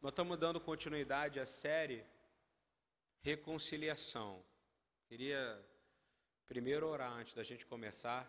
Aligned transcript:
Nós 0.00 0.12
estamos 0.12 0.38
dando 0.38 0.58
continuidade 0.58 1.38
à 1.38 1.44
série 1.44 2.02
Reconciliação. 3.20 4.42
Queria 5.06 5.62
primeiro 6.48 6.86
orar 6.86 7.12
antes 7.12 7.34
da 7.34 7.42
gente 7.42 7.66
começar. 7.66 8.26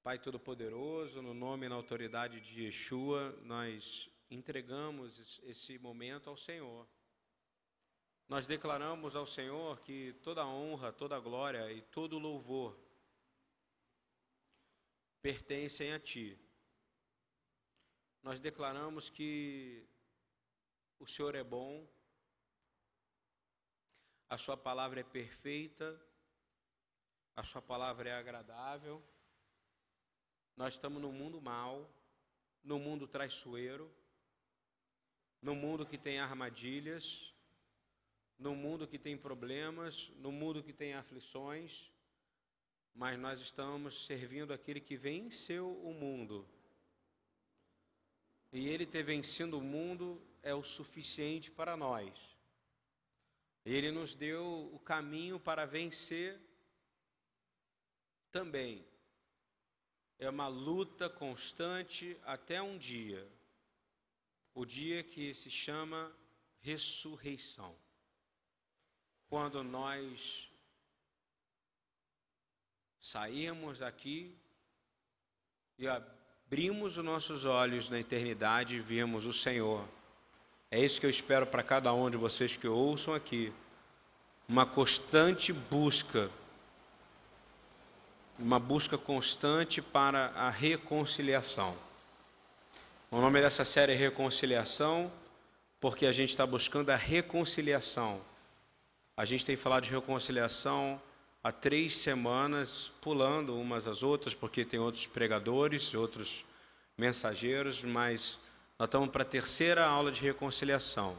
Pai 0.00 0.20
Todo-Poderoso, 0.20 1.20
no 1.20 1.34
nome 1.34 1.66
e 1.66 1.68
na 1.68 1.74
autoridade 1.74 2.40
de 2.40 2.62
Yeshua, 2.62 3.32
nós 3.42 4.08
entregamos 4.30 5.40
esse 5.42 5.76
momento 5.80 6.30
ao 6.30 6.36
Senhor. 6.36 6.86
Nós 8.28 8.46
declaramos 8.46 9.16
ao 9.16 9.26
Senhor 9.26 9.80
que 9.80 10.12
toda 10.22 10.46
honra, 10.46 10.92
toda 10.92 11.18
glória 11.18 11.72
e 11.72 11.82
todo 11.82 12.20
louvor 12.20 12.78
pertencem 15.20 15.92
a 15.92 15.98
Ti. 15.98 16.38
Nós 18.22 18.38
declaramos 18.38 19.10
que 19.10 19.84
o 21.02 21.06
Senhor 21.06 21.34
é 21.34 21.42
bom, 21.42 21.84
a 24.28 24.38
Sua 24.38 24.56
palavra 24.56 25.00
é 25.00 25.02
perfeita, 25.02 26.00
a 27.34 27.42
Sua 27.42 27.60
palavra 27.60 28.08
é 28.08 28.12
agradável. 28.12 29.02
Nós 30.56 30.74
estamos 30.74 31.02
no 31.02 31.10
mundo 31.10 31.40
mal, 31.40 31.92
no 32.62 32.78
mundo 32.78 33.08
traiçoeiro, 33.08 33.92
no 35.40 35.56
mundo 35.56 35.84
que 35.84 35.98
tem 35.98 36.20
armadilhas, 36.20 37.34
no 38.38 38.54
mundo 38.54 38.86
que 38.86 38.96
tem 38.96 39.18
problemas, 39.18 40.08
no 40.18 40.30
mundo 40.30 40.62
que 40.62 40.72
tem 40.72 40.94
aflições, 40.94 41.90
mas 42.94 43.18
nós 43.18 43.40
estamos 43.40 44.06
servindo 44.06 44.52
aquele 44.52 44.80
que 44.80 44.96
venceu 44.96 45.68
o 45.82 45.92
mundo. 45.92 46.48
E 48.52 48.68
ele 48.68 48.86
ter 48.86 49.02
vencido 49.02 49.58
o 49.58 49.60
mundo 49.60 50.22
é 50.42 50.54
o 50.54 50.62
suficiente 50.62 51.50
para 51.50 51.76
nós. 51.76 52.12
Ele 53.64 53.92
nos 53.92 54.14
deu 54.14 54.70
o 54.74 54.78
caminho 54.80 55.38
para 55.38 55.64
vencer 55.64 56.40
também. 58.30 58.84
É 60.18 60.28
uma 60.28 60.48
luta 60.48 61.08
constante 61.08 62.16
até 62.24 62.60
um 62.60 62.76
dia, 62.76 63.28
o 64.54 64.64
dia 64.64 65.02
que 65.02 65.32
se 65.34 65.50
chama 65.50 66.12
ressurreição. 66.60 67.76
Quando 69.28 69.62
nós 69.62 70.50
saímos 73.00 73.78
daqui 73.78 74.36
e 75.78 75.88
abrimos 75.88 76.98
os 76.98 77.04
nossos 77.04 77.44
olhos 77.44 77.88
na 77.88 77.98
eternidade 77.98 78.76
e 78.76 78.80
vimos 78.80 79.24
o 79.24 79.32
Senhor 79.32 79.88
é 80.72 80.80
isso 80.80 80.98
que 80.98 81.04
eu 81.04 81.10
espero 81.10 81.46
para 81.46 81.62
cada 81.62 81.92
um 81.92 82.08
de 82.08 82.16
vocês 82.16 82.56
que 82.56 82.66
ouçam 82.66 83.12
aqui. 83.12 83.52
Uma 84.48 84.64
constante 84.64 85.52
busca, 85.52 86.30
uma 88.38 88.58
busca 88.58 88.96
constante 88.96 89.82
para 89.82 90.28
a 90.28 90.48
reconciliação. 90.48 91.76
O 93.10 93.20
nome 93.20 93.42
dessa 93.42 93.66
série 93.66 93.92
é 93.92 93.94
Reconciliação, 93.94 95.12
porque 95.78 96.06
a 96.06 96.12
gente 96.12 96.30
está 96.30 96.46
buscando 96.46 96.88
a 96.88 96.96
reconciliação. 96.96 98.22
A 99.14 99.26
gente 99.26 99.44
tem 99.44 99.56
falado 99.56 99.84
de 99.84 99.90
reconciliação 99.90 100.98
há 101.44 101.52
três 101.52 101.98
semanas, 101.98 102.90
pulando 103.02 103.60
umas 103.60 103.86
às 103.86 104.02
outras, 104.02 104.34
porque 104.34 104.64
tem 104.64 104.80
outros 104.80 105.06
pregadores, 105.06 105.92
outros 105.92 106.46
mensageiros, 106.96 107.82
mas 107.82 108.38
nós 108.78 108.88
estamos 108.88 109.10
para 109.10 109.22
a 109.22 109.26
terceira 109.26 109.86
aula 109.86 110.10
de 110.10 110.20
reconciliação. 110.20 111.16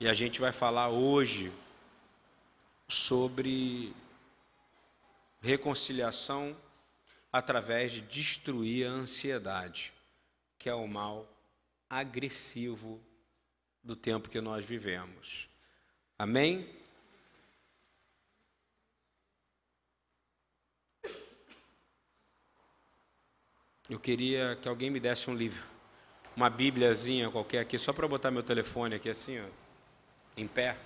E 0.00 0.08
a 0.08 0.14
gente 0.14 0.40
vai 0.40 0.52
falar 0.52 0.88
hoje 0.88 1.52
sobre 2.88 3.94
reconciliação 5.40 6.56
através 7.32 7.92
de 7.92 8.00
destruir 8.02 8.86
a 8.86 8.90
ansiedade, 8.90 9.92
que 10.58 10.68
é 10.68 10.74
o 10.74 10.86
mal 10.86 11.26
agressivo 11.88 13.00
do 13.82 13.96
tempo 13.96 14.28
que 14.28 14.40
nós 14.40 14.64
vivemos. 14.64 15.48
Amém? 16.18 16.68
Eu 23.90 23.98
queria 23.98 24.56
que 24.56 24.68
alguém 24.68 24.90
me 24.90 25.00
desse 25.00 25.28
um 25.28 25.34
livro 25.34 25.71
uma 26.36 26.48
bíbliazinha 26.48 27.30
qualquer 27.30 27.60
aqui, 27.60 27.78
só 27.78 27.92
para 27.92 28.08
botar 28.08 28.30
meu 28.30 28.42
telefone 28.42 28.94
aqui 28.94 29.10
assim, 29.10 29.38
ó, 29.40 29.46
em 30.36 30.48
pé. 30.48 30.76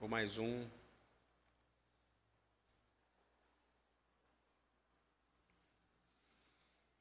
Ou 0.00 0.08
mais 0.08 0.38
um. 0.38 0.66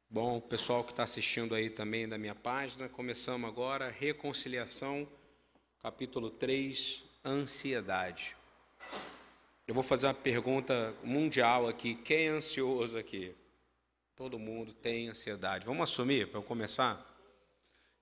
Bom, 0.09 0.37
o 0.37 0.41
pessoal 0.41 0.83
que 0.83 0.91
está 0.91 1.03
assistindo 1.03 1.55
aí 1.55 1.69
também 1.69 2.07
da 2.07 2.17
minha 2.17 2.35
página, 2.35 2.89
começamos 2.89 3.49
agora, 3.49 3.89
reconciliação, 3.89 5.07
capítulo 5.81 6.29
3, 6.29 7.01
ansiedade. 7.23 8.35
Eu 9.71 9.73
vou 9.73 9.83
fazer 9.83 10.05
uma 10.05 10.13
pergunta 10.13 10.93
mundial 11.01 11.65
aqui. 11.65 11.95
Quem 11.95 12.27
é 12.27 12.29
ansioso 12.29 12.97
aqui? 12.97 13.33
Todo 14.17 14.37
mundo 14.37 14.73
tem 14.73 15.07
ansiedade. 15.07 15.65
Vamos 15.65 15.89
assumir 15.89 16.27
para 16.27 16.41
começar? 16.41 17.01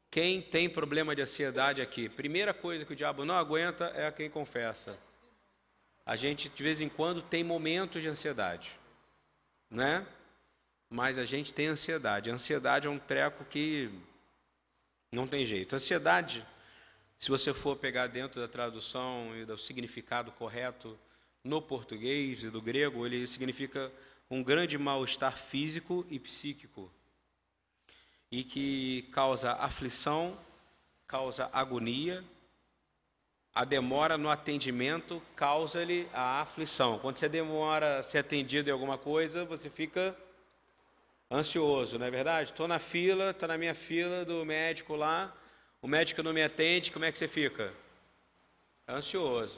Quem 0.09 0.41
tem 0.41 0.68
problema 0.68 1.16
de 1.16 1.22
ansiedade 1.22 1.80
aqui? 1.80 2.09
Primeira 2.09 2.56
coisa 2.56 2.85
que 2.85 2.94
o 2.94 2.96
diabo 2.96 3.24
não 3.24 3.35
aguenta 3.35 3.94
é 3.96 4.12
quem 4.12 4.31
confessa. 4.31 4.97
A 6.03 6.16
gente 6.16 6.50
de 6.50 6.63
vez 6.63 6.81
em 6.81 6.90
quando 6.90 7.22
tem 7.22 7.44
momentos 7.44 8.01
de 8.01 8.09
ansiedade, 8.09 8.75
né? 9.69 10.07
Mas 10.90 11.19
a 11.19 11.24
gente 11.24 11.53
tem 11.53 11.68
ansiedade. 11.68 12.31
A 12.31 12.34
ansiedade 12.34 12.88
é 12.88 12.90
um 12.90 12.97
treco 12.97 13.46
que 13.46 13.91
não 15.12 15.28
tem 15.28 15.46
jeito. 15.46 15.75
Ansiedade, 15.75 16.44
se 17.19 17.30
você 17.30 17.53
for 17.53 17.75
pegar 17.78 18.07
dentro 18.07 18.41
da 18.41 18.47
tradução 18.47 19.38
e 19.38 19.46
do 19.46 19.56
significado 19.56 20.31
correto, 20.31 20.97
no 21.44 21.61
português 21.61 22.44
e 22.44 22.50
do 22.50 22.61
grego, 22.61 23.05
ele 23.05 23.25
significa 23.25 23.91
um 24.29 24.44
grande 24.44 24.77
mal-estar 24.77 25.38
físico 25.38 26.05
e 26.09 26.19
psíquico, 26.19 26.91
e 28.31 28.44
que 28.44 29.09
causa 29.11 29.53
aflição, 29.53 30.38
causa 31.07 31.50
agonia, 31.51 32.23
a 33.53 33.66
demora 33.66 34.17
no 34.17 34.29
atendimento 34.29 35.22
causa-lhe 35.35 36.07
a 36.13 36.41
aflição. 36.41 37.00
Quando 37.00 37.17
você 37.17 37.27
demora 37.27 38.00
a 38.00 38.03
ser 38.03 38.19
atendido 38.19 38.69
em 38.69 38.71
alguma 38.71 38.97
coisa, 38.97 39.44
você 39.44 39.69
fica 39.69 40.16
ansioso, 41.31 41.97
não 41.97 42.06
é 42.06 42.11
verdade? 42.11 42.51
Estou 42.51 42.67
na 42.67 42.77
fila, 42.77 43.31
está 43.31 43.47
na 43.47 43.57
minha 43.57 43.73
fila 43.73 44.23
do 44.23 44.45
médico 44.45 44.95
lá, 44.95 45.35
o 45.81 45.88
médico 45.88 46.21
não 46.21 46.31
me 46.31 46.44
atende, 46.44 46.91
como 46.91 47.06
é 47.06 47.11
que 47.11 47.17
você 47.17 47.27
fica? 47.27 47.73
Ansioso. 48.88 49.57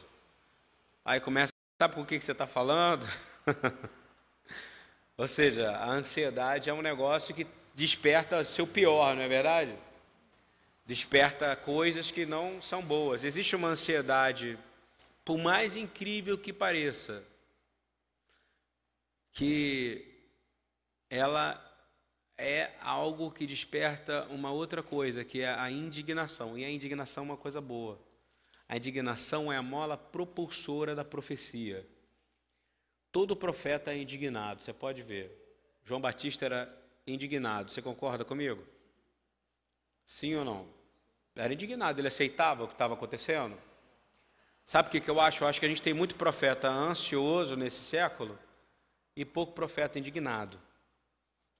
Aí 1.03 1.19
começa 1.19 1.50
Sabe 1.81 1.95
com 1.95 2.01
o 2.01 2.05
que 2.05 2.21
você 2.21 2.31
está 2.31 2.45
falando? 2.45 3.09
Ou 5.17 5.27
seja, 5.27 5.71
a 5.71 5.89
ansiedade 5.89 6.69
é 6.69 6.73
um 6.75 6.79
negócio 6.79 7.33
que 7.33 7.47
desperta 7.73 8.43
seu 8.43 8.67
pior, 8.67 9.15
não 9.15 9.23
é 9.23 9.27
verdade? 9.27 9.75
Desperta 10.85 11.55
coisas 11.55 12.11
que 12.11 12.23
não 12.23 12.61
são 12.61 12.83
boas. 12.83 13.23
Existe 13.23 13.55
uma 13.55 13.69
ansiedade, 13.69 14.59
por 15.25 15.39
mais 15.39 15.75
incrível 15.75 16.37
que 16.37 16.53
pareça, 16.53 17.23
que 19.33 20.05
ela 21.09 21.59
é 22.37 22.73
algo 22.79 23.31
que 23.31 23.47
desperta 23.47 24.27
uma 24.29 24.51
outra 24.51 24.83
coisa, 24.83 25.25
que 25.25 25.41
é 25.41 25.49
a 25.51 25.71
indignação. 25.71 26.55
E 26.55 26.63
a 26.63 26.69
indignação 26.69 27.23
é 27.23 27.25
uma 27.25 27.37
coisa 27.37 27.59
boa. 27.59 27.97
A 28.71 28.77
indignação 28.77 29.51
é 29.51 29.57
a 29.57 29.61
mola 29.61 29.97
propulsora 29.97 30.95
da 30.95 31.03
profecia. 31.03 31.85
Todo 33.11 33.35
profeta 33.35 33.91
é 33.91 33.97
indignado, 33.97 34.61
você 34.61 34.71
pode 34.71 35.01
ver. 35.01 35.29
João 35.83 35.99
Batista 35.99 36.45
era 36.45 36.83
indignado, 37.05 37.69
você 37.69 37.81
concorda 37.81 38.23
comigo? 38.23 38.63
Sim 40.05 40.35
ou 40.35 40.45
não? 40.45 40.69
Era 41.35 41.53
indignado, 41.53 41.99
ele 41.99 42.07
aceitava 42.07 42.63
o 42.63 42.67
que 42.67 42.73
estava 42.73 42.93
acontecendo. 42.93 43.57
Sabe 44.65 44.87
o 44.87 45.01
que, 45.01 45.11
eu 45.11 45.19
acho? 45.19 45.43
Eu 45.43 45.49
acho 45.49 45.59
que 45.59 45.65
a 45.65 45.69
gente 45.69 45.81
tem 45.81 45.93
muito 45.93 46.15
profeta 46.15 46.69
ansioso 46.69 47.57
nesse 47.57 47.83
século 47.83 48.39
e 49.17 49.25
pouco 49.25 49.51
profeta 49.51 49.99
indignado, 49.99 50.57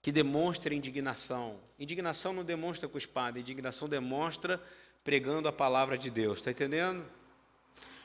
que 0.02 0.14
demonstra 0.14 0.74
indignação. 0.74 1.60
Indignação 1.78 2.32
não 2.32 2.46
demonstra 2.46 2.88
com 2.88 2.98
espada, 2.98 3.38
indignação 3.38 3.90
demonstra 3.90 4.64
pregando 5.04 5.48
a 5.48 5.52
palavra 5.52 5.98
de 5.98 6.10
Deus. 6.10 6.40
Está 6.40 6.52
entendendo? 6.52 7.04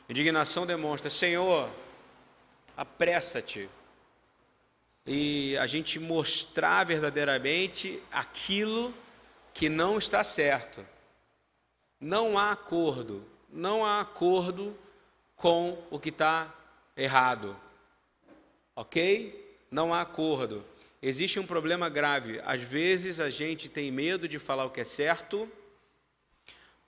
Indignação 0.08 0.66
demonstra, 0.66 1.10
Senhor, 1.10 1.68
apressa-te. 2.76 3.68
e 5.06 5.56
a 5.58 5.66
gente 5.68 6.00
mostrar 6.00 6.84
verdadeiramente 6.84 8.02
aquilo 8.10 8.92
que 9.54 9.68
não 9.68 9.98
está 9.98 10.24
certo. 10.24 10.84
Não 12.00 12.36
há 12.36 12.50
acordo, 12.50 13.24
não 13.48 13.84
há 13.84 14.00
acordo 14.00 14.76
com 15.36 15.78
o 15.90 15.98
que 15.98 16.08
está 16.08 16.52
errado. 16.96 17.56
Ok? 18.74 19.56
Não 19.70 19.94
há 19.94 20.00
acordo. 20.00 20.64
Existe 21.00 21.38
um 21.38 21.46
problema 21.46 21.88
grave. 21.88 22.40
Às 22.44 22.62
vezes 22.62 23.20
a 23.20 23.30
gente 23.30 23.68
tem 23.68 23.90
medo 23.92 24.28
de 24.28 24.38
falar 24.38 24.64
o 24.64 24.70
que 24.70 24.80
é 24.80 24.84
certo, 24.84 25.48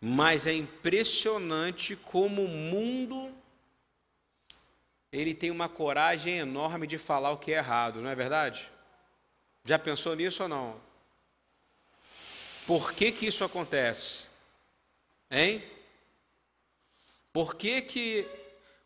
mas 0.00 0.46
é 0.46 0.52
impressionante 0.52 1.96
como 1.96 2.44
o 2.44 2.48
mundo 2.48 3.34
ele 5.10 5.34
tem 5.34 5.50
uma 5.50 5.68
coragem 5.68 6.38
enorme 6.38 6.86
de 6.86 6.98
falar 6.98 7.30
o 7.30 7.38
que 7.38 7.52
é 7.52 7.56
errado, 7.56 8.00
não 8.00 8.10
é 8.10 8.14
verdade? 8.14 8.68
Já 9.64 9.78
pensou 9.78 10.14
nisso 10.14 10.42
ou 10.42 10.48
não? 10.48 10.80
Por 12.66 12.92
que, 12.92 13.10
que 13.10 13.26
isso 13.26 13.42
acontece? 13.42 14.26
Hein? 15.30 15.64
Por 17.32 17.54
que, 17.54 17.80
que 17.80 18.28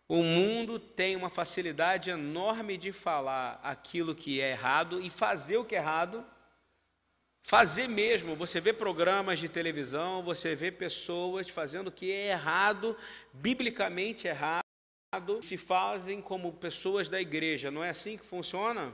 o 0.08 0.22
mundo 0.22 0.78
tem 0.78 1.16
uma 1.16 1.30
facilidade 1.30 2.10
enorme 2.10 2.76
de 2.76 2.92
falar 2.92 3.60
aquilo 3.62 4.14
que 4.14 4.40
é 4.40 4.50
errado 4.50 5.00
e 5.00 5.10
fazer 5.10 5.56
o 5.56 5.64
que 5.64 5.74
é 5.74 5.78
errado? 5.78 6.24
Fazer 7.42 7.88
mesmo, 7.88 8.36
você 8.36 8.60
vê 8.60 8.72
programas 8.72 9.38
de 9.38 9.48
televisão, 9.48 10.22
você 10.22 10.54
vê 10.54 10.70
pessoas 10.70 11.48
fazendo 11.48 11.88
o 11.88 11.92
que 11.92 12.10
é 12.10 12.28
errado, 12.28 12.96
biblicamente 13.32 14.28
errado, 14.28 14.62
se 15.42 15.56
fazem 15.56 16.22
como 16.22 16.52
pessoas 16.52 17.08
da 17.08 17.20
igreja, 17.20 17.70
não 17.70 17.82
é 17.82 17.90
assim 17.90 18.16
que 18.16 18.24
funciona? 18.24 18.92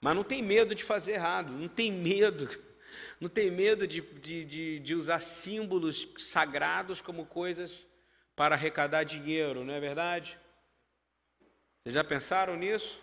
Mas 0.00 0.16
não 0.16 0.24
tem 0.24 0.42
medo 0.42 0.74
de 0.74 0.84
fazer 0.84 1.12
errado, 1.12 1.52
não 1.52 1.68
tem 1.68 1.92
medo 1.92 2.48
não 3.20 3.28
tem 3.28 3.50
medo 3.50 3.86
de, 3.86 4.00
de, 4.00 4.44
de, 4.44 4.78
de 4.80 4.94
usar 4.94 5.20
símbolos 5.20 6.08
sagrados 6.18 7.00
como 7.00 7.24
coisas 7.24 7.86
para 8.34 8.54
arrecadar 8.54 9.04
dinheiro, 9.04 9.64
não 9.64 9.74
é 9.74 9.80
verdade? 9.80 10.38
Vocês 11.82 11.94
já 11.94 12.04
pensaram 12.04 12.56
nisso? 12.56 13.00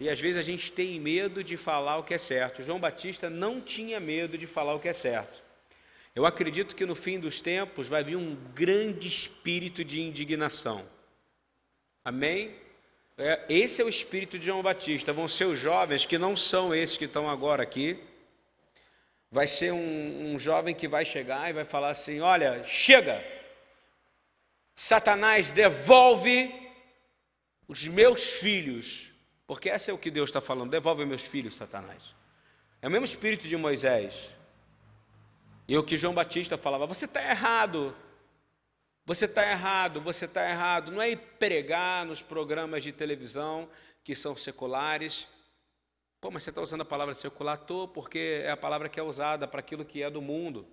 E 0.00 0.08
às 0.08 0.18
vezes 0.18 0.38
a 0.38 0.42
gente 0.42 0.72
tem 0.72 0.98
medo 0.98 1.44
de 1.44 1.58
falar 1.58 1.98
o 1.98 2.02
que 2.02 2.14
é 2.14 2.18
certo. 2.18 2.62
João 2.62 2.80
Batista 2.80 3.28
não 3.28 3.60
tinha 3.60 4.00
medo 4.00 4.38
de 4.38 4.46
falar 4.46 4.74
o 4.74 4.80
que 4.80 4.88
é 4.88 4.94
certo. 4.94 5.42
Eu 6.14 6.24
acredito 6.24 6.74
que 6.74 6.86
no 6.86 6.94
fim 6.94 7.20
dos 7.20 7.40
tempos 7.42 7.86
vai 7.86 8.02
vir 8.02 8.16
um 8.16 8.34
grande 8.54 9.06
espírito 9.06 9.84
de 9.84 10.00
indignação. 10.00 10.88
Amém? 12.02 12.56
É, 13.18 13.44
esse 13.50 13.82
é 13.82 13.84
o 13.84 13.88
espírito 13.90 14.38
de 14.38 14.46
João 14.46 14.62
Batista. 14.62 15.12
Vão 15.12 15.28
ser 15.28 15.44
os 15.44 15.58
jovens 15.58 16.06
que 16.06 16.16
não 16.16 16.34
são 16.34 16.74
esses 16.74 16.96
que 16.96 17.04
estão 17.04 17.28
agora 17.28 17.62
aqui, 17.62 18.02
vai 19.30 19.46
ser 19.46 19.70
um, 19.72 20.32
um 20.32 20.38
jovem 20.38 20.74
que 20.74 20.88
vai 20.88 21.04
chegar 21.04 21.50
e 21.50 21.52
vai 21.52 21.64
falar 21.64 21.90
assim: 21.90 22.20
Olha, 22.20 22.64
chega, 22.64 23.22
Satanás, 24.74 25.52
devolve 25.52 26.50
os 27.68 27.86
meus 27.86 28.24
filhos, 28.40 29.09
porque 29.50 29.68
essa 29.68 29.90
é 29.90 29.94
o 29.94 29.98
que 29.98 30.12
Deus 30.12 30.28
está 30.28 30.40
falando: 30.40 30.70
devolve 30.70 31.04
meus 31.04 31.22
filhos, 31.22 31.56
Satanás. 31.56 32.14
É 32.80 32.86
o 32.86 32.90
mesmo 32.90 33.04
espírito 33.04 33.48
de 33.48 33.56
Moisés. 33.56 34.30
E 35.66 35.76
o 35.76 35.82
que 35.82 35.96
João 35.96 36.14
Batista 36.14 36.56
falava: 36.56 36.86
Você 36.86 37.04
está 37.04 37.20
errado. 37.20 37.92
Você 39.04 39.24
está 39.24 39.42
errado, 39.50 40.00
você 40.00 40.26
está 40.26 40.48
errado. 40.48 40.92
Não 40.92 41.02
é 41.02 41.10
ir 41.10 41.16
pregar 41.16 42.06
nos 42.06 42.22
programas 42.22 42.84
de 42.84 42.92
televisão 42.92 43.68
que 44.04 44.14
são 44.14 44.36
seculares, 44.36 45.26
Pô, 46.20 46.30
mas 46.30 46.44
você 46.44 46.50
está 46.50 46.62
usando 46.62 46.82
a 46.82 46.84
palavra 46.84 47.12
secular? 47.12 47.58
Estou, 47.60 47.88
porque 47.88 48.42
é 48.44 48.52
a 48.52 48.56
palavra 48.56 48.88
que 48.88 49.00
é 49.00 49.02
usada 49.02 49.48
para 49.48 49.58
aquilo 49.58 49.84
que 49.84 50.00
é 50.00 50.08
do 50.08 50.22
mundo. 50.22 50.64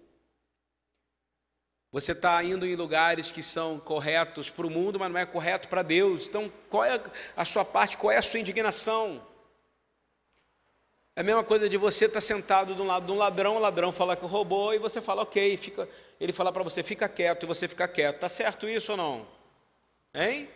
Você 1.91 2.11
está 2.11 2.43
indo 2.43 2.65
em 2.65 2.75
lugares 2.75 3.31
que 3.31 3.41
são 3.41 3.79
corretos 3.79 4.49
para 4.49 4.67
o 4.67 4.69
mundo, 4.69 4.99
mas 4.99 5.11
não 5.11 5.19
é 5.19 5.25
correto 5.25 5.67
para 5.67 5.81
Deus. 5.81 6.27
Então, 6.27 6.51
qual 6.69 6.83
é 6.83 7.01
a 7.35 7.45
sua 7.45 7.63
parte, 7.63 7.97
qual 7.97 8.11
é 8.11 8.17
a 8.17 8.21
sua 8.21 8.39
indignação? 8.39 9.25
É 11.15 11.21
a 11.21 11.23
mesma 11.23 11.43
coisa 11.43 11.67
de 11.67 11.77
você 11.77 12.05
estar 12.05 12.17
tá 12.17 12.21
sentado 12.21 12.75
do 12.75 12.83
lado 12.83 13.05
de 13.05 13.11
um 13.11 13.17
ladrão, 13.17 13.55
o 13.55 13.59
ladrão 13.59 13.91
falar 13.91 14.15
que 14.17 14.25
roubou 14.25 14.73
e 14.73 14.77
você 14.77 15.01
fala, 15.01 15.23
ok, 15.23 15.57
fica, 15.57 15.89
ele 16.19 16.33
fala 16.33 16.51
para 16.51 16.63
você, 16.63 16.83
fica 16.83 17.09
quieto, 17.09 17.43
e 17.43 17.47
você 17.47 17.67
fica 17.67 17.87
quieto. 17.87 18.15
Está 18.15 18.29
certo 18.29 18.69
isso 18.69 18.91
ou 18.91 18.97
não? 18.97 19.27
Hein? 20.13 20.49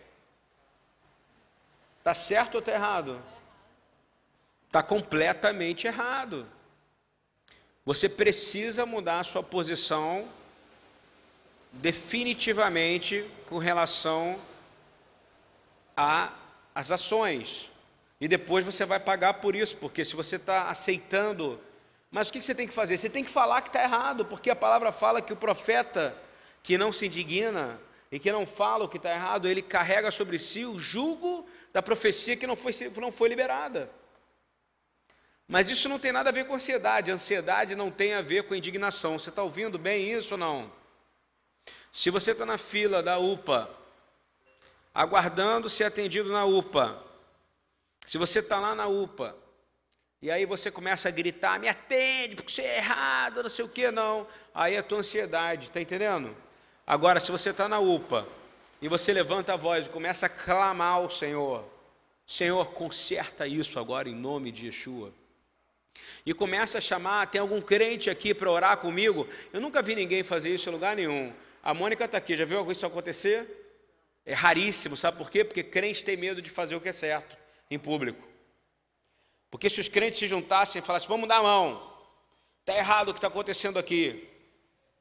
Está 2.00 2.14
certo 2.14 2.56
ou 2.56 2.60
está 2.60 2.74
errado? 2.74 3.22
está 4.72 4.82
completamente 4.82 5.86
errado. 5.86 6.48
Você 7.84 8.08
precisa 8.08 8.86
mudar 8.86 9.20
a 9.20 9.24
sua 9.24 9.44
posição 9.44 10.30
definitivamente 11.72 13.30
com 13.48 13.58
relação 13.58 14.40
às 15.96 16.92
ações. 16.92 17.72
E 18.20 18.28
depois 18.28 18.64
você 18.66 18.86
vai 18.86 19.00
pagar 19.00 19.36
por 19.36 19.56
isso, 19.56 19.78
porque 19.78 20.06
se 20.06 20.16
você 20.16 20.36
está 20.36 20.70
aceitando. 20.70 21.60
Mas 22.12 22.30
o 22.30 22.34
que 22.34 22.42
você 22.42 22.54
tem 22.54 22.68
que 22.68 22.74
fazer? 22.74 22.98
Você 22.98 23.10
tem 23.10 23.24
que 23.24 23.32
falar 23.32 23.62
que 23.62 23.70
está 23.70 23.82
errado, 23.82 24.26
porque 24.26 24.50
a 24.50 24.56
palavra 24.56 24.92
fala 24.92 25.22
que 25.22 25.34
o 25.34 25.38
profeta 25.38 26.16
que 26.62 26.78
não 26.78 26.92
se 26.92 27.08
indigna 27.08 27.80
e 28.12 28.20
que 28.20 28.32
não 28.32 28.46
fala 28.46 28.86
o 28.86 28.90
que 28.90 28.98
está 28.98 29.12
errado, 29.12 29.48
ele 29.48 29.62
carrega 29.62 30.12
sobre 30.12 30.38
si 30.38 30.66
o 30.66 30.78
jugo 30.78 31.48
da 31.74 31.82
profecia 31.82 32.36
que 32.36 32.46
não 32.46 32.56
foi, 32.56 32.74
não 32.98 33.12
foi 33.12 33.30
liberada. 33.30 33.90
Mas 35.48 35.70
isso 35.70 35.90
não 35.90 35.98
tem 35.98 36.12
nada 36.12 36.30
a 36.30 36.34
ver 36.34 36.46
com 36.46 36.54
ansiedade. 36.54 37.12
Ansiedade 37.12 37.76
não 37.76 37.90
tem 37.90 38.14
a 38.14 38.22
ver 38.22 38.44
com 38.44 38.56
indignação. 38.56 39.18
Você 39.18 39.30
está 39.30 39.42
ouvindo 39.42 39.78
bem 39.78 40.12
isso 40.14 40.36
ou 40.36 40.38
não? 40.38 40.72
Se 41.92 42.10
você 42.10 42.32
está 42.32 42.46
na 42.46 42.58
fila 42.58 43.04
da 43.04 43.18
UPA, 43.18 43.70
aguardando 44.94 45.70
ser 45.70 45.86
atendido 45.86 46.32
na 46.32 46.46
UPA, 46.46 47.04
se 48.06 48.18
você 48.18 48.40
está 48.40 48.60
lá 48.60 48.74
na 48.74 48.88
UPA, 48.88 49.36
e 50.22 50.30
aí 50.30 50.46
você 50.46 50.70
começa 50.70 51.08
a 51.08 51.12
gritar, 51.12 51.60
me 51.60 51.68
atende, 51.68 52.36
porque 52.36 52.52
você 52.52 52.62
é 52.62 52.78
errado, 52.78 53.44
não 53.44 53.50
sei 53.50 53.66
o 53.66 53.70
que, 53.70 53.90
não. 53.90 54.28
Aí 54.54 54.76
é 54.76 54.78
a 54.78 54.84
tua 54.84 55.00
ansiedade, 55.00 55.68
está 55.68 55.82
entendendo? 55.82 56.36
Agora, 56.86 57.20
se 57.20 57.32
você 57.32 57.50
está 57.50 57.68
na 57.68 57.80
UPA, 57.80 58.28
e 58.82 58.88
você 58.88 59.14
levanta 59.14 59.54
a 59.54 59.58
voz 59.58 59.86
e 59.86 59.90
começa 59.90 60.26
a 60.26 60.30
clamar 60.30 60.94
ao 60.94 61.10
Senhor, 61.10 61.64
Senhor, 62.26 62.72
conserta 62.72 63.46
isso 63.46 63.80
agora 63.80 64.10
em 64.10 64.16
nome 64.16 64.52
de 64.52 64.68
Yeshua 64.68 65.12
e 66.26 66.34
começa 66.34 66.78
a 66.78 66.82
chamar, 66.82 67.28
tem 67.28 67.42
algum 67.42 67.62
crente 67.62 68.10
aqui 68.10 68.34
para 68.34 68.50
orar 68.50 68.78
comigo? 68.78 69.28
Eu 69.52 69.60
nunca 69.60 69.82
vi 69.82 69.96
ninguém 69.96 70.24
fazer 70.24 70.54
isso 70.54 70.70
em 70.70 70.72
lugar 70.72 70.96
nenhum. 70.96 71.34
A 71.64 71.74
Mônica 71.74 72.06
está 72.06 72.18
aqui, 72.18 72.36
já 72.36 72.46
viu 72.46 72.70
isso 72.72 72.86
acontecer? 72.86 73.48
É 74.26 74.34
raríssimo, 74.34 74.98
sabe 74.98 75.18
por 75.18 75.30
quê? 75.30 75.44
Porque 75.44 75.64
crente 75.64 76.04
tem 76.04 76.18
medo 76.18 76.42
de 76.42 76.50
fazer 76.50 76.76
o 76.76 76.82
que 76.82 76.90
é 76.90 76.94
certo 76.94 77.38
em 77.70 77.78
público. 77.78 78.28
Porque 79.50 79.70
se 79.70 79.80
os 79.80 79.90
crentes 79.90 80.20
se 80.20 80.28
juntassem 80.28 80.82
e 80.82 80.86
falassem, 80.86 81.08
vamos 81.08 81.28
dar 81.28 81.38
a 81.38 81.44
mão, 81.44 81.92
está 82.62 82.76
errado 82.76 83.10
o 83.10 83.14
que 83.14 83.18
está 83.18 83.28
acontecendo 83.28 83.78
aqui, 83.78 84.28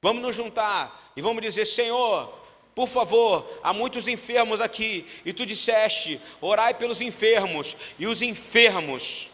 vamos 0.03 0.23
nos 0.23 0.35
juntar 0.35 1.13
e 1.17 1.23
vamos 1.23 1.43
dizer, 1.43 1.67
Senhor, 1.67 2.41
por 2.75 2.89
favor, 2.89 3.61
há 3.63 3.73
muitos 3.73 4.09
enfermos 4.09 4.61
aqui, 4.61 5.07
e 5.25 5.33
tu 5.33 5.45
disseste, 5.45 6.21
orai 6.41 6.75
pelos 6.75 7.01
enfermos, 7.01 7.77
e 7.99 8.07
os 8.07 8.23
enfermos 8.23 9.29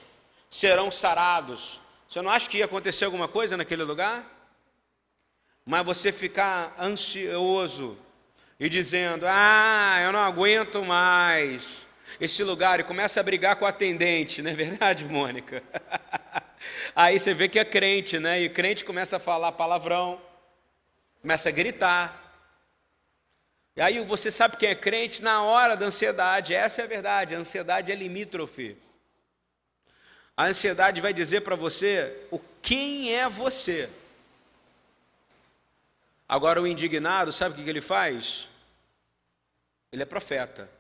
serão 0.51 0.91
sarados. 0.91 1.81
Você 2.09 2.23
não 2.23 2.31
acha 2.31 2.49
que 2.49 2.59
ia 2.59 2.65
acontecer 2.65 3.05
alguma 3.05 3.29
coisa 3.29 3.57
naquele 3.57 3.85
lugar? 3.85 4.36
Mas 5.67 5.85
você 5.85 6.13
ficar 6.13 6.77
ansioso 6.79 7.99
e 8.59 8.69
dizendo: 8.69 9.27
Ah, 9.29 9.99
eu 10.01 10.13
não 10.13 10.21
aguento 10.21 10.85
mais 10.85 11.85
esse 12.21 12.45
lugar, 12.45 12.79
e 12.79 12.85
começa 12.85 13.19
a 13.19 13.23
brigar 13.23 13.57
com 13.57 13.67
a 13.67 13.71
atendente, 13.71 14.41
não 14.41 14.51
é 14.53 14.55
verdade, 14.55 15.05
Mônica? 15.11 15.63
Aí 16.95 17.19
você 17.19 17.35
vê 17.35 17.49
que 17.49 17.59
é 17.59 17.65
crente, 17.65 18.19
né? 18.19 18.41
E 18.41 18.49
crente 18.49 18.85
começa 18.85 19.17
a 19.17 19.21
falar 19.21 19.53
palavrão, 19.53 20.23
começa 21.21 21.49
a 21.49 21.53
gritar. 21.53 22.23
E 23.75 23.81
aí 23.81 24.03
você 24.05 24.31
sabe 24.31 24.57
quem 24.57 24.71
é 24.71 24.75
crente 24.75 25.21
na 25.21 25.43
hora 25.43 25.77
da 25.77 25.87
ansiedade, 25.87 26.55
essa 26.55 26.81
é 26.81 26.85
a 26.85 26.89
verdade, 26.89 27.35
a 27.35 27.39
ansiedade 27.39 27.91
é 27.91 27.95
limítrofe. 27.95 28.79
A 30.37 30.45
ansiedade 30.45 31.01
vai 31.01 31.13
dizer 31.13 31.41
para 31.41 31.57
você 31.57 32.25
o 32.31 32.39
quem 32.63 33.15
é 33.15 33.29
você. 33.29 33.91
Agora, 36.29 36.61
o 36.61 36.67
indignado, 36.67 37.33
sabe 37.33 37.61
o 37.61 37.65
que 37.65 37.71
ele 37.71 37.81
faz? 37.81 38.49
Ele 39.93 40.03
é 40.03 40.07
profeta. 40.07 40.71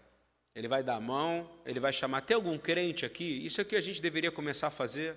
Ele 0.54 0.68
vai 0.68 0.82
dar 0.82 0.96
a 0.96 1.00
mão, 1.00 1.48
ele 1.64 1.78
vai 1.78 1.92
chamar. 1.92 2.22
Tem 2.22 2.34
algum 2.34 2.58
crente 2.58 3.04
aqui? 3.04 3.44
Isso 3.44 3.60
é 3.60 3.64
que 3.64 3.76
a 3.76 3.80
gente 3.80 4.00
deveria 4.00 4.32
começar 4.32 4.68
a 4.68 4.70
fazer. 4.70 5.16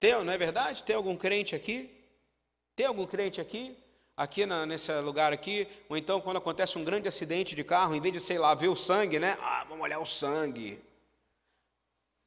Tem, 0.00 0.12
não 0.24 0.32
é 0.32 0.36
verdade? 0.36 0.82
Tem 0.82 0.94
algum 0.94 1.16
crente 1.16 1.54
aqui? 1.54 1.88
Tem 2.74 2.84
algum 2.84 3.06
crente 3.06 3.40
aqui? 3.40 3.76
Aqui 4.16 4.44
na, 4.44 4.66
nesse 4.66 4.92
lugar 5.00 5.32
aqui? 5.32 5.68
Ou 5.88 5.96
então, 5.96 6.20
quando 6.20 6.36
acontece 6.36 6.76
um 6.76 6.84
grande 6.84 7.08
acidente 7.08 7.54
de 7.54 7.64
carro, 7.64 7.94
em 7.94 8.00
vez 8.00 8.12
de, 8.12 8.20
sei 8.20 8.38
lá, 8.38 8.54
ver 8.54 8.68
o 8.68 8.76
sangue, 8.76 9.18
né? 9.18 9.38
Ah, 9.40 9.64
vamos 9.68 9.84
olhar 9.84 10.00
o 10.00 10.06
sangue. 10.06 10.82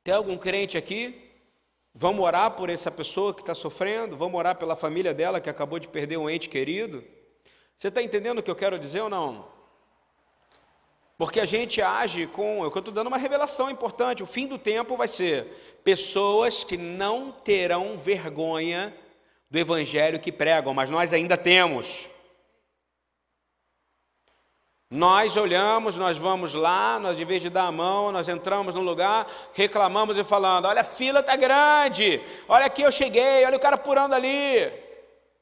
Tem 0.03 0.13
algum 0.13 0.37
crente 0.37 0.77
aqui? 0.77 1.26
Vamos 1.99 2.23
orar 2.23 2.51
por 2.51 2.69
essa 2.69 2.91
pessoa 2.91 3.33
que 3.33 3.41
está 3.41 3.55
sofrendo? 3.55 4.15
Vamos 4.15 4.37
orar 4.37 4.55
pela 4.55 4.75
família 4.75 5.15
dela 5.15 5.41
que 5.41 5.49
acabou 5.49 5.79
de 5.79 5.87
perder 5.87 6.15
um 6.15 6.29
ente 6.29 6.47
querido? 6.47 7.03
Você 7.75 7.87
está 7.87 8.03
entendendo 8.03 8.37
o 8.37 8.43
que 8.43 8.51
eu 8.51 8.55
quero 8.55 8.77
dizer 8.77 9.01
ou 9.01 9.09
não? 9.09 9.47
Porque 11.17 11.39
a 11.39 11.45
gente 11.45 11.81
age 11.81 12.27
com. 12.27 12.61
Eu 12.61 12.67
estou 12.67 12.93
dando 12.93 13.07
uma 13.07 13.17
revelação 13.17 13.67
importante. 13.67 14.21
O 14.21 14.27
fim 14.27 14.45
do 14.45 14.59
tempo 14.59 14.95
vai 14.95 15.07
ser 15.07 15.45
pessoas 15.83 16.63
que 16.63 16.77
não 16.77 17.31
terão 17.31 17.97
vergonha 17.97 18.95
do 19.49 19.57
evangelho 19.57 20.19
que 20.19 20.31
pregam, 20.31 20.75
mas 20.75 20.91
nós 20.91 21.11
ainda 21.13 21.35
temos. 21.35 22.07
Nós 24.89 25.35
olhamos, 25.35 25.97
nós 25.97 26.17
vamos 26.17 26.53
lá, 26.53 26.97
nós 26.97 27.19
em 27.19 27.25
vez 27.25 27.41
de 27.41 27.49
dar 27.49 27.65
a 27.65 27.71
mão, 27.71 28.09
nós 28.11 28.29
entramos 28.29 28.73
no 28.73 28.81
lugar, 28.81 29.27
reclamamos 29.53 30.17
e 30.17 30.23
falando: 30.23 30.65
olha, 30.65 30.79
a 30.79 30.85
fila 30.85 31.19
está 31.19 31.35
grande, 31.35 32.21
olha 32.47 32.65
aqui 32.65 32.83
eu 32.83 32.91
cheguei, 32.91 33.45
olha 33.45 33.57
o 33.57 33.59
cara 33.59 33.77
purando 33.77 34.15
ali. 34.15 34.71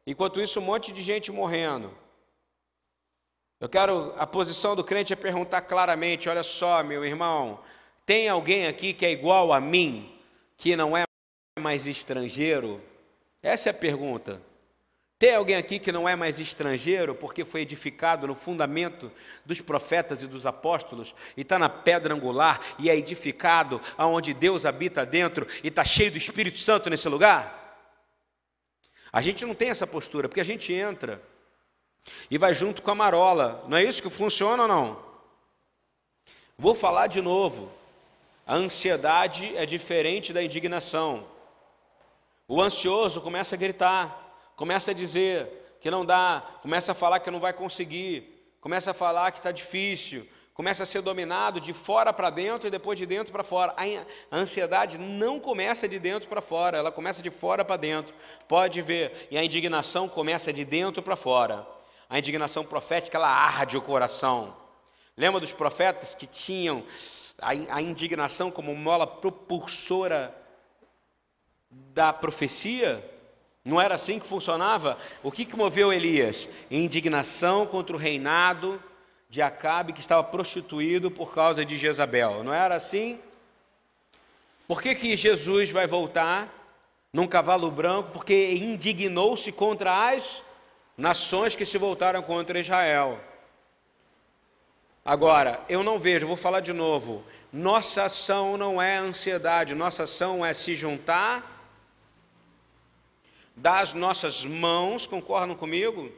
Enquanto 0.07 0.41
isso, 0.41 0.59
um 0.59 0.63
monte 0.63 0.91
de 0.91 1.01
gente 1.01 1.31
morrendo. 1.31 1.91
Eu 3.59 3.69
quero, 3.69 4.13
a 4.17 4.25
posição 4.25 4.75
do 4.75 4.83
crente 4.83 5.13
é 5.13 5.15
perguntar 5.15 5.61
claramente: 5.61 6.27
olha 6.27 6.43
só, 6.43 6.83
meu 6.83 7.05
irmão, 7.05 7.59
tem 8.03 8.27
alguém 8.27 8.65
aqui 8.65 8.93
que 8.93 9.05
é 9.05 9.11
igual 9.11 9.53
a 9.53 9.59
mim, 9.59 10.11
que 10.57 10.75
não 10.75 10.97
é 10.97 11.03
mais 11.59 11.85
estrangeiro? 11.85 12.81
Essa 13.43 13.69
é 13.69 13.71
a 13.71 13.73
pergunta. 13.73 14.41
Tem 15.17 15.33
alguém 15.33 15.55
aqui 15.55 15.79
que 15.79 15.93
não 15.93 16.09
é 16.09 16.15
mais 16.15 16.39
estrangeiro 16.39 17.15
porque 17.15 17.45
foi 17.45 17.61
edificado 17.61 18.27
no 18.27 18.35
fundamento 18.35 19.09
dos 19.45 19.61
profetas 19.61 20.21
e 20.21 20.27
dos 20.27 20.45
apóstolos 20.45 21.15
e 21.37 21.41
está 21.41 21.57
na 21.57 21.69
pedra 21.69 22.13
angular 22.13 22.59
e 22.77 22.89
é 22.89 22.97
edificado 22.97 23.81
aonde 23.97 24.33
Deus 24.33 24.65
habita 24.65 25.05
dentro 25.05 25.47
e 25.63 25.69
está 25.69 25.85
cheio 25.85 26.11
do 26.11 26.17
Espírito 26.17 26.57
Santo 26.57 26.89
nesse 26.89 27.07
lugar? 27.07 27.63
A 29.11 29.21
gente 29.21 29.45
não 29.45 29.55
tem 29.55 29.69
essa 29.69 29.87
postura 29.87 30.27
porque 30.27 30.41
a 30.41 30.45
gente 30.45 30.73
entra 30.73 31.21
e 32.29 32.37
vai 32.37 32.53
junto 32.53 32.81
com 32.81 32.91
a 32.91 32.95
marola. 32.95 33.63
Não 33.69 33.77
é 33.77 33.83
isso 33.85 34.03
que 34.03 34.09
funciona 34.09 34.63
ou 34.63 34.67
não? 34.67 35.05
Vou 36.57 36.75
falar 36.75 37.07
de 37.07 37.21
novo. 37.21 37.71
A 38.45 38.55
ansiedade 38.55 39.55
é 39.55 39.65
diferente 39.65 40.33
da 40.33 40.43
indignação. 40.43 41.25
O 42.49 42.61
ansioso 42.61 43.21
começa 43.21 43.55
a 43.55 43.57
gritar 43.57 44.24
começa 44.55 44.91
a 44.91 44.93
dizer 44.93 45.77
que 45.79 45.91
não 45.91 46.05
dá, 46.05 46.43
começa 46.61 46.91
a 46.91 46.95
falar 46.95 47.19
que 47.19 47.29
não 47.29 47.39
vai 47.39 47.53
conseguir, 47.53 48.55
começa 48.59 48.91
a 48.91 48.93
falar 48.93 49.31
que 49.31 49.37
está 49.37 49.51
difícil, 49.51 50.27
começa 50.53 50.83
a 50.83 50.85
ser 50.85 51.01
dominado 51.01 51.59
de 51.59 51.73
fora 51.73 52.11
para 52.13 52.29
dentro 52.29 52.67
e 52.67 52.71
depois 52.71 52.97
de 52.97 53.05
dentro 53.05 53.31
para 53.31 53.43
fora. 53.43 53.75
A 54.31 54.37
ansiedade 54.37 54.97
não 54.97 55.39
começa 55.39 55.87
de 55.87 55.99
dentro 55.99 56.27
para 56.29 56.41
fora, 56.41 56.77
ela 56.77 56.91
começa 56.91 57.21
de 57.21 57.29
fora 57.29 57.63
para 57.63 57.77
dentro. 57.77 58.15
Pode 58.47 58.81
ver, 58.81 59.27
e 59.29 59.37
a 59.37 59.43
indignação 59.43 60.07
começa 60.07 60.51
de 60.51 60.65
dentro 60.65 61.03
para 61.03 61.15
fora. 61.15 61.67
A 62.09 62.17
indignação 62.17 62.65
profética, 62.65 63.17
ela 63.17 63.29
arde 63.29 63.77
o 63.77 63.81
coração. 63.81 64.55
Lembra 65.17 65.39
dos 65.39 65.51
profetas 65.51 66.15
que 66.15 66.25
tinham 66.25 66.83
a 67.37 67.81
indignação 67.81 68.49
como 68.49 68.73
mola 68.75 69.05
propulsora 69.05 70.35
da 71.69 72.13
profecia? 72.13 73.14
Não 73.65 73.81
era 73.81 73.95
assim 73.95 74.19
que 74.19 74.27
funcionava? 74.27 74.95
O 75.23 75.31
que, 75.31 75.43
que 75.43 75.57
moveu 75.57 75.91
Elias? 75.91 76.47
Indignação 76.69 77.65
contra 77.65 77.95
o 77.95 77.99
reinado 77.99 78.79
de 79.27 79.41
Acabe, 79.41 79.91
que 79.91 80.01
estava 80.01 80.23
prostituído 80.23 81.09
por 81.09 81.33
causa 81.33 81.65
de 81.65 81.75
Jezabel. 81.75 82.43
Não 82.43 82.53
era 82.53 82.75
assim? 82.75 83.19
Por 84.67 84.83
que, 84.83 84.93
que 84.93 85.15
Jesus 85.15 85.71
vai 85.71 85.87
voltar 85.87 86.47
num 87.11 87.25
cavalo 87.25 87.71
branco? 87.71 88.11
Porque 88.11 88.53
indignou-se 88.53 89.51
contra 89.51 90.11
as 90.11 90.43
nações 90.95 91.55
que 91.55 91.65
se 91.65 91.79
voltaram 91.79 92.21
contra 92.21 92.59
Israel. 92.59 93.19
Agora, 95.03 95.59
eu 95.67 95.83
não 95.83 95.97
vejo, 95.97 96.27
vou 96.27 96.37
falar 96.37 96.59
de 96.59 96.71
novo. 96.71 97.23
Nossa 97.51 98.03
ação 98.03 98.57
não 98.57 98.79
é 98.79 98.97
ansiedade, 98.97 99.73
nossa 99.73 100.03
ação 100.03 100.45
é 100.45 100.53
se 100.53 100.75
juntar 100.75 101.54
das 103.55 103.93
nossas 103.93 104.43
mãos, 104.43 105.07
concordam 105.07 105.55
comigo? 105.55 106.11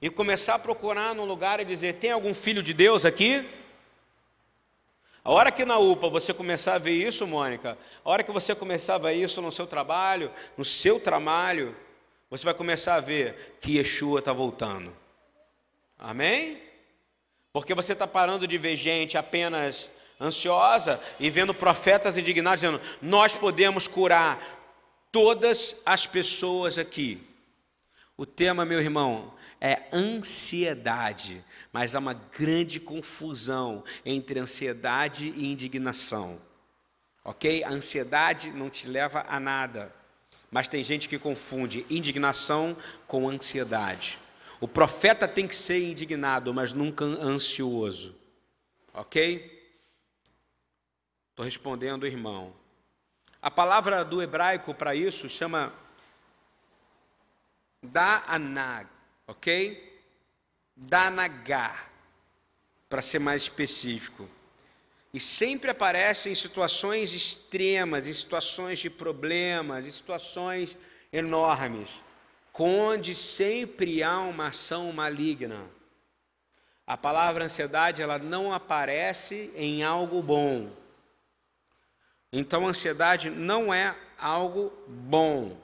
E 0.00 0.08
começar 0.08 0.54
a 0.54 0.58
procurar 0.58 1.14
num 1.14 1.24
lugar 1.24 1.58
e 1.60 1.64
dizer: 1.64 1.94
tem 1.94 2.12
algum 2.12 2.34
filho 2.34 2.62
de 2.62 2.72
Deus 2.72 3.04
aqui? 3.04 3.46
A 5.24 5.32
hora 5.32 5.50
que 5.50 5.64
na 5.64 5.78
UPA 5.78 6.08
você 6.08 6.32
começar 6.32 6.76
a 6.76 6.78
ver 6.78 6.94
isso, 6.94 7.26
Mônica, 7.26 7.76
a 8.04 8.10
hora 8.10 8.22
que 8.22 8.32
você 8.32 8.54
começar 8.54 8.94
a 8.94 8.98
ver 8.98 9.14
isso 9.14 9.42
no 9.42 9.50
seu 9.50 9.66
trabalho, 9.66 10.30
no 10.56 10.64
seu 10.64 11.00
trabalho, 11.00 11.76
você 12.30 12.44
vai 12.44 12.54
começar 12.54 12.94
a 12.94 13.00
ver 13.00 13.58
que 13.60 13.76
Yeshua 13.76 14.20
está 14.20 14.32
voltando. 14.32 14.94
Amém? 15.98 16.62
Porque 17.52 17.74
você 17.74 17.92
está 17.92 18.06
parando 18.06 18.46
de 18.46 18.56
ver 18.56 18.76
gente 18.76 19.18
apenas 19.18 19.90
ansiosa 20.20 21.00
e 21.18 21.28
vendo 21.28 21.52
profetas 21.52 22.16
indignados 22.16 22.60
dizendo: 22.60 22.80
Nós 23.02 23.34
podemos 23.34 23.88
curar 23.88 24.57
todas 25.10 25.76
as 25.84 26.06
pessoas 26.06 26.78
aqui. 26.78 27.22
O 28.16 28.26
tema, 28.26 28.64
meu 28.64 28.80
irmão, 28.80 29.32
é 29.60 29.84
ansiedade, 29.92 31.44
mas 31.72 31.94
há 31.94 31.98
uma 31.98 32.14
grande 32.14 32.80
confusão 32.80 33.84
entre 34.04 34.38
ansiedade 34.38 35.32
e 35.36 35.50
indignação. 35.50 36.40
Ok? 37.24 37.62
A 37.62 37.70
ansiedade 37.70 38.50
não 38.50 38.70
te 38.70 38.88
leva 38.88 39.24
a 39.28 39.38
nada, 39.38 39.94
mas 40.50 40.68
tem 40.68 40.82
gente 40.82 41.08
que 41.08 41.18
confunde 41.18 41.84
indignação 41.90 42.76
com 43.06 43.28
ansiedade. 43.28 44.18
O 44.60 44.66
profeta 44.66 45.28
tem 45.28 45.46
que 45.46 45.54
ser 45.54 45.80
indignado, 45.80 46.52
mas 46.52 46.72
nunca 46.72 47.04
ansioso. 47.04 48.16
Ok? 48.92 49.56
Estou 51.30 51.44
respondendo, 51.44 52.06
irmão. 52.06 52.52
A 53.48 53.50
palavra 53.50 54.04
do 54.04 54.20
hebraico 54.20 54.74
para 54.74 54.94
isso 54.94 55.26
chama 55.26 55.72
Da'anag, 57.82 58.86
ok? 59.26 60.02
Danagá, 60.76 61.86
para 62.90 63.00
ser 63.00 63.18
mais 63.18 63.40
específico. 63.40 64.28
E 65.14 65.18
sempre 65.18 65.70
aparece 65.70 66.28
em 66.28 66.34
situações 66.34 67.14
extremas, 67.14 68.06
em 68.06 68.12
situações 68.12 68.80
de 68.80 68.90
problemas, 68.90 69.86
em 69.86 69.92
situações 69.92 70.76
enormes, 71.10 71.88
onde 72.52 73.14
sempre 73.14 74.02
há 74.02 74.20
uma 74.20 74.48
ação 74.48 74.92
maligna. 74.92 75.64
A 76.86 76.98
palavra 76.98 77.46
ansiedade, 77.46 78.02
ela 78.02 78.18
não 78.18 78.52
aparece 78.52 79.50
em 79.56 79.82
algo 79.82 80.20
bom 80.20 80.70
então, 82.32 82.66
a 82.66 82.70
ansiedade 82.70 83.30
não 83.30 83.72
é 83.72 83.96
algo 84.18 84.72
bom. 84.86 85.56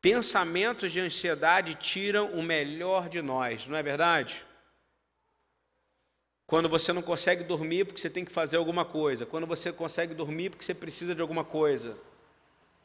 Pensamentos 0.00 0.92
de 0.92 1.00
ansiedade 1.00 1.74
tiram 1.74 2.32
o 2.32 2.42
melhor 2.42 3.08
de 3.08 3.20
nós, 3.20 3.66
não 3.66 3.76
é 3.76 3.82
verdade? 3.82 4.44
Quando 6.46 6.68
você 6.68 6.92
não 6.92 7.02
consegue 7.02 7.42
dormir 7.42 7.84
porque 7.84 8.00
você 8.00 8.08
tem 8.08 8.24
que 8.24 8.30
fazer 8.30 8.56
alguma 8.56 8.84
coisa, 8.84 9.26
quando 9.26 9.46
você 9.46 9.72
consegue 9.72 10.14
dormir 10.14 10.50
porque 10.50 10.64
você 10.64 10.74
precisa 10.74 11.14
de 11.14 11.20
alguma 11.20 11.44
coisa, 11.44 11.98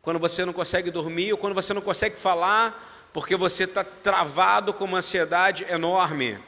quando 0.02 0.20
você 0.20 0.44
não 0.44 0.52
consegue 0.52 0.90
dormir 0.90 1.32
ou 1.32 1.38
quando 1.38 1.54
você 1.54 1.74
não 1.74 1.82
consegue 1.82 2.16
falar 2.16 3.10
porque 3.14 3.36
você 3.36 3.66
está 3.66 3.84
travado 3.84 4.74
com 4.74 4.86
uma 4.86 4.98
ansiedade 4.98 5.64
enorme. 5.70 6.40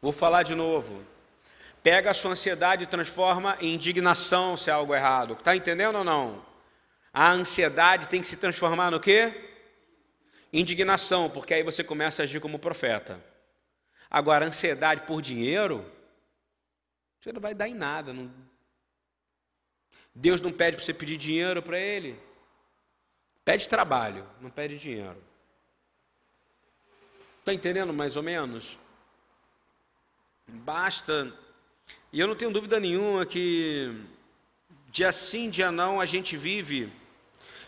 Vou 0.00 0.12
falar 0.12 0.44
de 0.44 0.54
novo 0.54 1.04
pega 1.86 2.10
a 2.10 2.14
sua 2.14 2.32
ansiedade 2.32 2.82
e 2.82 2.86
transforma 2.88 3.56
em 3.60 3.72
indignação 3.72 4.56
se 4.56 4.68
é 4.68 4.72
algo 4.72 4.92
errado. 4.92 5.34
Está 5.34 5.54
entendendo 5.54 5.94
ou 5.94 6.02
não? 6.02 6.44
A 7.14 7.30
ansiedade 7.30 8.08
tem 8.08 8.20
que 8.20 8.26
se 8.26 8.36
transformar 8.36 8.90
no 8.90 8.98
quê? 8.98 9.32
Indignação, 10.52 11.30
porque 11.30 11.54
aí 11.54 11.62
você 11.62 11.84
começa 11.84 12.20
a 12.20 12.24
agir 12.24 12.40
como 12.40 12.58
profeta. 12.58 13.24
Agora, 14.10 14.44
ansiedade 14.44 15.02
por 15.02 15.22
dinheiro, 15.22 15.88
você 17.20 17.30
não 17.30 17.40
vai 17.40 17.54
dar 17.54 17.68
em 17.68 17.74
nada. 17.74 18.12
Não... 18.12 18.34
Deus 20.12 20.40
não 20.40 20.50
pede 20.50 20.78
para 20.78 20.84
você 20.84 20.92
pedir 20.92 21.16
dinheiro 21.16 21.62
para 21.62 21.78
Ele. 21.78 22.20
Pede 23.44 23.68
trabalho, 23.68 24.28
não 24.40 24.50
pede 24.50 24.76
dinheiro. 24.76 25.22
Está 27.38 27.54
entendendo 27.54 27.92
mais 27.92 28.16
ou 28.16 28.24
menos? 28.24 28.76
Basta 30.48 31.45
e 32.12 32.20
eu 32.20 32.26
não 32.26 32.34
tenho 32.34 32.50
dúvida 32.50 32.78
nenhuma 32.80 33.26
que, 33.26 33.92
dia 34.90 35.12
sim, 35.12 35.50
dia 35.50 35.70
não, 35.70 36.00
a 36.00 36.06
gente 36.06 36.36
vive 36.36 36.92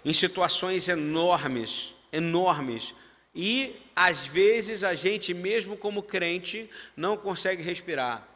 em 0.05 0.13
situações 0.13 0.89
enormes, 0.89 1.95
enormes. 2.13 2.95
E, 3.35 3.77
às 3.95 4.27
vezes, 4.27 4.83
a 4.83 4.95
gente, 4.95 5.35
mesmo 5.35 5.77
como 5.77 6.03
crente, 6.03 6.71
não 6.97 7.17
consegue 7.17 7.63
respirar. 7.63 8.27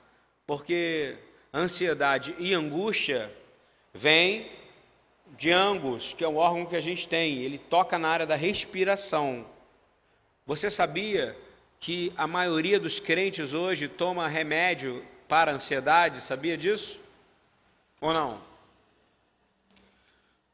Porque 0.46 1.16
ansiedade 1.52 2.34
e 2.38 2.52
angústia 2.52 3.32
vem 3.94 4.50
de 5.36 5.50
Angus, 5.50 6.14
que 6.14 6.24
é 6.24 6.28
um 6.28 6.36
órgão 6.36 6.66
que 6.66 6.76
a 6.76 6.80
gente 6.80 7.08
tem, 7.08 7.42
ele 7.42 7.58
toca 7.58 7.98
na 7.98 8.08
área 8.08 8.26
da 8.26 8.36
respiração. 8.36 9.46
Você 10.46 10.70
sabia 10.70 11.36
que 11.80 12.12
a 12.16 12.26
maioria 12.26 12.78
dos 12.78 13.00
crentes 13.00 13.54
hoje 13.54 13.88
toma 13.88 14.28
remédio 14.28 15.04
para 15.32 15.50
ansiedade? 15.50 16.20
Sabia 16.20 16.58
disso? 16.58 17.00
Ou 18.02 18.12
não? 18.12 18.38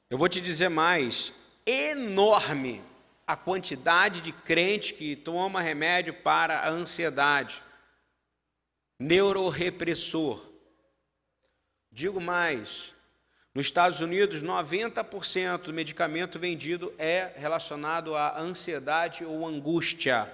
Eu 0.08 0.16
vou 0.16 0.28
te 0.28 0.40
dizer 0.40 0.68
mais: 0.68 1.32
enorme 1.66 2.80
a 3.26 3.34
quantidade 3.34 4.20
de 4.20 4.30
crente 4.30 4.94
que 4.94 5.16
toma 5.16 5.60
remédio 5.60 6.14
para 6.14 6.60
a 6.60 6.68
ansiedade, 6.68 7.60
neurorepressor. 9.00 10.46
Digo 11.90 12.20
mais, 12.20 12.94
nos 13.52 13.66
Estados 13.66 14.00
Unidos, 14.00 14.44
90% 14.44 15.62
do 15.62 15.74
medicamento 15.74 16.38
vendido 16.38 16.94
é 16.96 17.32
relacionado 17.34 18.14
à 18.14 18.38
ansiedade 18.38 19.24
ou 19.24 19.44
angústia, 19.44 20.32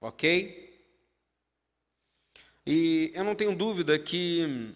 ok? 0.00 0.63
E 2.66 3.12
eu 3.14 3.24
não 3.24 3.34
tenho 3.34 3.54
dúvida 3.54 3.98
que 3.98 4.74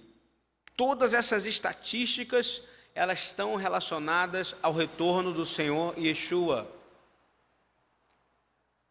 todas 0.77 1.15
essas 1.15 1.47
estatísticas 1.47 2.63
elas 2.95 3.21
estão 3.21 3.55
relacionadas 3.57 4.55
ao 4.61 4.73
retorno 4.73 5.33
do 5.33 5.47
Senhor 5.47 5.97
Yeshua. 5.99 6.71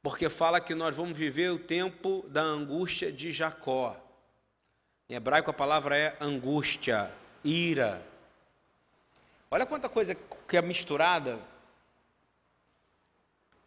Porque 0.02 0.30
fala 0.30 0.62
que 0.62 0.74
nós 0.74 0.96
vamos 0.96 1.18
viver 1.18 1.52
o 1.52 1.60
tempo 1.60 2.26
da 2.30 2.42
angústia 2.42 3.12
de 3.12 3.32
Jacó. 3.32 4.02
Em 5.10 5.16
hebraico 5.16 5.52
a 5.52 5.54
palavra 5.54 5.98
é 5.98 6.16
angústia, 6.20 7.12
ira. 7.44 8.06
Olha 9.52 9.66
quanta 9.66 9.88
coisa 9.90 10.16
que 10.48 10.58
é 10.58 10.62
misturada. 10.62 11.40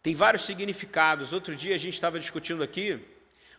Tem 0.03 0.15
vários 0.15 0.43
significados. 0.43 1.33
Outro 1.33 1.55
dia 1.55 1.75
a 1.75 1.77
gente 1.77 1.93
estava 1.93 2.19
discutindo 2.19 2.63
aqui, 2.63 2.99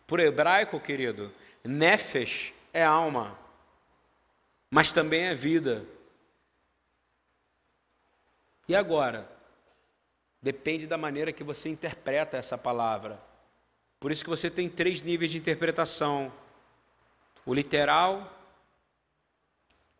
por 0.06 0.18
hebraico, 0.20 0.78
querido, 0.80 1.32
nefesh 1.68 2.52
é 2.72 2.84
alma, 2.84 3.38
mas 4.70 4.92
também 4.92 5.24
é 5.24 5.34
vida. 5.34 5.86
E 8.68 8.74
agora? 8.74 9.30
Depende 10.40 10.86
da 10.86 10.98
maneira 10.98 11.32
que 11.32 11.44
você 11.44 11.68
interpreta 11.68 12.36
essa 12.36 12.58
palavra. 12.58 13.20
Por 14.00 14.10
isso 14.10 14.24
que 14.24 14.30
você 14.30 14.50
tem 14.50 14.68
três 14.68 15.00
níveis 15.00 15.30
de 15.30 15.38
interpretação: 15.38 16.32
o 17.46 17.54
literal, 17.54 18.32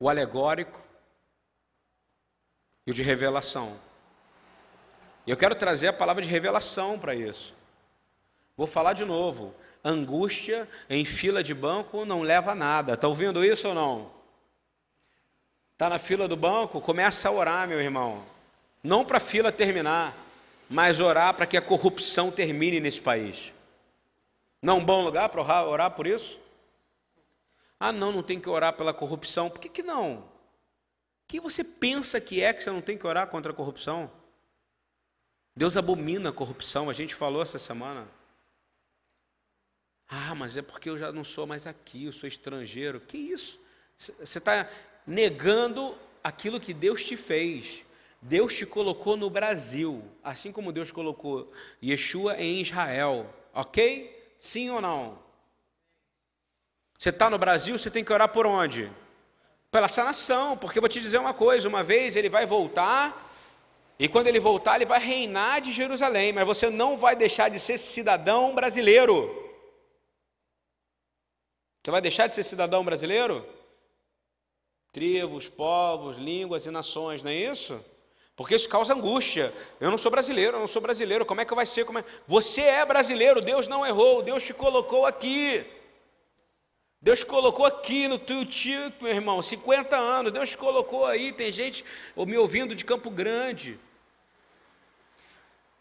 o 0.00 0.08
alegórico 0.08 0.82
e 2.84 2.90
o 2.90 2.94
de 2.94 3.02
revelação. 3.02 3.78
E 5.24 5.30
eu 5.30 5.36
quero 5.36 5.54
trazer 5.54 5.88
a 5.88 5.92
palavra 5.92 6.22
de 6.22 6.28
revelação 6.28 6.98
para 6.98 7.14
isso. 7.14 7.54
Vou 8.56 8.66
falar 8.66 8.92
de 8.92 9.04
novo. 9.04 9.54
Angústia 9.84 10.68
em 10.88 11.04
fila 11.04 11.42
de 11.42 11.52
banco 11.52 12.04
não 12.04 12.22
leva 12.22 12.52
a 12.52 12.54
nada. 12.54 12.94
Está 12.94 13.08
ouvindo 13.08 13.44
isso 13.44 13.68
ou 13.68 13.74
não? 13.74 14.10
Está 15.72 15.88
na 15.88 15.98
fila 15.98 16.28
do 16.28 16.36
banco? 16.36 16.80
Começa 16.80 17.28
a 17.28 17.32
orar, 17.32 17.66
meu 17.66 17.80
irmão. 17.80 18.24
Não 18.82 19.04
para 19.04 19.16
a 19.16 19.20
fila 19.20 19.50
terminar, 19.50 20.16
mas 20.70 21.00
orar 21.00 21.34
para 21.34 21.46
que 21.46 21.56
a 21.56 21.62
corrupção 21.62 22.30
termine 22.30 22.78
nesse 22.78 23.00
país. 23.00 23.52
Não 24.60 24.74
é 24.74 24.76
um 24.78 24.84
bom 24.84 25.02
lugar 25.02 25.28
para 25.28 25.42
orar, 25.42 25.66
orar 25.66 25.90
por 25.90 26.06
isso? 26.06 26.38
Ah, 27.80 27.90
não, 27.90 28.12
não 28.12 28.22
tem 28.22 28.38
que 28.38 28.48
orar 28.48 28.74
pela 28.74 28.94
corrupção. 28.94 29.50
Por 29.50 29.60
que, 29.60 29.68
que 29.68 29.82
não? 29.82 30.18
O 30.18 30.24
que 31.26 31.40
você 31.40 31.64
pensa 31.64 32.20
que 32.20 32.40
é 32.40 32.52
que 32.52 32.62
você 32.62 32.70
não 32.70 32.80
tem 32.80 32.96
que 32.96 33.06
orar 33.06 33.26
contra 33.26 33.50
a 33.50 33.54
corrupção? 33.54 34.08
Deus 35.56 35.76
abomina 35.76 36.30
a 36.30 36.32
corrupção, 36.32 36.88
a 36.88 36.92
gente 36.92 37.14
falou 37.14 37.42
essa 37.42 37.58
semana. 37.58 38.06
Ah, 40.14 40.34
mas 40.34 40.58
é 40.58 40.62
porque 40.62 40.90
eu 40.90 40.98
já 40.98 41.10
não 41.10 41.24
sou 41.24 41.46
mais 41.46 41.66
aqui, 41.66 42.04
eu 42.04 42.12
sou 42.12 42.28
estrangeiro. 42.28 43.00
Que 43.00 43.16
isso? 43.16 43.58
Você 44.20 44.36
está 44.36 44.68
negando 45.06 45.96
aquilo 46.22 46.60
que 46.60 46.74
Deus 46.74 47.02
te 47.02 47.16
fez. 47.16 47.82
Deus 48.20 48.52
te 48.54 48.66
colocou 48.66 49.16
no 49.16 49.30
Brasil, 49.30 50.04
assim 50.22 50.52
como 50.52 50.70
Deus 50.70 50.92
colocou 50.92 51.50
Yeshua 51.82 52.36
em 52.36 52.60
Israel, 52.60 53.26
ok? 53.54 54.36
Sim 54.38 54.68
ou 54.68 54.82
não? 54.82 55.18
Você 56.98 57.08
está 57.08 57.30
no 57.30 57.38
Brasil, 57.38 57.78
você 57.78 57.90
tem 57.90 58.04
que 58.04 58.12
orar 58.12 58.28
por 58.28 58.46
onde? 58.46 58.92
Pela 59.70 59.86
essa 59.86 60.04
nação, 60.04 60.58
porque 60.58 60.78
eu 60.78 60.82
vou 60.82 60.90
te 60.90 61.00
dizer 61.00 61.18
uma 61.18 61.32
coisa: 61.32 61.66
uma 61.66 61.82
vez 61.82 62.16
ele 62.16 62.28
vai 62.28 62.44
voltar, 62.44 63.34
e 63.98 64.06
quando 64.08 64.26
ele 64.26 64.38
voltar, 64.38 64.76
ele 64.76 64.84
vai 64.84 65.00
reinar 65.00 65.62
de 65.62 65.72
Jerusalém, 65.72 66.34
mas 66.34 66.46
você 66.46 66.68
não 66.68 66.98
vai 66.98 67.16
deixar 67.16 67.48
de 67.48 67.58
ser 67.58 67.78
cidadão 67.78 68.54
brasileiro. 68.54 69.41
Você 71.82 71.90
vai 71.90 72.00
deixar 72.00 72.28
de 72.28 72.34
ser 72.34 72.44
cidadão 72.44 72.84
brasileiro? 72.84 73.44
Tribos, 74.92 75.48
povos, 75.48 76.16
línguas 76.16 76.64
e 76.64 76.70
nações, 76.70 77.22
não 77.22 77.30
é 77.30 77.34
isso? 77.34 77.82
Porque 78.36 78.54
isso 78.54 78.68
causa 78.68 78.94
angústia. 78.94 79.52
Eu 79.80 79.90
não 79.90 79.98
sou 79.98 80.10
brasileiro, 80.10 80.56
eu 80.56 80.60
não 80.60 80.68
sou 80.68 80.80
brasileiro. 80.80 81.26
Como 81.26 81.40
é 81.40 81.44
que 81.44 81.54
vai 81.54 81.66
ser? 81.66 81.84
Como 81.84 81.98
é? 81.98 82.04
Você 82.26 82.62
é 82.62 82.84
brasileiro, 82.84 83.40
Deus 83.40 83.66
não 83.66 83.84
errou, 83.84 84.22
Deus 84.22 84.42
te 84.42 84.54
colocou 84.54 85.06
aqui. 85.06 85.66
Deus 87.00 87.18
te 87.18 87.26
colocou 87.26 87.66
aqui 87.66 88.06
no 88.06 88.16
teu 88.16 88.46
tio, 88.46 88.92
meu 89.00 89.10
irmão, 89.10 89.42
50 89.42 89.96
anos. 89.96 90.32
Deus 90.32 90.50
te 90.50 90.58
colocou 90.58 91.04
aí. 91.04 91.32
Tem 91.32 91.50
gente 91.50 91.84
me 92.16 92.38
ouvindo 92.38 92.76
de 92.76 92.84
Campo 92.84 93.10
Grande. 93.10 93.78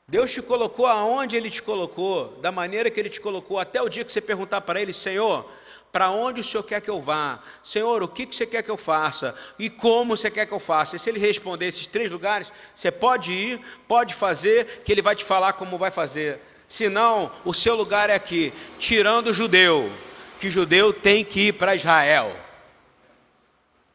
Deus 0.07 0.31
te 0.31 0.41
colocou 0.41 0.87
aonde 0.87 1.37
Ele 1.37 1.49
te 1.49 1.61
colocou, 1.61 2.29
da 2.41 2.51
maneira 2.51 2.89
que 2.89 2.99
Ele 2.99 3.09
te 3.09 3.21
colocou, 3.21 3.59
até 3.59 3.81
o 3.81 3.87
dia 3.87 4.03
que 4.03 4.11
você 4.11 4.19
perguntar 4.19 4.59
para 4.61 4.81
Ele, 4.81 4.93
Senhor, 4.93 5.49
para 5.91 6.09
onde 6.09 6.39
o 6.39 6.43
Senhor 6.43 6.63
quer 6.63 6.81
que 6.81 6.89
eu 6.89 7.01
vá? 7.01 7.39
Senhor, 7.63 8.01
o 8.01 8.07
que 8.07 8.25
você 8.25 8.45
quer 8.45 8.63
que 8.63 8.71
eu 8.71 8.77
faça? 8.77 9.35
E 9.59 9.69
como 9.69 10.15
você 10.15 10.31
quer 10.31 10.45
que 10.45 10.53
eu 10.53 10.59
faça? 10.59 10.95
E 10.95 10.99
se 10.99 11.09
ele 11.09 11.19
responder 11.19 11.67
esses 11.67 11.85
três 11.85 12.09
lugares, 12.09 12.51
você 12.75 12.89
pode 12.89 13.33
ir, 13.33 13.61
pode 13.87 14.13
fazer, 14.13 14.81
que 14.85 14.91
ele 14.91 15.01
vai 15.01 15.15
te 15.15 15.25
falar 15.25 15.53
como 15.53 15.77
vai 15.77 15.91
fazer. 15.91 16.39
Senão, 16.69 17.31
o 17.43 17.53
seu 17.53 17.75
lugar 17.75 18.09
é 18.09 18.15
aqui, 18.15 18.53
tirando 18.79 19.27
o 19.27 19.33
judeu, 19.33 19.91
que 20.39 20.49
judeu 20.49 20.93
tem 20.93 21.25
que 21.25 21.47
ir 21.47 21.53
para 21.53 21.75
Israel. 21.75 22.35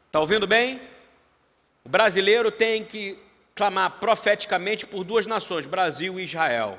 Está 0.06 0.20
ouvindo 0.20 0.46
bem? 0.46 0.80
O 1.82 1.88
brasileiro 1.88 2.50
tem 2.50 2.84
que 2.84 3.18
clamar 3.54 3.92
profeticamente 3.92 4.86
por 4.86 5.02
duas 5.02 5.24
nações, 5.24 5.64
Brasil 5.64 6.20
e 6.20 6.24
Israel. 6.24 6.78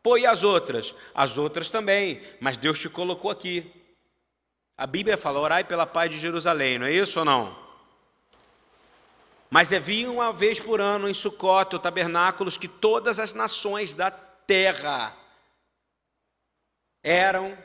Pô, 0.00 0.16
e 0.16 0.26
as 0.26 0.44
outras? 0.44 0.94
As 1.12 1.36
outras 1.36 1.68
também, 1.68 2.22
mas 2.40 2.56
Deus 2.56 2.78
te 2.78 2.88
colocou 2.88 3.30
aqui. 3.30 3.81
A 4.82 4.86
Bíblia 4.88 5.16
fala: 5.16 5.38
orai 5.38 5.62
pela 5.62 5.86
paz 5.86 6.10
de 6.10 6.18
Jerusalém, 6.18 6.76
não 6.76 6.86
é 6.86 6.90
isso 6.90 7.20
ou 7.20 7.24
não? 7.24 7.56
Mas 9.48 9.72
havia 9.72 10.10
uma 10.10 10.32
vez 10.32 10.58
por 10.58 10.80
ano 10.80 11.08
em 11.08 11.14
Sucote, 11.14 11.78
tabernáculos, 11.78 12.56
que 12.56 12.66
todas 12.66 13.20
as 13.20 13.32
nações 13.32 13.94
da 13.94 14.10
terra 14.10 15.16
eram 17.00 17.56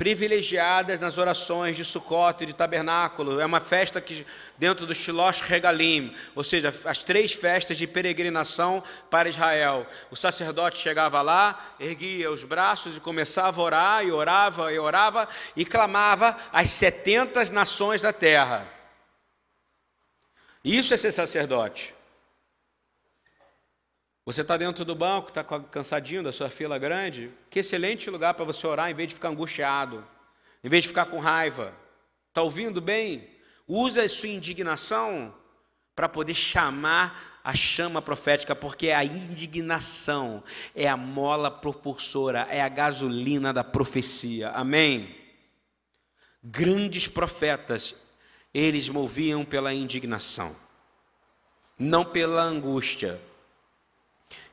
privilegiadas 0.00 0.98
nas 0.98 1.18
orações 1.18 1.76
de 1.76 1.84
Sukkot 1.84 2.42
e 2.42 2.46
de 2.46 2.54
tabernáculo. 2.54 3.38
É 3.38 3.44
uma 3.44 3.60
festa 3.60 4.00
que 4.00 4.26
dentro 4.56 4.86
do 4.86 4.94
Shilosh 4.94 5.42
Regalim, 5.42 6.14
ou 6.34 6.42
seja, 6.42 6.74
as 6.86 7.04
três 7.04 7.34
festas 7.34 7.76
de 7.76 7.86
peregrinação 7.86 8.82
para 9.10 9.28
Israel. 9.28 9.86
O 10.10 10.16
sacerdote 10.16 10.78
chegava 10.78 11.20
lá, 11.20 11.74
erguia 11.78 12.30
os 12.30 12.42
braços 12.42 12.96
e 12.96 13.00
começava 13.00 13.60
a 13.60 13.62
orar, 13.62 14.02
e 14.06 14.10
orava, 14.10 14.72
e 14.72 14.78
orava, 14.78 15.28
e 15.54 15.66
clamava 15.66 16.34
as 16.50 16.70
setenta 16.70 17.44
nações 17.52 18.00
da 18.00 18.10
terra. 18.10 18.66
Isso 20.64 20.94
é 20.94 20.96
ser 20.96 21.12
sacerdote. 21.12 21.94
Você 24.24 24.42
está 24.42 24.56
dentro 24.56 24.84
do 24.84 24.94
banco, 24.94 25.28
está 25.28 25.42
cansadinho 25.42 26.22
da 26.22 26.32
sua 26.32 26.50
fila 26.50 26.78
grande? 26.78 27.30
Que 27.48 27.60
excelente 27.60 28.10
lugar 28.10 28.34
para 28.34 28.44
você 28.44 28.66
orar 28.66 28.90
em 28.90 28.94
vez 28.94 29.08
de 29.08 29.14
ficar 29.14 29.28
angustiado, 29.28 30.06
em 30.62 30.68
vez 30.68 30.84
de 30.84 30.88
ficar 30.88 31.06
com 31.06 31.18
raiva. 31.18 31.74
Está 32.28 32.42
ouvindo 32.42 32.80
bem? 32.80 33.28
Usa 33.66 34.02
a 34.02 34.08
sua 34.08 34.28
indignação 34.28 35.34
para 35.96 36.08
poder 36.08 36.34
chamar 36.34 37.40
a 37.42 37.54
chama 37.54 38.02
profética, 38.02 38.54
porque 38.54 38.90
a 38.90 39.02
indignação 39.02 40.44
é 40.74 40.86
a 40.86 40.96
mola 40.96 41.50
propulsora, 41.50 42.46
é 42.50 42.60
a 42.60 42.68
gasolina 42.68 43.52
da 43.52 43.64
profecia. 43.64 44.50
Amém? 44.50 45.14
Grandes 46.42 47.08
profetas, 47.08 47.94
eles 48.52 48.88
moviam 48.88 49.44
pela 49.44 49.72
indignação, 49.72 50.54
não 51.78 52.04
pela 52.04 52.42
angústia. 52.42 53.20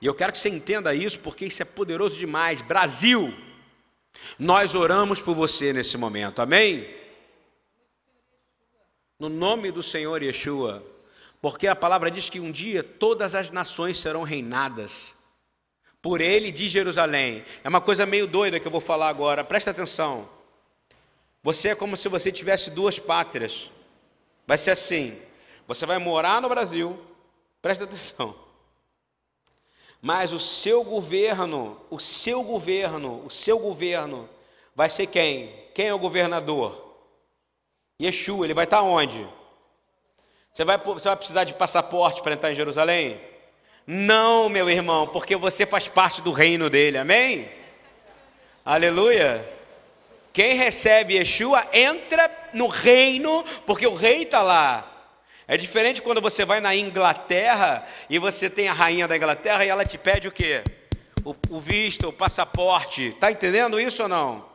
E 0.02 0.06
eu 0.06 0.14
quero 0.14 0.32
que 0.32 0.40
você 0.40 0.50
entenda 0.50 0.94
isso, 0.94 1.20
porque 1.20 1.46
isso 1.46 1.62
é 1.62 1.66
poderoso 1.66 2.18
demais. 2.18 2.62
Brasil, 2.62 3.34
nós 4.38 4.76
oramos 4.76 5.20
por 5.20 5.36
você 5.36 5.74
nesse 5.74 5.98
momento, 5.98 6.42
amém? 6.42 6.98
no 9.20 9.30
nome 9.30 9.72
do 9.72 9.82
Senhor 9.82 10.22
Yeshua, 10.22 10.84
porque 11.42 11.68
a 11.68 11.76
palavra 11.76 12.12
diz 12.12 12.30
que 12.30 12.40
um 12.40 12.52
dia 12.52 12.84
todas 12.84 13.34
as 13.34 13.52
nações 13.52 13.98
serão 13.98 14.24
reinadas 14.24 15.08
por 16.02 16.22
ele 16.22 16.52
de 16.52 16.70
Jerusalém. 16.70 17.44
É 17.64 17.70
uma 17.70 17.82
coisa 17.82 18.06
meio 18.06 18.28
doida 18.28 18.60
que 18.60 18.68
eu 18.68 18.72
vou 18.72 18.82
falar 18.82 19.10
agora, 19.10 19.44
presta 19.44 19.72
atenção. 19.72 20.30
Você 21.42 21.70
é 21.70 21.76
como 21.76 21.98
se 21.98 22.08
você 22.10 22.32
tivesse 22.32 22.70
duas 22.70 23.00
pátrias. 23.00 23.72
Vai 24.46 24.58
ser 24.58 24.72
assim: 24.72 25.20
você 25.68 25.86
vai 25.86 25.98
morar 25.98 26.42
no 26.42 26.50
Brasil, 26.50 27.00
presta 27.62 27.86
atenção. 27.86 28.36
Mas 30.02 30.32
o 30.32 30.40
seu 30.40 30.84
governo, 30.84 31.80
o 31.90 32.00
seu 32.00 32.44
governo, 32.44 33.24
o 33.26 33.30
seu 33.30 33.58
governo 33.58 34.30
vai 34.76 34.90
ser 34.90 35.08
quem? 35.08 35.54
Quem 35.74 35.88
é 35.88 35.94
o 35.94 36.00
governador? 36.00 36.86
Yeshua, 38.02 38.46
ele 38.46 38.54
vai 38.54 38.66
estar 38.66 38.82
onde? 38.82 39.28
Você 40.54 40.64
vai, 40.64 40.78
você 40.78 41.08
vai 41.08 41.18
precisar 41.18 41.44
de 41.44 41.54
passaporte 41.54 42.22
para 42.22 42.34
entrar 42.34 42.52
em 42.52 42.56
Jerusalém? 42.56 43.20
Não, 43.86 44.50
meu 44.50 44.70
irmão, 44.70 45.08
porque 45.08 45.36
você 45.36 45.66
faz 45.66 45.88
parte 45.88 46.22
do 46.22 46.32
reino 46.32 46.70
dele, 46.70 46.98
amém? 46.98 47.50
Aleluia. 48.66 49.48
Quem 50.34 50.56
recebe 50.56 51.16
Yeshua 51.16 51.68
entra 51.72 52.30
no 52.54 52.68
reino, 52.68 53.44
porque 53.66 53.88
o 53.88 53.96
rei 53.96 54.24
está 54.24 54.44
lá. 54.44 54.97
É 55.48 55.56
diferente 55.56 56.02
quando 56.02 56.20
você 56.20 56.44
vai 56.44 56.60
na 56.60 56.76
Inglaterra 56.76 57.88
e 58.10 58.20
você 58.20 58.50
tem 58.50 58.68
a 58.68 58.74
rainha 58.74 59.08
da 59.08 59.16
Inglaterra 59.16 59.64
e 59.64 59.70
ela 59.70 59.86
te 59.86 59.98
pede 59.98 60.28
o 60.28 60.32
quê? 60.32 60.62
O, 61.24 61.34
o 61.50 61.60
visto, 61.60 62.10
o 62.10 62.14
passaporte. 62.14 63.08
Está 63.08 63.32
entendendo 63.32 63.80
isso 63.80 64.04
ou 64.04 64.10
não? 64.10 64.46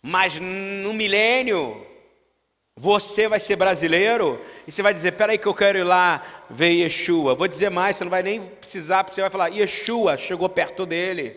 Mas 0.00 0.38
no 0.38 0.94
milênio, 0.94 1.84
você 2.76 3.26
vai 3.26 3.40
ser 3.40 3.56
brasileiro 3.56 4.40
e 4.68 4.72
você 4.72 4.82
vai 4.82 4.94
dizer: 4.94 5.12
peraí, 5.12 5.36
que 5.36 5.48
eu 5.48 5.54
quero 5.54 5.78
ir 5.78 5.84
lá 5.84 6.22
ver 6.48 6.70
Yeshua. 6.70 7.34
Vou 7.34 7.48
dizer 7.48 7.68
mais, 7.68 7.96
você 7.96 8.04
não 8.04 8.10
vai 8.10 8.22
nem 8.22 8.40
precisar, 8.40 9.02
porque 9.02 9.16
você 9.16 9.22
vai 9.22 9.30
falar: 9.30 9.48
Yeshua 9.48 10.16
chegou 10.16 10.48
perto 10.48 10.86
dele. 10.86 11.36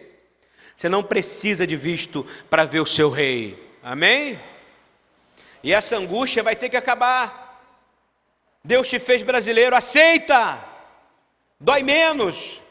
Você 0.75 0.87
não 0.87 1.03
precisa 1.03 1.65
de 1.65 1.75
visto 1.75 2.25
para 2.47 2.63
ver 2.63 2.79
o 2.79 2.85
seu 2.85 3.09
rei. 3.09 3.57
Amém? 3.81 4.39
E 5.63 5.73
essa 5.73 5.97
angústia 5.97 6.43
vai 6.43 6.55
ter 6.55 6.69
que 6.69 6.77
acabar. 6.77 7.42
Deus 8.63 8.87
te 8.87 8.97
fez 8.97 9.21
brasileiro, 9.23 9.75
aceita. 9.75 10.63
Dói 11.59 11.83
menos. 11.83 12.61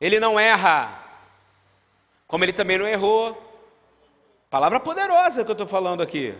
Ele 0.00 0.18
não 0.18 0.38
erra. 0.38 0.98
Como 2.26 2.44
ele 2.44 2.52
também 2.52 2.78
não 2.78 2.86
errou. 2.86 3.44
Palavra 4.50 4.80
poderosa 4.80 5.44
que 5.44 5.50
eu 5.50 5.52
estou 5.52 5.68
falando 5.68 6.02
aqui. 6.02 6.34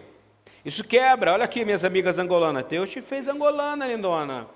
Isso 0.64 0.82
quebra. 0.82 1.34
Olha 1.34 1.44
aqui, 1.44 1.64
minhas 1.64 1.84
amigas 1.84 2.18
angolanas. 2.18 2.64
Deus 2.64 2.90
te 2.90 3.00
fez 3.00 3.28
angolana, 3.28 3.86
lindona. 3.86 4.48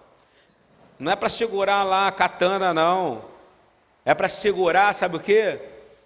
Não 0.99 1.13
é 1.13 1.17
para 1.17 1.29
segurar 1.29 1.85
lá 1.85 2.09
a 2.09 2.13
katana, 2.13 2.75
não. 2.75 3.25
É 4.05 4.15
para 4.15 4.29
segurar, 4.29 4.93
sabe 4.95 5.17
o 5.17 5.21
quê? 5.21 5.61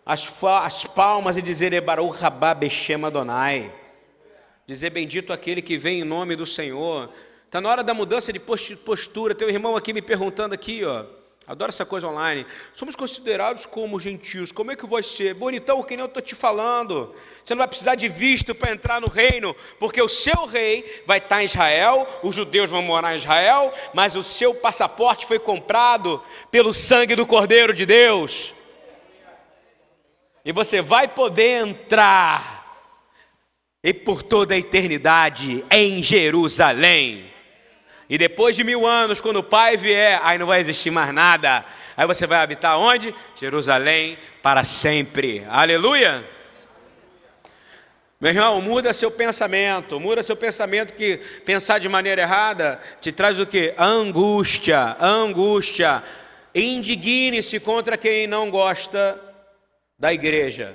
As, 0.04 0.30
as 0.62 0.84
palmas 0.84 1.36
e 1.36 1.42
dizer 1.42 1.72
Ebaru 1.72 2.08
Rabá 2.08 2.52
Bechem 2.52 3.04
Adonai. 3.04 3.72
Dizer 4.66 4.90
bendito 4.90 5.32
aquele 5.32 5.62
que 5.62 5.78
vem 5.78 6.00
em 6.00 6.04
nome 6.04 6.36
do 6.36 6.44
Senhor. 6.44 7.10
Está 7.46 7.60
na 7.60 7.70
hora 7.70 7.82
da 7.82 7.94
mudança 7.94 8.32
de 8.32 8.38
postura. 8.40 9.34
Tem 9.34 9.48
um 9.48 9.50
irmão 9.50 9.76
aqui 9.76 9.92
me 9.92 10.02
perguntando 10.02 10.54
aqui, 10.54 10.84
ó. 10.84 11.04
Adoro 11.46 11.68
essa 11.68 11.86
coisa 11.86 12.08
online. 12.08 12.44
Somos 12.74 12.96
considerados 12.96 13.66
como 13.66 14.00
gentios. 14.00 14.50
Como 14.50 14.72
é 14.72 14.76
que 14.76 14.84
vai 14.84 15.04
ser? 15.04 15.32
Bonitão, 15.32 15.80
que 15.84 15.96
nem 15.96 16.00
eu 16.00 16.06
estou 16.06 16.20
te 16.20 16.34
falando. 16.34 17.14
Você 17.44 17.54
não 17.54 17.60
vai 17.60 17.68
precisar 17.68 17.94
de 17.94 18.08
visto 18.08 18.52
para 18.52 18.72
entrar 18.72 19.00
no 19.00 19.06
reino, 19.06 19.54
porque 19.78 20.02
o 20.02 20.08
seu 20.08 20.44
rei 20.44 21.04
vai 21.06 21.18
estar 21.18 21.40
em 21.40 21.44
Israel, 21.44 22.04
os 22.24 22.34
judeus 22.34 22.68
vão 22.68 22.82
morar 22.82 23.12
em 23.12 23.18
Israel, 23.18 23.72
mas 23.94 24.16
o 24.16 24.24
seu 24.24 24.56
passaporte 24.56 25.24
foi 25.24 25.38
comprado 25.38 26.20
pelo 26.50 26.74
sangue 26.74 27.14
do 27.14 27.24
Cordeiro 27.24 27.72
de 27.72 27.86
Deus. 27.86 28.52
E 30.44 30.50
você 30.50 30.82
vai 30.82 31.06
poder 31.06 31.64
entrar, 31.64 32.82
e 33.84 33.94
por 33.94 34.20
toda 34.20 34.52
a 34.52 34.58
eternidade, 34.58 35.64
em 35.70 36.02
Jerusalém. 36.02 37.35
E 38.08 38.16
depois 38.16 38.54
de 38.54 38.62
mil 38.62 38.86
anos, 38.86 39.20
quando 39.20 39.38
o 39.38 39.42
Pai 39.42 39.76
vier, 39.76 40.20
aí 40.22 40.38
não 40.38 40.46
vai 40.46 40.60
existir 40.60 40.90
mais 40.90 41.12
nada. 41.12 41.64
Aí 41.96 42.06
você 42.06 42.26
vai 42.26 42.38
habitar 42.38 42.78
onde? 42.78 43.14
Jerusalém 43.38 44.18
para 44.42 44.62
sempre. 44.64 45.44
Aleluia! 45.48 46.24
Meu 48.18 48.30
irmão, 48.30 48.62
muda 48.62 48.94
seu 48.94 49.10
pensamento, 49.10 50.00
muda 50.00 50.22
seu 50.22 50.36
pensamento 50.36 50.94
que 50.94 51.18
pensar 51.44 51.78
de 51.78 51.88
maneira 51.88 52.22
errada 52.22 52.80
te 53.00 53.12
traz 53.12 53.38
o 53.38 53.46
que? 53.46 53.74
Angústia, 53.76 54.96
angústia. 54.98 56.02
Indigne-se 56.54 57.60
contra 57.60 57.98
quem 57.98 58.26
não 58.26 58.50
gosta 58.50 59.20
da 59.98 60.12
igreja. 60.12 60.74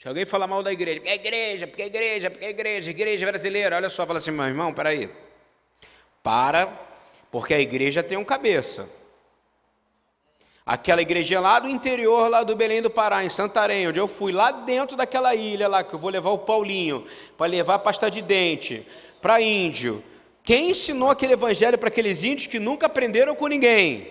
Se 0.00 0.08
alguém 0.08 0.24
falar 0.24 0.46
mal 0.46 0.62
da 0.62 0.72
igreja, 0.72 1.00
porque 1.00 1.10
é 1.10 1.14
igreja, 1.14 1.66
porque 1.66 1.82
é 1.82 1.86
igreja, 1.86 2.30
porque 2.30 2.44
é 2.44 2.50
igreja, 2.50 2.90
igreja 2.90 3.26
brasileira, 3.26 3.76
olha 3.76 3.88
só, 3.88 4.04
fala 4.04 4.18
assim, 4.18 4.32
meu 4.32 4.44
irmão, 4.44 4.74
peraí. 4.74 5.08
Para, 6.24 6.72
porque 7.30 7.52
a 7.52 7.60
igreja 7.60 8.02
tem 8.02 8.16
um 8.16 8.24
cabeça. 8.24 8.88
Aquela 10.64 11.02
igreja 11.02 11.38
lá 11.38 11.60
do 11.60 11.68
interior, 11.68 12.30
lá 12.30 12.42
do 12.42 12.56
Belém 12.56 12.80
do 12.80 12.88
Pará, 12.88 13.22
em 13.22 13.28
Santarém, 13.28 13.86
onde 13.86 14.00
eu 14.00 14.08
fui, 14.08 14.32
lá 14.32 14.50
dentro 14.50 14.96
daquela 14.96 15.34
ilha 15.34 15.68
lá, 15.68 15.84
que 15.84 15.92
eu 15.92 15.98
vou 15.98 16.08
levar 16.08 16.30
o 16.30 16.38
Paulinho, 16.38 17.04
para 17.36 17.46
levar 17.46 17.78
pasta 17.80 18.10
de 18.10 18.22
dente, 18.22 18.88
para 19.20 19.42
índio. 19.42 20.02
Quem 20.42 20.70
ensinou 20.70 21.10
aquele 21.10 21.34
evangelho 21.34 21.76
para 21.76 21.88
aqueles 21.88 22.24
índios 22.24 22.46
que 22.46 22.58
nunca 22.58 22.86
aprenderam 22.86 23.34
com 23.34 23.46
ninguém? 23.46 24.08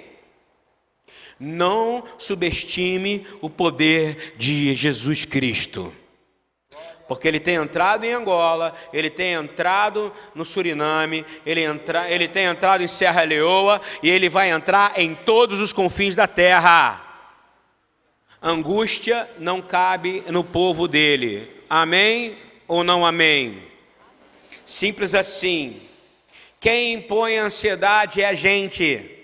Não 1.40 2.04
subestime 2.20 3.26
o 3.42 3.50
poder 3.50 4.36
de 4.38 4.76
Jesus 4.76 5.26
Cristo 5.26 5.92
porque 7.08 7.28
ele 7.28 7.40
tem 7.40 7.56
entrado 7.56 8.06
em 8.06 8.14
Angola, 8.14 8.74
ele 8.92 9.10
tem 9.10 9.34
entrado 9.34 10.12
no 10.34 10.46
Suriname, 10.46 11.26
ele, 11.46 11.62
entra, 11.62 12.10
ele 12.10 12.28
tem 12.28 12.46
entrado 12.46 12.82
em 12.82 12.88
Serra 12.88 13.24
Leoa 13.24 13.82
e 14.02 14.10
ele 14.10 14.30
vai 14.30 14.50
entrar 14.50 15.00
em 15.00 15.14
todos 15.14 15.60
os 15.60 15.74
confins 15.74 16.16
da 16.16 16.28
terra. 16.28 17.02
Angústia 18.42 19.30
não 19.38 19.62
cabe 19.62 20.24
no 20.28 20.44
povo 20.44 20.88
dele. 20.88 21.50
Amém 21.70 22.38
ou 22.68 22.84
não 22.84 23.06
amém? 23.06 23.64
Simples 24.66 25.16
assim. 25.16 25.82
Quem 26.60 26.94
impõe 26.94 27.38
ansiedade 27.38 28.22
é 28.22 28.26
a 28.26 28.34
gente. 28.34 29.23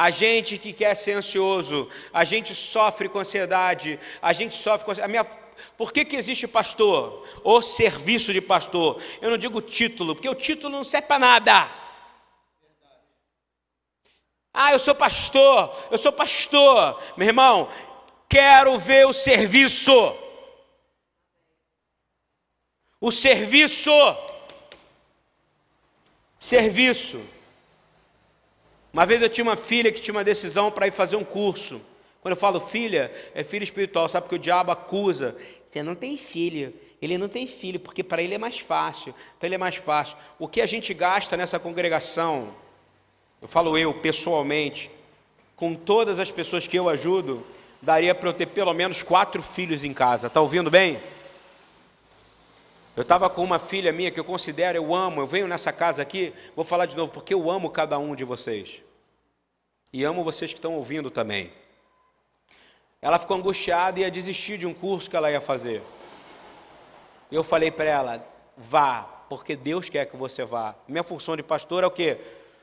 A 0.00 0.10
gente 0.10 0.58
que 0.58 0.72
quer 0.72 0.94
ser 0.94 1.14
ansioso, 1.14 1.88
a 2.12 2.22
gente 2.22 2.54
sofre 2.54 3.08
com 3.08 3.18
ansiedade, 3.18 3.98
a 4.22 4.32
gente 4.32 4.54
sofre 4.54 4.86
com 4.86 5.02
a 5.02 5.08
minha 5.08 5.24
por 5.76 5.92
que, 5.92 6.04
que 6.04 6.14
existe 6.14 6.46
pastor? 6.46 7.26
O 7.42 7.60
serviço 7.60 8.32
de 8.32 8.40
pastor. 8.40 9.02
Eu 9.20 9.28
não 9.28 9.36
digo 9.36 9.60
título, 9.60 10.14
porque 10.14 10.28
o 10.28 10.36
título 10.36 10.70
não 10.70 10.84
serve 10.84 11.08
para 11.08 11.18
nada. 11.18 11.68
Ah, 14.54 14.70
eu 14.70 14.78
sou 14.78 14.94
pastor, 14.94 15.76
eu 15.90 15.98
sou 15.98 16.12
pastor. 16.12 17.02
Meu 17.16 17.26
irmão, 17.26 17.68
quero 18.28 18.78
ver 18.78 19.04
o 19.04 19.12
serviço. 19.12 20.16
O 23.00 23.10
serviço. 23.10 23.90
Serviço. 26.38 27.20
Uma 28.92 29.04
vez 29.04 29.20
eu 29.20 29.28
tinha 29.28 29.44
uma 29.44 29.56
filha 29.56 29.92
que 29.92 30.00
tinha 30.00 30.14
uma 30.14 30.24
decisão 30.24 30.70
para 30.70 30.86
ir 30.86 30.90
fazer 30.90 31.16
um 31.16 31.24
curso. 31.24 31.80
Quando 32.20 32.32
eu 32.32 32.40
falo 32.40 32.60
filha, 32.60 33.12
é 33.34 33.44
filho 33.44 33.62
espiritual, 33.62 34.08
sabe? 34.08 34.24
Porque 34.24 34.36
o 34.36 34.38
diabo 34.38 34.72
acusa. 34.72 35.36
Você 35.68 35.82
não 35.82 35.94
tem 35.94 36.16
filho. 36.16 36.74
Ele 37.00 37.16
não 37.16 37.28
tem 37.28 37.46
filho, 37.46 37.78
porque 37.78 38.02
para 38.02 38.22
ele 38.22 38.34
é 38.34 38.38
mais 38.38 38.58
fácil. 38.58 39.14
Para 39.38 39.46
ele 39.46 39.54
é 39.54 39.58
mais 39.58 39.76
fácil. 39.76 40.16
O 40.38 40.48
que 40.48 40.60
a 40.60 40.66
gente 40.66 40.92
gasta 40.92 41.36
nessa 41.36 41.58
congregação, 41.58 42.52
eu 43.40 43.46
falo 43.46 43.78
eu 43.78 43.94
pessoalmente, 43.94 44.90
com 45.54 45.74
todas 45.74 46.18
as 46.18 46.30
pessoas 46.30 46.66
que 46.66 46.78
eu 46.78 46.88
ajudo, 46.88 47.46
daria 47.80 48.14
para 48.14 48.28
eu 48.28 48.32
ter 48.32 48.46
pelo 48.46 48.72
menos 48.72 49.02
quatro 49.02 49.42
filhos 49.42 49.84
em 49.84 49.92
casa. 49.92 50.26
Está 50.26 50.40
ouvindo 50.40 50.70
bem? 50.70 50.98
Eu 52.98 53.02
estava 53.02 53.30
com 53.30 53.44
uma 53.44 53.60
filha 53.60 53.92
minha 53.92 54.10
que 54.10 54.18
eu 54.18 54.24
considero, 54.24 54.76
eu 54.76 54.92
amo, 54.92 55.20
eu 55.20 55.26
venho 55.28 55.46
nessa 55.46 55.72
casa 55.72 56.02
aqui, 56.02 56.34
vou 56.56 56.64
falar 56.64 56.84
de 56.84 56.96
novo, 56.96 57.12
porque 57.12 57.32
eu 57.32 57.48
amo 57.48 57.70
cada 57.70 57.96
um 57.96 58.12
de 58.12 58.24
vocês. 58.24 58.82
E 59.92 60.02
amo 60.02 60.24
vocês 60.24 60.50
que 60.50 60.58
estão 60.58 60.74
ouvindo 60.74 61.08
também. 61.08 61.52
Ela 63.00 63.16
ficou 63.16 63.36
angustiada 63.36 64.00
e 64.00 64.02
ia 64.02 64.10
desistir 64.10 64.58
de 64.58 64.66
um 64.66 64.74
curso 64.74 65.08
que 65.08 65.14
ela 65.14 65.30
ia 65.30 65.40
fazer. 65.40 65.80
Eu 67.30 67.44
falei 67.44 67.70
para 67.70 67.84
ela: 67.84 68.26
vá, 68.56 69.02
porque 69.28 69.54
Deus 69.54 69.88
quer 69.88 70.04
que 70.06 70.16
você 70.16 70.44
vá. 70.44 70.74
Minha 70.88 71.04
função 71.04 71.36
de 71.36 71.42
pastor 71.44 71.84
é 71.84 71.86
o 71.86 71.92
quê? 71.92 72.18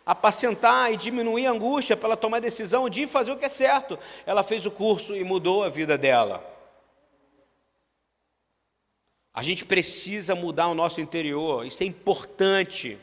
Apacentar 0.06 0.92
e 0.92 0.98
diminuir 0.98 1.46
a 1.48 1.52
angústia 1.52 1.96
para 1.96 2.10
ela 2.10 2.18
tomar 2.18 2.38
a 2.38 2.42
decisão 2.42 2.90
de 2.90 3.08
fazer 3.08 3.32
o 3.32 3.38
que 3.38 3.46
é 3.46 3.50
certo. 3.50 3.98
Ela 4.26 4.44
fez 4.44 4.66
o 4.66 4.72
curso 4.72 5.16
e 5.16 5.24
mudou 5.24 5.64
a 5.64 5.70
vida 5.70 5.98
dela. 5.98 6.55
A 9.36 9.44
gente 9.44 9.66
precisa 9.66 10.34
mudar 10.34 10.70
o 10.70 10.74
nosso 10.74 11.02
interior, 11.02 11.66
isso 11.66 11.84
é 11.84 11.86
importante. 11.86 12.98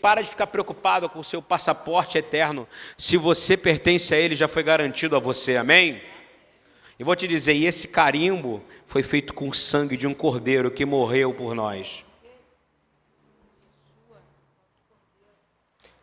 Para 0.00 0.22
de 0.22 0.28
ficar 0.30 0.46
preocupado 0.46 1.08
com 1.08 1.18
o 1.18 1.24
seu 1.24 1.42
passaporte 1.42 2.16
eterno. 2.16 2.68
Se 2.96 3.16
você 3.16 3.56
pertence 3.56 4.14
a 4.14 4.18
Ele, 4.18 4.36
já 4.36 4.46
foi 4.46 4.62
garantido 4.62 5.16
a 5.16 5.18
você. 5.18 5.56
Amém? 5.56 6.00
E 6.96 7.02
vou 7.02 7.16
te 7.16 7.26
dizer, 7.26 7.56
esse 7.56 7.88
carimbo 7.88 8.62
foi 8.86 9.02
feito 9.02 9.34
com 9.34 9.48
o 9.48 9.54
sangue 9.54 9.96
de 9.96 10.06
um 10.06 10.14
cordeiro 10.14 10.70
que 10.70 10.84
morreu 10.84 11.34
por 11.34 11.52
nós. 11.52 12.04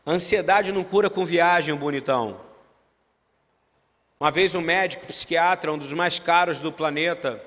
Ansiedade 0.06 0.74
não 0.74 0.84
cura 0.84 1.10
com 1.10 1.24
viagem, 1.24 1.74
bonitão. 1.74 2.42
Uma 4.20 4.32
vez 4.32 4.56
um 4.56 4.62
médico 4.62 5.08
psiquiatra, 5.08 5.72
um 5.72 5.78
dos 5.78 5.94
mais 5.94 6.20
caros 6.20 6.60
do 6.60 6.74
planeta, 6.74 7.42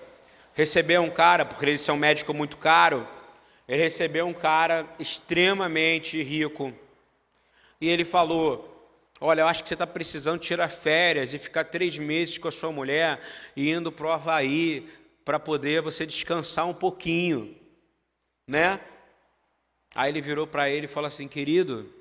recebeu 0.55 1.03
um 1.03 1.11
cara, 1.11 1.45
porque 1.45 1.65
ele 1.65 1.79
é 1.87 1.93
um 1.93 1.97
médico 1.97 2.33
muito 2.35 2.57
caro, 2.57 3.07
ele 3.67 3.83
recebeu 3.83 4.27
um 4.27 4.35
cara 4.35 4.87
extremamente 4.99 6.23
rico. 6.23 6.73
E 7.81 7.89
ele 7.89 8.05
falou: 8.05 8.69
Olha, 9.21 9.43
eu 9.43 9.49
acho 9.49 9.63
que 9.63 9.69
você 9.69 9.75
está 9.75 9.87
precisando 9.87 10.41
tirar 10.41 10.69
férias 10.69 11.33
e 11.33 11.39
ficar 11.39 11.65
três 11.65 11.97
meses 11.97 12.39
com 12.39 12.49
a 12.49 12.53
sua 12.53 12.73
mulher 12.73 13.21
e 13.57 13.71
indo 13.71 13.91
para 13.91 14.07
o 14.07 14.11
Havaí 14.11 14.89
para 15.25 15.39
poder 15.39 15.81
você 15.81 16.05
descansar 16.05 16.69
um 16.69 16.75
pouquinho, 16.75 17.57
né? 18.47 18.81
Aí 19.95 20.11
ele 20.11 20.21
virou 20.21 20.47
para 20.47 20.69
ele 20.69 20.87
e 20.87 20.89
falou 20.89 21.09
assim: 21.09 21.29
Querido, 21.29 21.93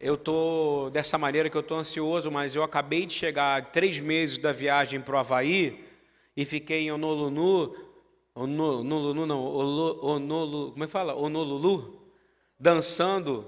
eu 0.00 0.14
estou 0.14 0.90
dessa 0.90 1.18
maneira 1.18 1.50
que 1.50 1.56
eu 1.56 1.60
estou 1.60 1.78
ansioso, 1.78 2.30
mas 2.30 2.54
eu 2.54 2.62
acabei 2.62 3.04
de 3.06 3.14
chegar 3.14 3.70
três 3.70 3.98
meses 4.00 4.38
da 4.38 4.52
viagem 4.52 5.00
para 5.00 5.14
o 5.14 5.18
Havaí 5.18 5.87
e 6.38 6.44
fiquei 6.44 6.82
em 6.82 6.92
Honolulu, 6.92 7.76
Honolulu 8.32 9.26
não, 9.26 9.44
Honolulu, 9.44 10.70
como 10.70 10.84
é 10.84 10.86
que 10.86 10.92
fala? 10.92 11.12
Honolulu, 11.12 12.00
dançando, 12.56 13.44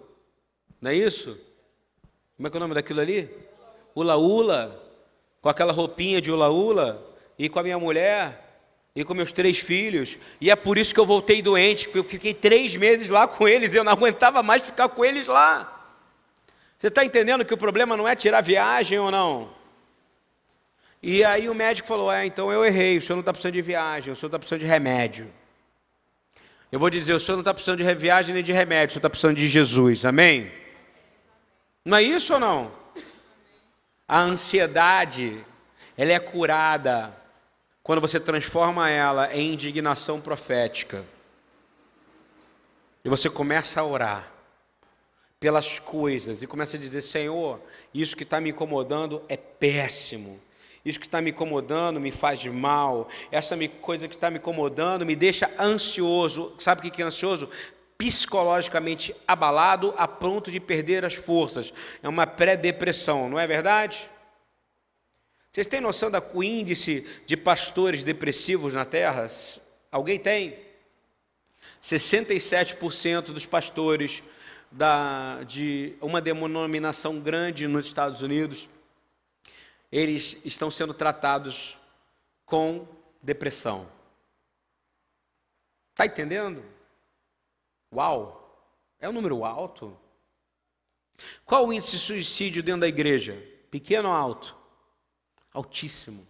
não 0.80 0.90
é 0.90 0.96
isso? 0.96 1.38
Como 2.36 2.48
é 2.48 2.50
que 2.50 2.56
é 2.56 2.58
o 2.58 2.60
nome 2.60 2.74
daquilo 2.74 3.00
ali? 3.00 3.30
Ula 3.94 4.16
Ula, 4.16 4.76
com 5.40 5.48
aquela 5.48 5.72
roupinha 5.72 6.20
de 6.20 6.32
Ula 6.32 6.48
Ula, 6.48 7.00
e 7.38 7.48
com 7.48 7.60
a 7.60 7.62
minha 7.62 7.78
mulher, 7.78 8.60
e 8.92 9.04
com 9.04 9.14
meus 9.14 9.30
três 9.30 9.60
filhos, 9.60 10.18
e 10.40 10.50
é 10.50 10.56
por 10.56 10.76
isso 10.76 10.92
que 10.92 10.98
eu 10.98 11.06
voltei 11.06 11.40
doente, 11.40 11.84
porque 11.84 12.00
eu 12.00 12.04
fiquei 12.04 12.34
três 12.34 12.74
meses 12.74 13.08
lá 13.08 13.28
com 13.28 13.46
eles, 13.46 13.72
eu 13.72 13.84
não 13.84 13.92
aguentava 13.92 14.42
mais 14.42 14.64
ficar 14.64 14.88
com 14.88 15.04
eles 15.04 15.28
lá. 15.28 15.94
Você 16.76 16.88
está 16.88 17.04
entendendo 17.04 17.44
que 17.44 17.54
o 17.54 17.58
problema 17.58 17.96
não 17.96 18.08
é 18.08 18.16
tirar 18.16 18.40
viagem 18.40 18.98
ou 18.98 19.12
não? 19.12 19.59
E 21.02 21.24
aí 21.24 21.48
o 21.48 21.54
médico 21.54 21.88
falou: 21.88 22.12
É, 22.12 22.26
então 22.26 22.52
eu 22.52 22.64
errei, 22.64 22.98
o 22.98 23.02
senhor 23.02 23.16
não 23.16 23.20
está 23.20 23.32
precisando 23.32 23.54
de 23.54 23.62
viagem, 23.62 24.12
o 24.12 24.16
senhor 24.16 24.28
está 24.28 24.38
precisando 24.38 24.60
de 24.60 24.66
remédio. 24.66 25.32
Eu 26.70 26.78
vou 26.78 26.90
dizer: 26.90 27.14
o 27.14 27.20
senhor 27.20 27.36
não 27.36 27.42
está 27.42 27.54
precisando 27.54 27.82
de 27.82 27.94
viagem 27.94 28.34
nem 28.34 28.44
de 28.44 28.52
remédio, 28.52 28.88
o 28.88 28.92
senhor 28.92 29.00
está 29.00 29.10
precisando 29.10 29.36
de 29.36 29.48
Jesus, 29.48 30.04
amém? 30.04 30.52
Não 31.84 31.96
é 31.96 32.02
isso 32.02 32.34
ou 32.34 32.40
não? 32.40 32.72
A 34.06 34.20
ansiedade, 34.20 35.44
ela 35.96 36.12
é 36.12 36.18
curada 36.18 37.16
quando 37.82 38.00
você 38.00 38.20
transforma 38.20 38.90
ela 38.90 39.34
em 39.34 39.52
indignação 39.52 40.20
profética. 40.20 41.04
E 43.02 43.08
você 43.08 43.30
começa 43.30 43.80
a 43.80 43.84
orar 43.84 44.30
pelas 45.40 45.78
coisas 45.78 46.42
e 46.42 46.46
começa 46.46 46.76
a 46.76 46.80
dizer: 46.80 47.00
Senhor, 47.00 47.58
isso 47.94 48.14
que 48.14 48.22
está 48.22 48.40
me 48.40 48.50
incomodando 48.50 49.24
é 49.28 49.36
péssimo. 49.36 50.38
Isso 50.84 50.98
que 50.98 51.06
está 51.06 51.20
me 51.20 51.30
incomodando 51.30 52.00
me 52.00 52.10
faz 52.10 52.44
mal. 52.46 53.08
Essa 53.30 53.56
coisa 53.68 54.08
que 54.08 54.14
está 54.14 54.30
me 54.30 54.38
incomodando 54.38 55.04
me 55.04 55.14
deixa 55.14 55.50
ansioso. 55.58 56.54
Sabe 56.58 56.86
o 56.86 56.90
que 56.90 57.02
é 57.02 57.04
ansioso? 57.04 57.48
Psicologicamente 57.98 59.14
abalado, 59.28 59.92
a 59.96 60.08
ponto 60.08 60.50
de 60.50 60.58
perder 60.58 61.04
as 61.04 61.14
forças. 61.14 61.72
É 62.02 62.08
uma 62.08 62.26
pré-depressão, 62.26 63.28
não 63.28 63.38
é 63.38 63.46
verdade? 63.46 64.10
Vocês 65.50 65.66
têm 65.66 65.80
noção 65.80 66.10
da 66.10 66.22
índice 66.36 67.06
de 67.26 67.36
pastores 67.36 68.04
depressivos 68.04 68.72
na 68.72 68.84
Terra? 68.84 69.26
Alguém 69.90 70.18
tem? 70.18 70.56
67% 71.82 73.32
dos 73.32 73.46
pastores 73.46 74.22
da, 74.70 75.42
de 75.42 75.94
uma 76.00 76.20
denominação 76.20 77.18
grande 77.18 77.66
nos 77.66 77.86
Estados 77.86 78.22
Unidos, 78.22 78.68
eles 79.90 80.40
estão 80.44 80.70
sendo 80.70 80.94
tratados 80.94 81.78
com 82.44 82.86
depressão. 83.22 83.90
Está 85.92 86.06
entendendo? 86.06 86.64
Uau! 87.92 88.36
É 88.98 89.08
um 89.08 89.12
número 89.12 89.44
alto. 89.44 89.96
Qual 91.44 91.66
o 91.66 91.72
índice 91.72 91.92
de 91.92 91.98
suicídio 91.98 92.62
dentro 92.62 92.82
da 92.82 92.88
igreja? 92.88 93.42
Pequeno 93.70 94.08
ou 94.08 94.14
alto? 94.14 94.56
Altíssimo. 95.52 96.26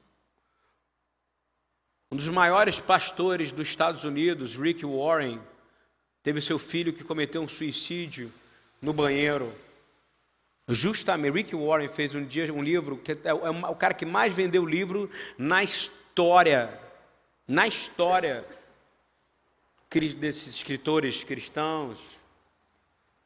Um 2.10 2.16
dos 2.16 2.28
maiores 2.28 2.80
pastores 2.80 3.52
dos 3.52 3.68
Estados 3.68 4.04
Unidos, 4.04 4.56
Rick 4.56 4.84
Warren, 4.84 5.40
Teve 6.22 6.40
seu 6.40 6.58
filho 6.58 6.92
que 6.92 7.02
cometeu 7.02 7.40
um 7.40 7.48
suicídio 7.48 8.30
no 8.80 8.92
banheiro. 8.92 9.54
Justamente, 10.72 11.34
Rick 11.34 11.56
Warren 11.56 11.88
fez 11.88 12.14
um 12.14 12.24
dia 12.24 12.52
um 12.52 12.62
livro, 12.62 12.96
que 12.96 13.12
é, 13.12 13.18
é 13.24 13.34
o 13.34 13.74
cara 13.74 13.92
que 13.92 14.06
mais 14.06 14.32
vendeu 14.32 14.64
livro 14.64 15.10
na 15.36 15.62
história. 15.62 16.78
Na 17.46 17.66
história 17.66 18.44
desses 20.16 20.54
escritores 20.54 21.24
cristãos. 21.24 21.98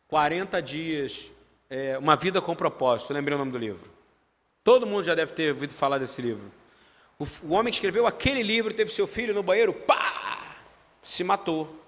40 0.09 0.62
dias, 0.62 1.30
é, 1.68 1.98
Uma 1.98 2.16
Vida 2.16 2.40
com 2.40 2.54
Propósito, 2.54 3.12
lembrei 3.12 3.35
o 3.35 3.38
nome 3.38 3.52
do 3.52 3.59
livro. 3.59 3.90
Todo 4.62 4.87
mundo 4.87 5.04
já 5.04 5.14
deve 5.14 5.33
ter 5.33 5.52
ouvido 5.52 5.74
falar 5.74 5.98
desse 5.98 6.22
livro. 6.22 6.50
O, 7.18 7.26
o 7.42 7.52
homem 7.52 7.70
que 7.70 7.76
escreveu 7.76 8.07
aquele 8.07 8.42
livro 8.42 8.72
teve 8.72 8.90
seu 8.90 9.07
filho 9.07 9.35
no 9.35 9.42
banheiro, 9.42 9.72
pá! 9.72 10.57
Se 11.02 11.22
matou 11.22 11.78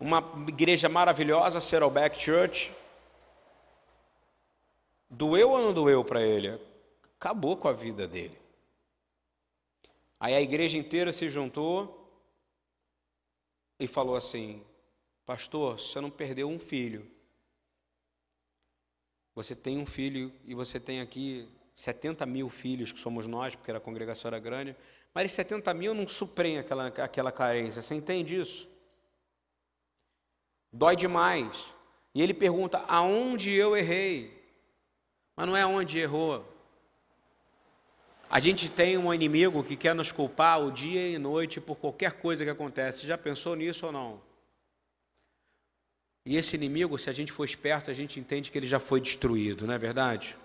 uma 0.00 0.24
igreja 0.48 0.88
maravilhosa, 0.88 1.60
Saddleback 1.60 2.20
Church. 2.20 2.72
Doeu 5.14 5.50
ou 5.50 5.58
não 5.58 5.72
doeu 5.72 6.04
para 6.04 6.20
ele? 6.20 6.60
Acabou 7.16 7.56
com 7.56 7.68
a 7.68 7.72
vida 7.72 8.08
dele. 8.08 8.36
Aí 10.18 10.34
a 10.34 10.40
igreja 10.40 10.76
inteira 10.76 11.12
se 11.12 11.30
juntou 11.30 12.10
e 13.78 13.86
falou 13.86 14.16
assim: 14.16 14.60
Pastor, 15.24 15.78
você 15.78 16.00
não 16.00 16.10
perdeu 16.10 16.48
um 16.48 16.58
filho. 16.58 17.08
Você 19.36 19.54
tem 19.54 19.78
um 19.78 19.86
filho 19.86 20.32
e 20.44 20.52
você 20.52 20.80
tem 20.80 21.00
aqui 21.00 21.48
70 21.76 22.26
mil 22.26 22.48
filhos, 22.48 22.90
que 22.90 22.98
somos 22.98 23.26
nós, 23.26 23.54
porque 23.54 23.70
a 23.70 23.80
congregação 23.80 24.28
era 24.28 24.40
grande, 24.40 24.76
mas 25.12 25.30
70 25.30 25.72
mil 25.74 25.94
não 25.94 26.08
suprem 26.08 26.58
aquela, 26.58 26.88
aquela 26.88 27.30
carência. 27.30 27.82
Você 27.82 27.94
entende 27.94 28.40
isso? 28.40 28.68
Dói 30.72 30.96
demais. 30.96 31.72
E 32.12 32.20
ele 32.20 32.34
pergunta: 32.34 32.78
aonde 32.88 33.52
eu 33.52 33.76
errei? 33.76 34.33
Mas 35.36 35.46
não 35.46 35.56
é 35.56 35.66
onde 35.66 35.98
errou. 35.98 36.50
A 38.30 38.40
gente 38.40 38.68
tem 38.68 38.96
um 38.96 39.12
inimigo 39.12 39.62
que 39.62 39.76
quer 39.76 39.94
nos 39.94 40.10
culpar 40.10 40.60
o 40.60 40.70
dia 40.70 41.08
e 41.08 41.18
noite 41.18 41.60
por 41.60 41.76
qualquer 41.76 42.12
coisa 42.12 42.44
que 42.44 42.50
acontece. 42.50 43.06
Já 43.06 43.16
pensou 43.16 43.54
nisso 43.54 43.86
ou 43.86 43.92
não? 43.92 44.20
E 46.26 46.36
esse 46.36 46.56
inimigo, 46.56 46.98
se 46.98 47.10
a 47.10 47.12
gente 47.12 47.30
for 47.30 47.44
esperto, 47.44 47.90
a 47.90 47.94
gente 47.94 48.18
entende 48.18 48.50
que 48.50 48.56
ele 48.56 48.66
já 48.66 48.80
foi 48.80 49.00
destruído, 49.00 49.66
não 49.66 49.74
é 49.74 49.78
verdade? 49.78 50.36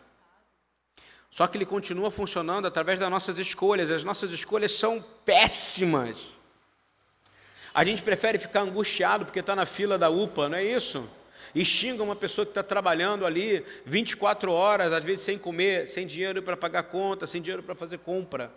Só 1.31 1.47
que 1.47 1.57
ele 1.57 1.65
continua 1.65 2.11
funcionando 2.11 2.65
através 2.65 2.99
das 2.99 3.09
nossas 3.09 3.37
escolhas. 3.37 3.91
As 3.91 4.03
nossas 4.03 4.31
escolhas 4.31 4.71
são 4.71 5.01
péssimas. 5.23 6.17
A 7.73 7.83
gente 7.83 8.01
prefere 8.01 8.39
ficar 8.39 8.61
angustiado 8.61 9.25
porque 9.25 9.39
está 9.39 9.55
na 9.55 9.65
fila 9.65 9.97
da 9.97 10.09
UPA, 10.09 10.49
não 10.49 10.57
é 10.57 10.63
isso? 10.63 11.07
E 11.53 11.65
xinga 11.65 12.03
uma 12.03 12.15
pessoa 12.15 12.45
que 12.45 12.51
está 12.51 12.63
trabalhando 12.63 13.25
ali 13.25 13.65
24 13.85 14.51
horas, 14.51 14.93
às 14.93 15.03
vezes 15.03 15.23
sem 15.23 15.37
comer, 15.37 15.87
sem 15.87 16.05
dinheiro 16.05 16.43
para 16.43 16.55
pagar 16.55 16.83
conta, 16.83 17.25
sem 17.25 17.41
dinheiro 17.41 17.63
para 17.63 17.75
fazer 17.75 17.99
compra. 17.99 18.51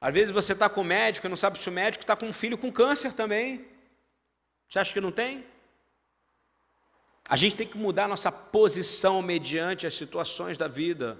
Às 0.00 0.12
vezes 0.12 0.30
você 0.30 0.52
está 0.52 0.68
com 0.68 0.82
o 0.82 0.84
médico 0.84 1.26
e 1.26 1.30
não 1.30 1.36
sabe 1.36 1.58
se 1.58 1.68
o 1.68 1.72
médico 1.72 2.04
está 2.04 2.14
com 2.14 2.26
um 2.26 2.32
filho 2.32 2.58
com 2.58 2.70
câncer 2.70 3.12
também. 3.12 3.64
Você 4.68 4.78
acha 4.78 4.92
que 4.92 5.00
não 5.00 5.10
tem? 5.10 5.44
A 7.26 7.36
gente 7.36 7.56
tem 7.56 7.66
que 7.66 7.78
mudar 7.78 8.06
nossa 8.06 8.30
posição 8.30 9.22
mediante 9.22 9.86
as 9.86 9.94
situações 9.94 10.58
da 10.58 10.68
vida. 10.68 11.18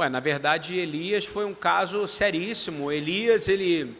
Ué, 0.00 0.08
na 0.08 0.18
verdade, 0.18 0.78
Elias 0.78 1.26
foi 1.26 1.44
um 1.44 1.52
caso 1.52 2.08
seríssimo. 2.08 2.90
Elias, 2.90 3.48
ele, 3.48 3.94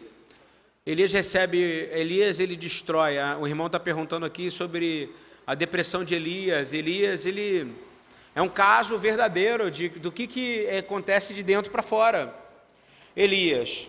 Elias 0.83 1.13
recebe, 1.13 1.59
Elias, 1.91 2.39
ele 2.39 2.55
destrói. 2.55 3.17
O 3.39 3.47
irmão 3.47 3.67
está 3.67 3.79
perguntando 3.79 4.25
aqui 4.25 4.49
sobre 4.49 5.13
a 5.45 5.53
depressão 5.53 6.03
de 6.03 6.15
Elias. 6.15 6.73
Elias, 6.73 7.27
ele 7.27 7.71
é 8.33 8.41
um 8.41 8.49
caso 8.49 8.97
verdadeiro 8.97 9.69
de, 9.69 9.89
do 9.89 10.11
que, 10.11 10.25
que 10.25 10.67
acontece 10.69 11.35
de 11.35 11.43
dentro 11.43 11.71
para 11.71 11.83
fora. 11.83 12.33
Elias 13.15 13.87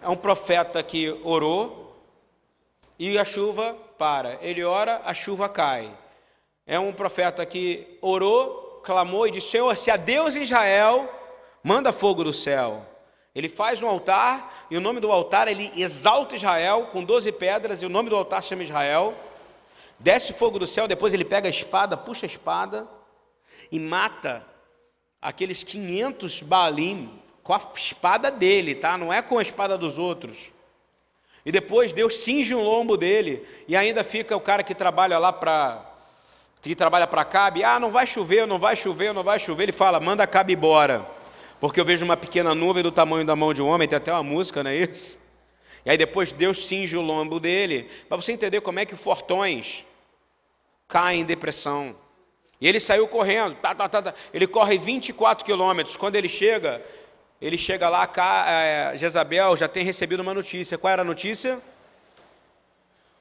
é 0.00 0.08
um 0.08 0.16
profeta 0.16 0.84
que 0.84 1.18
orou 1.24 2.00
e 2.96 3.18
a 3.18 3.24
chuva 3.24 3.74
para. 3.98 4.38
Ele 4.40 4.62
ora, 4.62 5.02
a 5.04 5.12
chuva 5.12 5.48
cai. 5.48 5.92
É 6.64 6.78
um 6.78 6.92
profeta 6.92 7.44
que 7.44 7.98
orou, 8.00 8.80
clamou 8.84 9.26
e 9.26 9.32
disse: 9.32 9.48
Senhor, 9.48 9.76
se 9.76 9.90
a 9.90 9.96
Deus 9.96 10.36
Israel, 10.36 11.22
manda 11.64 11.94
fogo 11.94 12.22
do 12.22 12.32
céu. 12.32 12.84
Ele 13.34 13.48
faz 13.48 13.82
um 13.82 13.88
altar 13.88 14.66
e 14.70 14.76
o 14.76 14.80
nome 14.80 15.00
do 15.00 15.10
altar 15.10 15.48
ele 15.48 15.72
exalta 15.74 16.36
Israel 16.36 16.90
com 16.92 17.02
12 17.02 17.32
pedras 17.32 17.82
e 17.82 17.86
o 17.86 17.88
nome 17.88 18.10
do 18.10 18.16
altar 18.16 18.42
chama 18.42 18.62
Israel. 18.62 19.14
Desce 19.98 20.34
fogo 20.34 20.58
do 20.58 20.66
céu, 20.66 20.86
depois 20.86 21.14
ele 21.14 21.24
pega 21.24 21.48
a 21.48 21.50
espada, 21.50 21.96
puxa 21.96 22.26
a 22.26 22.28
espada 22.28 22.86
e 23.72 23.80
mata 23.80 24.44
aqueles 25.20 25.64
500 25.64 26.42
Baalim 26.42 27.10
com 27.42 27.54
a 27.54 27.60
espada 27.74 28.30
dele, 28.30 28.74
tá? 28.74 28.98
Não 28.98 29.12
é 29.12 29.22
com 29.22 29.38
a 29.38 29.42
espada 29.42 29.78
dos 29.78 29.98
outros. 29.98 30.52
E 31.46 31.50
depois 31.50 31.92
Deus 31.92 32.20
cinge 32.20 32.54
o 32.54 32.62
lombo 32.62 32.96
dele 32.96 33.44
e 33.66 33.74
ainda 33.74 34.04
fica 34.04 34.36
o 34.36 34.40
cara 34.40 34.62
que 34.62 34.74
trabalha 34.74 35.18
lá 35.18 35.32
para 35.32 35.90
que 36.62 36.74
trabalha 36.74 37.06
para 37.06 37.26
Cabe, 37.26 37.62
ah, 37.62 37.78
não 37.78 37.90
vai 37.90 38.06
chover, 38.06 38.46
não 38.46 38.58
vai 38.58 38.74
chover, 38.74 39.12
não 39.12 39.22
vai 39.22 39.38
chover. 39.38 39.64
Ele 39.64 39.72
fala, 39.72 40.00
manda 40.00 40.26
Cabe 40.26 40.54
embora 40.54 41.06
porque 41.60 41.80
eu 41.80 41.84
vejo 41.84 42.04
uma 42.04 42.16
pequena 42.16 42.54
nuvem 42.54 42.82
do 42.82 42.92
tamanho 42.92 43.24
da 43.24 43.34
mão 43.34 43.54
de 43.54 43.62
um 43.62 43.68
homem, 43.68 43.88
tem 43.88 43.96
até 43.96 44.12
uma 44.12 44.22
música, 44.22 44.62
não 44.62 44.70
é 44.70 44.76
isso? 44.76 45.18
E 45.84 45.90
aí 45.90 45.96
depois 45.96 46.32
Deus 46.32 46.66
cinge 46.66 46.96
o 46.96 47.00
lombo 47.00 47.38
dele, 47.38 47.88
para 48.08 48.16
você 48.16 48.32
entender 48.32 48.60
como 48.60 48.78
é 48.78 48.86
que 48.86 48.96
fortões 48.96 49.84
caem 50.88 51.20
em 51.20 51.24
depressão. 51.24 51.94
E 52.60 52.68
ele 52.68 52.80
saiu 52.80 53.06
correndo, 53.06 53.56
tá, 53.56 53.74
tá, 53.74 53.88
tá, 53.88 54.02
tá. 54.02 54.14
ele 54.32 54.46
corre 54.46 54.78
24 54.78 55.44
quilômetros. 55.44 55.96
Quando 55.96 56.16
ele 56.16 56.28
chega, 56.28 56.82
ele 57.40 57.58
chega 57.58 57.88
lá, 57.88 58.10
é, 58.46 58.96
Jezabel 58.96 59.56
já 59.56 59.68
tem 59.68 59.84
recebido 59.84 60.20
uma 60.20 60.32
notícia. 60.32 60.78
Qual 60.78 60.90
era 60.90 61.02
a 61.02 61.04
notícia? 61.04 61.60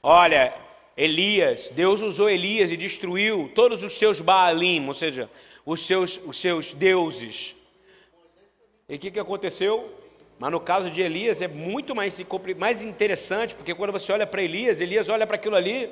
Olha, 0.01 0.53
Elias, 0.95 1.69
Deus 1.73 2.01
usou 2.01 2.29
Elias 2.29 2.71
e 2.71 2.77
destruiu 2.77 3.51
todos 3.55 3.83
os 3.83 3.97
seus 3.97 4.21
Baalim, 4.21 4.87
ou 4.87 4.93
seja, 4.93 5.29
os 5.65 5.85
seus, 5.85 6.19
os 6.25 6.37
seus 6.37 6.73
deuses. 6.73 7.55
E 8.87 8.95
o 8.95 8.99
que, 8.99 9.11
que 9.11 9.19
aconteceu? 9.19 9.91
Mas 10.39 10.51
no 10.51 10.59
caso 10.59 10.89
de 10.89 11.01
Elias 11.01 11.41
é 11.41 11.47
muito 11.47 11.95
mais, 11.95 12.19
mais 12.57 12.81
interessante, 12.81 13.55
porque 13.55 13.73
quando 13.73 13.91
você 13.91 14.11
olha 14.11 14.27
para 14.27 14.43
Elias, 14.43 14.81
Elias 14.81 15.09
olha 15.09 15.25
para 15.25 15.35
aquilo 15.35 15.55
ali, 15.55 15.89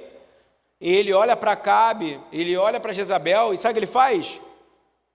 ele 0.79 1.13
olha 1.13 1.37
para 1.37 1.55
Cabe, 1.55 2.19
ele 2.31 2.57
olha 2.57 2.79
para 2.79 2.91
Jezabel, 2.91 3.53
e 3.53 3.57
sabe 3.57 3.71
o 3.71 3.73
que 3.75 3.79
ele 3.79 3.91
faz? 3.91 4.41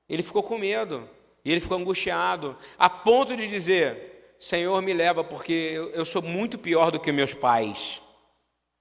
Ele 0.09 0.23
ficou 0.23 0.43
com 0.43 0.57
medo, 0.57 1.09
e 1.45 1.51
ele 1.51 1.61
ficou 1.61 1.77
angustiado, 1.77 2.57
a 2.79 2.89
ponto 2.89 3.37
de 3.37 3.49
dizer: 3.49 4.35
Senhor, 4.39 4.81
me 4.81 4.93
leva, 4.93 5.25
porque 5.25 5.53
eu, 5.53 5.91
eu 5.91 6.05
sou 6.05 6.23
muito 6.23 6.57
pior 6.57 6.91
do 6.91 7.01
que 7.01 7.11
meus 7.11 7.35
pais. 7.35 8.01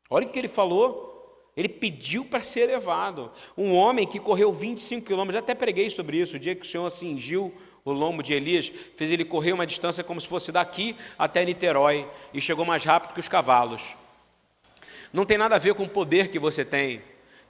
Olha 0.09 0.27
o 0.27 0.29
que 0.29 0.39
ele 0.39 0.47
falou. 0.47 1.13
Ele 1.57 1.69
pediu 1.69 2.25
para 2.25 2.43
ser 2.43 2.65
levado. 2.65 3.31
Um 3.57 3.73
homem 3.73 4.05
que 4.05 4.19
correu 4.19 4.51
25 4.51 5.07
quilômetros, 5.07 5.41
até 5.41 5.55
preguei 5.55 5.89
sobre 5.89 6.17
isso, 6.17 6.35
o 6.35 6.39
dia 6.39 6.53
que 6.53 6.65
o 6.65 6.69
Senhor 6.69 6.89
cingiu 6.89 7.53
o 7.85 7.93
lombo 7.93 8.23
de 8.23 8.33
Elias, 8.33 8.71
fez 8.95 9.11
ele 9.11 9.23
correr 9.23 9.53
uma 9.53 9.67
distância 9.67 10.03
como 10.03 10.19
se 10.19 10.27
fosse 10.27 10.51
daqui 10.51 10.95
até 11.19 11.45
Niterói 11.45 12.09
e 12.33 12.41
chegou 12.41 12.65
mais 12.65 12.83
rápido 12.83 13.13
que 13.13 13.19
os 13.19 13.29
cavalos. 13.29 13.83
Não 15.13 15.23
tem 15.23 15.37
nada 15.37 15.55
a 15.55 15.59
ver 15.59 15.75
com 15.75 15.83
o 15.83 15.89
poder 15.89 16.29
que 16.29 16.39
você 16.39 16.65
tem, 16.65 17.01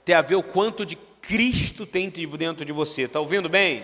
tem 0.04 0.14
a 0.14 0.20
ver 0.20 0.34
o 0.34 0.42
quanto 0.42 0.84
de 0.84 0.94
Cristo 1.22 1.86
tem 1.86 2.10
dentro 2.10 2.66
de 2.66 2.72
você. 2.72 3.02
Está 3.02 3.18
ouvindo 3.18 3.48
bem? 3.48 3.82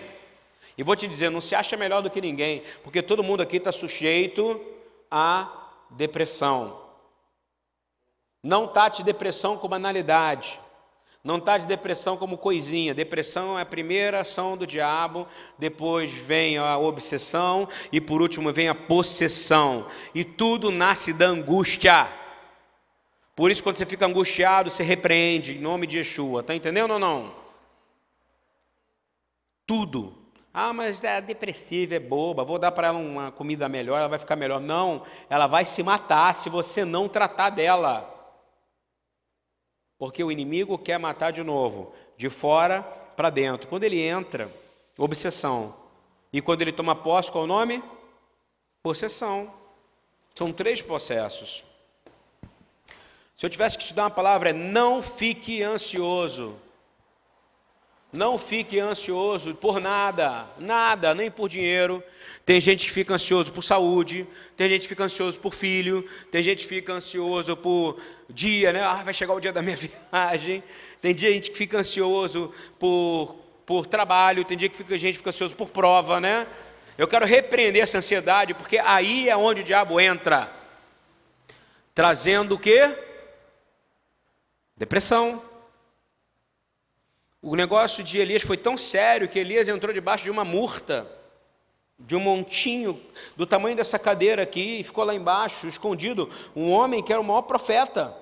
E 0.77 0.83
vou 0.83 0.95
te 0.95 1.07
dizer, 1.07 1.31
não 1.31 1.41
se 1.41 1.55
acha 1.55 1.75
melhor 1.75 2.01
do 2.03 2.09
que 2.09 2.21
ninguém, 2.21 2.61
porque 2.83 3.01
todo 3.01 3.23
mundo 3.23 3.41
aqui 3.41 3.57
está 3.57 3.71
sujeito 3.71 4.61
à 5.09 5.51
depressão. 5.89 6.81
Não 8.43 8.67
trate 8.67 9.03
depressão 9.03 9.57
como 9.57 9.71
banalidade. 9.71 10.59
Não 11.23 11.37
está 11.37 11.57
de 11.57 11.65
depressão 11.65 12.17
como 12.17 12.37
coisinha. 12.37 12.93
Depressão 12.93 13.57
é 13.57 13.61
a 13.61 13.65
primeira 13.65 14.19
ação 14.19 14.57
do 14.57 14.67
diabo, 14.67 15.25
depois 15.57 16.11
vem 16.11 16.57
a 16.57 16.77
obsessão 16.77 17.69
e 17.93 18.01
por 18.01 18.21
último 18.21 18.51
vem 18.51 18.67
a 18.67 18.75
possessão. 18.75 19.87
E 20.13 20.25
tudo 20.25 20.69
nasce 20.69 21.13
da 21.13 21.27
angústia. 21.27 22.09
Por 23.33 23.49
isso, 23.49 23.63
quando 23.63 23.77
você 23.77 23.85
fica 23.85 24.05
angustiado, 24.05 24.69
você 24.69 24.83
repreende 24.83 25.55
em 25.55 25.61
nome 25.61 25.87
de 25.87 25.97
Yeshua. 25.97 26.41
Está 26.41 26.53
entendendo 26.53 26.91
ou 26.91 26.99
não? 26.99 27.33
Tudo. 29.65 30.17
Ah, 30.53 30.73
mas 30.73 31.01
é 31.05 31.21
depressiva, 31.21 31.95
é 31.95 31.99
boba, 31.99 32.43
vou 32.43 32.59
dar 32.59 32.71
para 32.73 32.89
ela 32.89 32.99
uma 32.99 33.31
comida 33.31 33.67
melhor, 33.69 33.97
ela 33.97 34.09
vai 34.09 34.19
ficar 34.19 34.35
melhor. 34.35 34.59
Não, 34.59 35.03
ela 35.29 35.47
vai 35.47 35.63
se 35.63 35.81
matar 35.81 36.33
se 36.35 36.49
você 36.49 36.83
não 36.83 37.07
tratar 37.07 37.49
dela. 37.49 38.12
Porque 39.97 40.23
o 40.23 40.31
inimigo 40.31 40.77
quer 40.77 40.97
matar 40.97 41.31
de 41.31 41.43
novo, 41.43 41.93
de 42.17 42.29
fora 42.29 42.81
para 42.81 43.29
dentro. 43.29 43.67
Quando 43.67 43.83
ele 43.83 44.01
entra, 44.01 44.49
obsessão. 44.97 45.75
E 46.31 46.41
quando 46.41 46.61
ele 46.61 46.71
toma 46.71 46.95
posse, 46.95 47.31
qual 47.31 47.43
o 47.43 47.47
nome? 47.47 47.83
Possessão. 48.81 49.53
São 50.35 50.51
três 50.51 50.81
processos. 50.81 51.63
Se 53.37 53.45
eu 53.45 53.49
tivesse 53.49 53.77
que 53.77 53.85
te 53.85 53.93
dar 53.93 54.03
uma 54.03 54.09
palavra, 54.09 54.49
é 54.49 54.53
não 54.53 55.03
fique 55.03 55.61
ansioso. 55.61 56.55
Não 58.13 58.37
fique 58.37 58.79
ansioso 58.79 59.55
por 59.55 59.81
nada, 59.81 60.45
nada, 60.59 61.15
nem 61.15 61.31
por 61.31 61.49
dinheiro. 61.49 62.03
Tem 62.45 62.61
gente 62.61 62.85
que 62.85 62.91
fica 62.91 63.15
ansioso 63.15 63.51
por 63.51 63.63
saúde, 63.63 64.27
tem 64.55 64.69
gente 64.69 64.83
que 64.83 64.87
fica 64.87 65.03
ansioso 65.03 65.39
por 65.39 65.55
filho, 65.55 66.07
tem 66.29 66.43
gente 66.43 66.61
que 66.61 66.69
fica 66.69 66.93
ansioso 66.93 67.57
por 67.57 67.99
dia, 68.29 68.71
né? 68.71 68.83
Ah, 68.83 69.01
vai 69.03 69.15
chegar 69.15 69.33
o 69.33 69.39
dia 69.39 69.51
da 69.51 69.63
minha 69.63 69.75
viagem. 70.11 70.63
Tem 71.01 71.17
gente 71.17 71.49
que 71.49 71.57
fica 71.57 71.79
ansioso 71.79 72.53
por, 72.77 73.35
por 73.65 73.87
trabalho, 73.87 74.45
tem 74.45 74.55
dia 74.59 74.69
que 74.69 74.77
fica, 74.77 74.95
gente 74.95 75.13
que 75.13 75.17
fica 75.17 75.31
ansioso 75.31 75.55
por 75.55 75.69
prova, 75.69 76.21
né? 76.21 76.45
Eu 76.95 77.07
quero 77.07 77.25
repreender 77.25 77.81
essa 77.81 77.97
ansiedade, 77.97 78.53
porque 78.53 78.77
aí 78.77 79.27
é 79.27 79.35
onde 79.35 79.61
o 79.61 79.63
diabo 79.63 79.99
entra. 79.99 80.53
Trazendo 81.95 82.53
o 82.53 82.59
quê? 82.59 82.95
Depressão 84.77 85.41
o 87.43 87.57
negócio 87.57 88.01
de 88.01 88.17
Elias 88.19 88.41
foi 88.41 88.55
tão 88.55 88.77
sério 88.77 89.27
que 89.27 89.37
Elias 89.37 89.67
entrou 89.67 89.93
debaixo 89.93 90.23
de 90.23 90.31
uma 90.31 90.45
murta, 90.45 91.05
de 91.99 92.15
um 92.15 92.19
montinho 92.21 92.99
do 93.35 93.45
tamanho 93.45 93.75
dessa 93.75 93.99
cadeira 93.99 94.43
aqui, 94.43 94.79
e 94.79 94.83
ficou 94.83 95.03
lá 95.03 95.13
embaixo, 95.13 95.67
escondido, 95.67 96.29
um 96.55 96.71
homem 96.71 97.03
que 97.03 97.11
era 97.11 97.21
o 97.21 97.23
maior 97.23 97.41
profeta, 97.41 98.15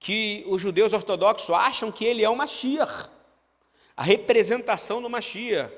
que 0.00 0.44
os 0.48 0.60
judeus 0.60 0.92
ortodoxos 0.92 1.54
acham 1.54 1.92
que 1.92 2.04
ele 2.04 2.24
é 2.24 2.28
o 2.28 2.36
Mashiach, 2.36 3.08
a 3.96 4.02
representação 4.02 5.00
do 5.00 5.08
Mashiach. 5.08 5.72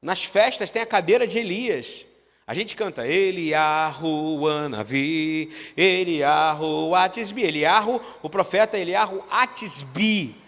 Nas 0.00 0.24
festas 0.24 0.70
tem 0.70 0.80
a 0.80 0.86
cadeira 0.86 1.26
de 1.26 1.40
Elias. 1.40 2.06
A 2.46 2.54
gente 2.54 2.76
canta 2.76 3.06
Eliarro 3.06 4.46
Anavi, 4.46 5.50
Eliarro 5.76 6.94
Atisbi, 6.94 7.42
Eliarro, 7.42 8.00
o 8.22 8.30
profeta 8.30 8.78
Eliarro 8.78 9.24
Atisbi, 9.28 10.41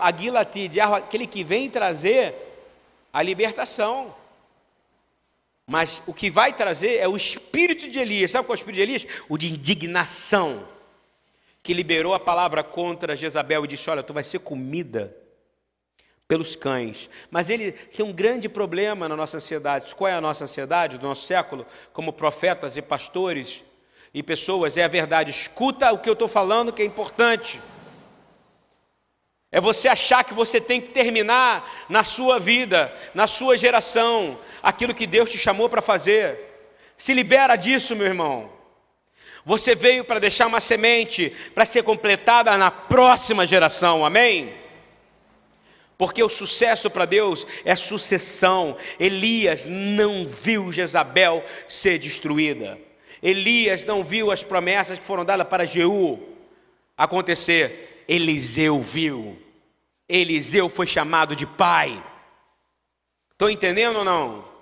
Aguilati, 0.00 0.60
Eliarro, 0.60 0.94
aquele 0.96 1.26
que 1.26 1.44
vem 1.44 1.70
trazer 1.70 2.34
a 3.12 3.22
libertação. 3.22 4.14
Mas 5.66 6.02
o 6.06 6.12
que 6.12 6.28
vai 6.28 6.52
trazer 6.52 6.96
é 6.96 7.08
o 7.08 7.16
espírito 7.16 7.88
de 7.88 7.98
Elias. 7.98 8.32
Sabe 8.32 8.46
qual 8.46 8.54
é 8.54 8.58
o 8.58 8.60
espírito 8.60 8.76
de 8.76 8.82
Elias? 8.82 9.06
O 9.28 9.38
de 9.38 9.52
indignação. 9.52 10.66
Que 11.62 11.72
liberou 11.72 12.12
a 12.12 12.20
palavra 12.20 12.62
contra 12.62 13.16
Jezabel 13.16 13.64
e 13.64 13.68
disse: 13.68 13.88
Olha, 13.88 14.02
tu 14.02 14.12
vai 14.12 14.24
ser 14.24 14.40
comida 14.40 15.16
pelos 16.28 16.56
cães. 16.56 17.08
Mas 17.30 17.48
ele 17.48 17.72
tem 17.72 18.04
um 18.04 18.12
grande 18.12 18.48
problema 18.48 19.08
na 19.08 19.16
nossa 19.16 19.38
ansiedade. 19.38 19.94
Qual 19.94 20.08
é 20.08 20.14
a 20.14 20.20
nossa 20.20 20.44
ansiedade 20.44 20.98
do 20.98 21.06
nosso 21.06 21.26
século? 21.26 21.66
Como 21.92 22.12
profetas 22.12 22.76
e 22.76 22.82
pastores 22.82 23.62
e 24.12 24.22
pessoas, 24.22 24.76
é 24.76 24.84
a 24.84 24.88
verdade. 24.88 25.30
Escuta 25.30 25.90
o 25.92 25.98
que 25.98 26.08
eu 26.08 26.12
estou 26.12 26.28
falando, 26.28 26.72
que 26.72 26.82
é 26.82 26.84
importante. 26.84 27.60
É 29.54 29.60
você 29.60 29.86
achar 29.86 30.24
que 30.24 30.34
você 30.34 30.60
tem 30.60 30.80
que 30.80 30.88
terminar 30.88 31.86
na 31.88 32.02
sua 32.02 32.40
vida, 32.40 32.92
na 33.14 33.28
sua 33.28 33.56
geração, 33.56 34.36
aquilo 34.60 34.92
que 34.92 35.06
Deus 35.06 35.30
te 35.30 35.38
chamou 35.38 35.68
para 35.68 35.80
fazer. 35.80 36.40
Se 36.98 37.14
libera 37.14 37.54
disso, 37.54 37.94
meu 37.94 38.08
irmão. 38.08 38.50
Você 39.44 39.76
veio 39.76 40.04
para 40.04 40.18
deixar 40.18 40.48
uma 40.48 40.58
semente 40.58 41.32
para 41.54 41.64
ser 41.64 41.84
completada 41.84 42.58
na 42.58 42.72
próxima 42.72 43.46
geração, 43.46 44.04
amém? 44.04 44.52
Porque 45.96 46.20
o 46.20 46.28
sucesso 46.28 46.90
para 46.90 47.04
Deus 47.04 47.46
é 47.64 47.76
sucessão. 47.76 48.76
Elias 48.98 49.66
não 49.66 50.26
viu 50.26 50.72
Jezabel 50.72 51.44
ser 51.68 52.00
destruída. 52.00 52.76
Elias 53.22 53.84
não 53.84 54.02
viu 54.02 54.32
as 54.32 54.42
promessas 54.42 54.98
que 54.98 55.04
foram 55.04 55.24
dadas 55.24 55.46
para 55.46 55.64
Jeú 55.64 56.18
acontecer. 56.96 58.02
Eliseu 58.08 58.80
viu. 58.80 59.43
Eliseu 60.08 60.68
foi 60.68 60.86
chamado 60.86 61.34
de 61.34 61.46
pai. 61.46 62.02
Estão 63.32 63.48
entendendo 63.50 63.96
ou 63.96 64.04
não? 64.04 64.53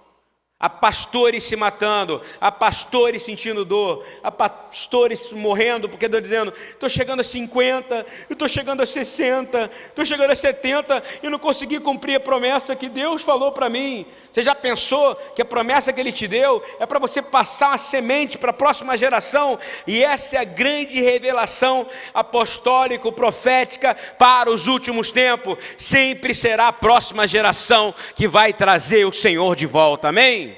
Há 0.62 0.70
pastores 0.70 1.42
se 1.42 1.56
matando, 1.56 2.22
há 2.40 2.52
pastores 2.52 3.24
sentindo 3.24 3.64
dor, 3.64 4.06
há 4.22 4.30
pastores 4.30 5.32
morrendo, 5.32 5.88
porque 5.88 6.06
estão 6.06 6.20
dizendo: 6.20 6.54
estou 6.70 6.88
chegando 6.88 7.18
a 7.18 7.24
50, 7.24 8.06
estou 8.30 8.46
chegando 8.46 8.80
a 8.80 8.86
60, 8.86 9.68
estou 9.88 10.04
chegando 10.04 10.30
a 10.30 10.36
70 10.36 11.02
e 11.20 11.28
não 11.28 11.40
consegui 11.40 11.80
cumprir 11.80 12.14
a 12.14 12.20
promessa 12.20 12.76
que 12.76 12.88
Deus 12.88 13.22
falou 13.22 13.50
para 13.50 13.68
mim. 13.68 14.06
Você 14.30 14.40
já 14.40 14.54
pensou 14.54 15.16
que 15.34 15.42
a 15.42 15.44
promessa 15.44 15.92
que 15.92 16.00
Ele 16.00 16.12
te 16.12 16.28
deu 16.28 16.62
é 16.78 16.86
para 16.86 17.00
você 17.00 17.20
passar 17.20 17.74
a 17.74 17.78
semente 17.78 18.38
para 18.38 18.50
a 18.50 18.54
próxima 18.54 18.96
geração? 18.96 19.58
E 19.84 20.04
essa 20.04 20.36
é 20.36 20.38
a 20.38 20.44
grande 20.44 21.00
revelação 21.00 21.88
apostólico-profética 22.14 23.96
para 24.16 24.48
os 24.48 24.68
últimos 24.68 25.10
tempos. 25.10 25.58
Sempre 25.76 26.32
será 26.32 26.68
a 26.68 26.72
próxima 26.72 27.26
geração 27.26 27.92
que 28.14 28.28
vai 28.28 28.52
trazer 28.52 29.04
o 29.04 29.12
Senhor 29.12 29.56
de 29.56 29.66
volta, 29.66 30.08
amém? 30.08 30.51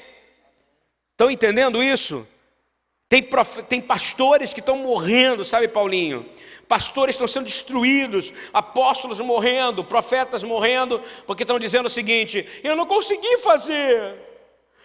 Estão 1.14 1.30
entendendo 1.30 1.80
isso? 1.80 2.26
Tem, 3.08 3.22
tem 3.68 3.80
pastores 3.80 4.52
que 4.52 4.58
estão 4.58 4.76
morrendo, 4.76 5.44
sabe, 5.44 5.68
Paulinho? 5.68 6.28
Pastores 6.66 7.14
estão 7.14 7.28
sendo 7.28 7.44
destruídos, 7.44 8.32
apóstolos 8.52 9.20
morrendo, 9.20 9.84
profetas 9.84 10.42
morrendo, 10.42 11.00
porque 11.24 11.44
estão 11.44 11.56
dizendo 11.58 11.86
o 11.86 11.90
seguinte: 11.90 12.44
eu 12.64 12.74
não 12.74 12.84
consegui 12.84 13.38
fazer. 13.38 14.16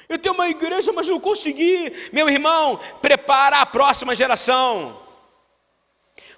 Eu 0.08 0.20
tenho 0.20 0.36
uma 0.36 0.50
igreja, 0.50 0.92
mas 0.92 1.08
não 1.08 1.20
consegui. 1.20 1.92
Meu 2.14 2.30
irmão, 2.30 2.80
prepara 3.02 3.62
a 3.62 3.66
próxima 3.66 4.14
geração, 4.14 5.00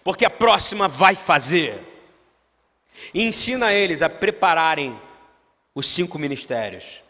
porque 0.04 0.24
a 0.24 0.30
próxima 0.30 0.88
vai 0.88 1.16
fazer. 1.16 1.78
E 3.14 3.24
ensina 3.24 3.74
eles 3.74 4.02
a 4.02 4.10
prepararem 4.10 4.98
os 5.76 5.88
cinco 5.88 6.18
ministérios. 6.18 7.01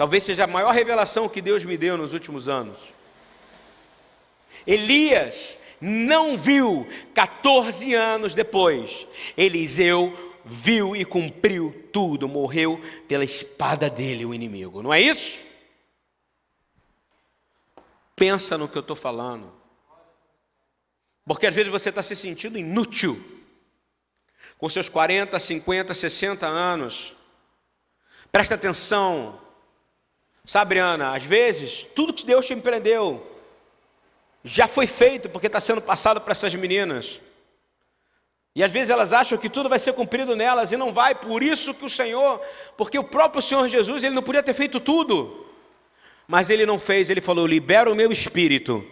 Talvez 0.00 0.22
seja 0.22 0.44
a 0.44 0.46
maior 0.46 0.72
revelação 0.72 1.28
que 1.28 1.42
Deus 1.42 1.62
me 1.62 1.76
deu 1.76 1.94
nos 1.94 2.14
últimos 2.14 2.48
anos. 2.48 2.78
Elias 4.66 5.60
não 5.78 6.38
viu 6.38 6.88
14 7.12 7.92
anos 7.92 8.34
depois. 8.34 9.06
Eliseu 9.36 10.40
viu 10.42 10.96
e 10.96 11.04
cumpriu 11.04 11.86
tudo, 11.92 12.26
morreu 12.26 12.82
pela 13.06 13.24
espada 13.24 13.90
dele, 13.90 14.24
o 14.24 14.32
inimigo. 14.32 14.82
Não 14.82 14.90
é 14.90 14.98
isso? 14.98 15.38
Pensa 18.16 18.56
no 18.56 18.68
que 18.68 18.78
eu 18.78 18.80
estou 18.80 18.96
falando. 18.96 19.52
Porque 21.26 21.46
às 21.46 21.54
vezes 21.54 21.70
você 21.70 21.90
está 21.90 22.02
se 22.02 22.16
sentindo 22.16 22.56
inútil. 22.56 23.22
Com 24.56 24.66
seus 24.70 24.88
40, 24.88 25.38
50, 25.38 25.92
60 25.92 26.46
anos. 26.46 27.14
Presta 28.32 28.54
atenção. 28.54 29.49
Sabe, 30.44 30.78
Ana, 30.78 31.14
às 31.14 31.22
vezes, 31.22 31.86
tudo 31.94 32.12
que 32.12 32.24
Deus 32.24 32.46
te 32.46 32.54
empreendeu 32.54 33.26
já 34.42 34.66
foi 34.66 34.86
feito 34.86 35.28
porque 35.28 35.46
está 35.46 35.60
sendo 35.60 35.80
passado 35.80 36.20
para 36.20 36.32
essas 36.32 36.54
meninas. 36.54 37.20
E 38.54 38.64
às 38.64 38.72
vezes 38.72 38.90
elas 38.90 39.12
acham 39.12 39.38
que 39.38 39.48
tudo 39.48 39.68
vai 39.68 39.78
ser 39.78 39.92
cumprido 39.92 40.34
nelas 40.34 40.72
e 40.72 40.76
não 40.76 40.92
vai. 40.92 41.14
Por 41.14 41.42
isso 41.42 41.72
que 41.72 41.84
o 41.84 41.90
Senhor, 41.90 42.40
porque 42.76 42.98
o 42.98 43.04
próprio 43.04 43.42
Senhor 43.42 43.68
Jesus, 43.68 44.02
ele 44.02 44.14
não 44.14 44.22
podia 44.22 44.42
ter 44.42 44.54
feito 44.54 44.80
tudo. 44.80 45.46
Mas 46.26 46.50
ele 46.50 46.66
não 46.66 46.78
fez, 46.78 47.10
ele 47.10 47.20
falou: 47.20 47.46
"Libera 47.46 47.90
o 47.90 47.94
meu 47.94 48.10
espírito 48.10 48.84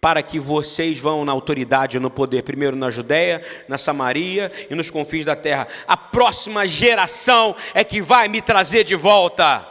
para 0.00 0.22
que 0.22 0.38
vocês 0.38 0.98
vão 0.98 1.24
na 1.24 1.32
autoridade 1.32 1.98
e 1.98 2.00
no 2.00 2.10
poder, 2.10 2.42
primeiro 2.42 2.74
na 2.74 2.88
Judéia, 2.88 3.44
na 3.68 3.76
Samaria 3.76 4.50
e 4.70 4.74
nos 4.74 4.88
confins 4.88 5.26
da 5.26 5.36
terra. 5.36 5.68
A 5.86 5.96
próxima 5.96 6.66
geração 6.66 7.54
é 7.74 7.84
que 7.84 8.00
vai 8.00 8.26
me 8.26 8.40
trazer 8.40 8.82
de 8.82 8.94
volta. 8.94 9.68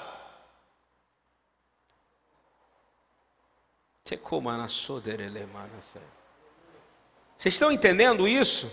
Vocês 7.38 7.56
estão 7.56 7.72
entendendo 7.72 8.28
isso? 8.28 8.72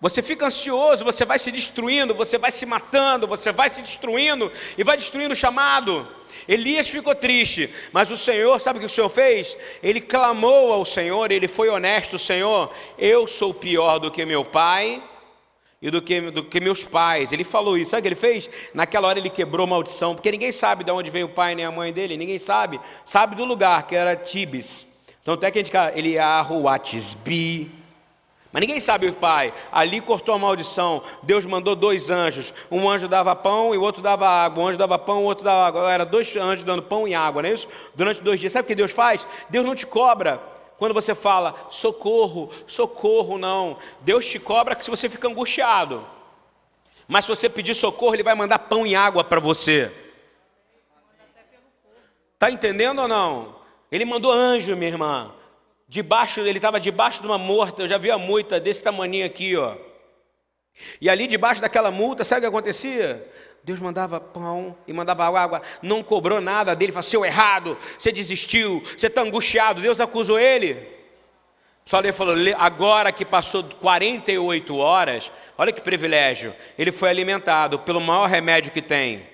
Você 0.00 0.20
fica 0.20 0.46
ansioso, 0.46 1.04
você 1.04 1.24
vai 1.24 1.38
se 1.38 1.52
destruindo, 1.52 2.12
você 2.12 2.36
vai 2.36 2.50
se 2.50 2.66
matando, 2.66 3.24
você 3.24 3.52
vai 3.52 3.70
se 3.70 3.82
destruindo 3.82 4.50
e 4.76 4.82
vai 4.82 4.96
destruindo 4.96 5.32
o 5.32 5.36
chamado. 5.36 6.08
Elias 6.48 6.88
ficou 6.88 7.14
triste, 7.14 7.72
mas 7.92 8.10
o 8.10 8.16
Senhor, 8.16 8.60
sabe 8.60 8.78
o 8.78 8.80
que 8.80 8.86
o 8.86 8.90
Senhor 8.90 9.08
fez? 9.08 9.56
Ele 9.80 10.00
clamou 10.00 10.72
ao 10.72 10.84
Senhor, 10.84 11.30
ele 11.30 11.46
foi 11.46 11.68
honesto: 11.68 12.18
Senhor, 12.18 12.74
eu 12.98 13.28
sou 13.28 13.54
pior 13.54 14.00
do 14.00 14.10
que 14.10 14.24
meu 14.24 14.44
pai, 14.44 15.00
e 15.82 15.90
do 15.90 16.00
que, 16.00 16.30
do 16.30 16.44
que 16.44 16.60
meus 16.60 16.84
pais. 16.84 17.32
Ele 17.32 17.42
falou 17.42 17.76
isso. 17.76 17.90
Sabe 17.90 18.00
o 18.00 18.02
que 18.02 18.08
ele 18.08 18.14
fez? 18.14 18.48
Naquela 18.72 19.08
hora 19.08 19.18
ele 19.18 19.28
quebrou 19.28 19.66
maldição, 19.66 20.14
porque 20.14 20.30
ninguém 20.30 20.52
sabe 20.52 20.84
de 20.84 20.90
onde 20.92 21.10
veio 21.10 21.26
o 21.26 21.30
pai 21.30 21.56
nem 21.56 21.64
a 21.64 21.72
mãe 21.72 21.92
dele, 21.92 22.16
ninguém 22.16 22.38
sabe. 22.38 22.80
Sabe 23.04 23.34
do 23.34 23.44
lugar, 23.44 23.82
que 23.86 23.96
era 23.96 24.14
Tibes. 24.14 24.86
Então 25.20 25.34
até 25.34 25.50
que 25.50 25.58
a 25.58 25.62
gente 25.62 25.72
ele 25.94 26.16
Atisbi. 26.18 27.82
Mas 28.52 28.60
ninguém 28.60 28.78
sabe 28.78 29.08
o 29.08 29.14
pai. 29.14 29.52
Ali 29.72 30.00
cortou 30.00 30.34
a 30.34 30.38
maldição. 30.38 31.02
Deus 31.22 31.46
mandou 31.46 31.74
dois 31.74 32.10
anjos. 32.10 32.52
Um 32.70 32.88
anjo 32.88 33.08
dava 33.08 33.34
pão 33.34 33.74
e 33.74 33.78
o 33.78 33.80
outro 33.80 34.02
dava 34.02 34.28
água. 34.28 34.62
Um 34.62 34.68
anjo 34.68 34.76
dava 34.76 34.98
pão, 34.98 35.22
o 35.22 35.24
outro 35.24 35.42
dava 35.42 35.66
água. 35.66 35.90
Era 35.90 36.04
dois 36.04 36.36
anjos 36.36 36.62
dando 36.62 36.82
pão 36.82 37.08
e 37.08 37.14
água, 37.14 37.40
não 37.40 37.48
é 37.48 37.54
isso? 37.54 37.66
Durante 37.94 38.20
dois 38.20 38.38
dias. 38.38 38.52
Sabe 38.52 38.64
o 38.64 38.68
que 38.68 38.74
Deus 38.74 38.90
faz? 38.90 39.26
Deus 39.48 39.64
não 39.64 39.74
te 39.74 39.86
cobra. 39.86 40.51
Quando 40.82 40.94
você 40.94 41.14
fala 41.14 41.68
socorro, 41.70 42.50
socorro, 42.66 43.38
não. 43.38 43.78
Deus 44.00 44.26
te 44.26 44.40
cobra 44.40 44.74
que 44.74 44.84
se 44.84 44.90
você 44.90 45.08
fica 45.08 45.28
angustiado. 45.28 46.04
Mas 47.06 47.24
se 47.24 47.28
você 47.28 47.48
pedir 47.48 47.72
socorro, 47.72 48.16
Ele 48.16 48.24
vai 48.24 48.34
mandar 48.34 48.58
pão 48.58 48.84
e 48.84 48.96
água 48.96 49.22
para 49.22 49.38
você. 49.38 49.92
Está 52.34 52.50
entendendo 52.50 52.98
ou 52.98 53.06
não? 53.06 53.54
Ele 53.92 54.04
mandou 54.04 54.32
anjo, 54.32 54.74
minha 54.74 54.90
irmã. 54.90 55.32
Debaixo, 55.86 56.40
ele 56.40 56.58
estava 56.58 56.80
debaixo 56.80 57.20
de 57.20 57.28
uma 57.28 57.38
morta, 57.38 57.82
eu 57.82 57.88
já 57.88 57.96
vi 57.96 58.10
a 58.10 58.18
multa 58.18 58.58
desse 58.58 58.82
tamanho 58.82 59.24
aqui, 59.24 59.56
ó. 59.56 59.76
E 61.00 61.08
ali 61.08 61.28
debaixo 61.28 61.60
daquela 61.60 61.92
multa, 61.92 62.24
sabe 62.24 62.40
o 62.40 62.42
que 62.42 62.48
acontecia? 62.48 63.24
Deus 63.64 63.78
mandava 63.78 64.18
pão 64.18 64.76
e 64.88 64.92
mandava 64.92 65.24
água, 65.24 65.62
não 65.80 66.02
cobrou 66.02 66.40
nada 66.40 66.74
dele, 66.74 66.90
falou, 66.90 67.04
seu 67.04 67.24
errado, 67.24 67.78
você 67.96 68.10
desistiu, 68.10 68.80
você 68.80 69.06
está 69.06 69.22
angustiado, 69.22 69.80
Deus 69.80 70.00
acusou 70.00 70.38
ele. 70.38 70.90
Só 71.84 71.98
ele 72.00 72.12
falou, 72.12 72.34
agora 72.58 73.12
que 73.12 73.24
passou 73.24 73.62
48 73.64 74.76
horas, 74.76 75.30
olha 75.56 75.72
que 75.72 75.80
privilégio, 75.80 76.54
ele 76.76 76.90
foi 76.90 77.08
alimentado 77.08 77.78
pelo 77.78 78.00
maior 78.00 78.28
remédio 78.28 78.72
que 78.72 78.82
tem. 78.82 79.26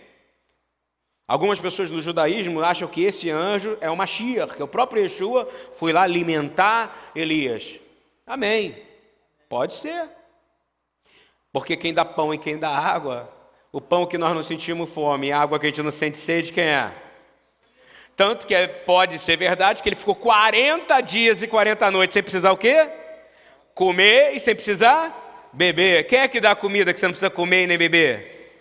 Algumas 1.27 1.61
pessoas 1.61 1.91
no 1.91 2.01
judaísmo 2.01 2.63
acham 2.63 2.89
que 2.89 3.03
esse 3.05 3.31
anjo 3.31 3.77
é 3.81 3.91
o 3.91 3.97
Mashiach, 3.97 4.55
que 4.55 4.63
é 4.63 4.65
o 4.65 4.69
próprio 4.69 5.03
Yeshua 5.03 5.47
foi 5.75 5.93
lá 5.93 6.03
alimentar 6.03 7.11
Elias. 7.15 7.79
Amém. 8.27 8.83
Pode 9.47 9.75
ser. 9.75 10.09
Porque 11.53 11.77
quem 11.77 11.93
dá 11.93 12.05
pão 12.05 12.33
e 12.33 12.39
quem 12.39 12.59
dá 12.59 12.71
água 12.71 13.38
o 13.79 13.81
pão 13.81 14.05
que 14.05 14.19
nós 14.19 14.35
não 14.35 14.43
sentimos 14.43 14.91
fome, 14.91 15.31
a 15.31 15.41
água 15.41 15.57
que 15.57 15.67
a 15.67 15.69
gente 15.69 15.83
não 15.85 15.93
sente 15.93 16.17
sede, 16.17 16.53
quem 16.53 16.65
é? 16.65 16.91
Tanto 18.17 18.45
que 18.45 18.53
é, 18.53 18.67
pode 18.67 19.21
ser 19.21 19.37
verdade 19.37 19.81
que 19.81 19.89
ele 19.89 19.95
ficou 19.95 20.17
40 20.17 21.01
dias 21.01 21.45
e 21.45 21.47
40 21.47 21.89
noites 21.93 22.13
sem 22.13 22.21
precisar 22.21 22.51
o 22.51 22.57
quê? 22.57 22.89
Comer 23.77 24.35
e 24.35 24.41
sem 24.41 24.53
precisar 24.53 25.49
beber. 25.53 26.09
Quem 26.09 26.19
é 26.19 26.27
que 26.27 26.41
dá 26.41 26.57
comida 26.57 26.93
que 26.93 26.99
você 26.99 27.07
não 27.07 27.13
precisa 27.13 27.31
comer 27.31 27.63
e 27.63 27.67
nem 27.69 27.79
beber? 27.79 28.59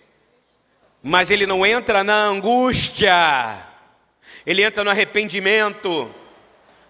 Mas 1.02 1.32
ele 1.32 1.46
não 1.46 1.66
entra 1.66 2.04
na 2.04 2.26
angústia, 2.26 3.66
ele 4.46 4.62
entra 4.62 4.84
no 4.84 4.90
arrependimento. 4.90 6.08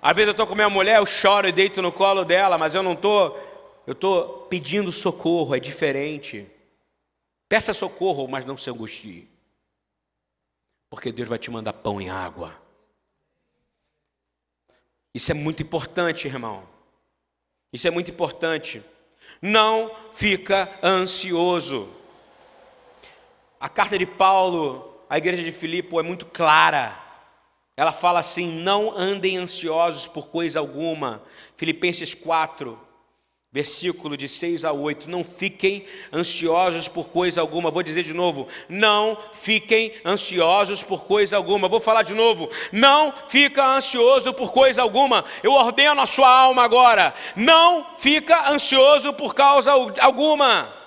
Às 0.02 0.14
vezes 0.14 0.26
eu 0.26 0.32
estou 0.32 0.46
com 0.46 0.54
minha 0.54 0.68
mulher, 0.68 0.98
eu 0.98 1.06
choro 1.06 1.48
e 1.48 1.52
deito 1.52 1.80
no 1.80 1.90
colo 1.90 2.26
dela, 2.26 2.58
mas 2.58 2.74
eu 2.74 2.82
não 2.82 2.92
estou, 2.92 3.82
eu 3.86 3.92
estou 3.92 4.46
pedindo 4.50 4.92
socorro, 4.92 5.54
é 5.54 5.58
diferente. 5.58 6.46
Peça 7.48 7.72
socorro, 7.72 8.28
mas 8.28 8.44
não 8.44 8.56
se 8.56 8.68
angustie. 8.68 9.28
Porque 10.90 11.10
Deus 11.10 11.28
vai 11.28 11.38
te 11.38 11.50
mandar 11.50 11.72
pão 11.72 12.00
e 12.00 12.08
água. 12.08 12.54
Isso 15.14 15.30
é 15.30 15.34
muito 15.34 15.62
importante, 15.62 16.28
irmão. 16.28 16.68
Isso 17.72 17.88
é 17.88 17.90
muito 17.90 18.10
importante. 18.10 18.82
Não 19.40 19.94
fica 20.12 20.78
ansioso. 20.82 21.88
A 23.58 23.68
carta 23.68 23.98
de 23.98 24.06
Paulo 24.06 25.02
à 25.08 25.18
igreja 25.18 25.42
de 25.42 25.52
Filipe 25.52 25.96
é 25.96 26.02
muito 26.02 26.26
clara. 26.26 26.98
Ela 27.76 27.92
fala 27.92 28.20
assim: 28.20 28.50
não 28.50 28.90
andem 28.96 29.36
ansiosos 29.36 30.06
por 30.06 30.28
coisa 30.28 30.58
alguma. 30.58 31.22
Filipenses 31.56 32.14
4. 32.14 32.87
Versículo 33.50 34.16
de 34.16 34.28
6 34.28 34.64
a 34.64 34.72
8. 34.72 35.10
Não 35.10 35.24
fiquem 35.24 35.84
ansiosos 36.12 36.86
por 36.88 37.08
coisa 37.08 37.40
alguma. 37.40 37.70
Vou 37.70 37.82
dizer 37.82 38.02
de 38.02 38.14
novo: 38.14 38.48
não 38.68 39.16
fiquem 39.32 39.92
ansiosos 40.04 40.82
por 40.82 41.04
coisa 41.04 41.36
alguma. 41.36 41.68
Vou 41.68 41.80
falar 41.80 42.02
de 42.02 42.14
novo: 42.14 42.50
não 42.72 43.12
fica 43.28 43.64
ansioso 43.64 44.32
por 44.32 44.52
coisa 44.52 44.82
alguma. 44.82 45.24
Eu 45.42 45.52
ordeno 45.52 46.00
a 46.00 46.06
sua 46.06 46.28
alma 46.28 46.62
agora: 46.62 47.14
não 47.36 47.86
fica 47.98 48.50
ansioso 48.50 49.12
por 49.12 49.34
causa 49.34 49.72
alguma. 49.72 50.77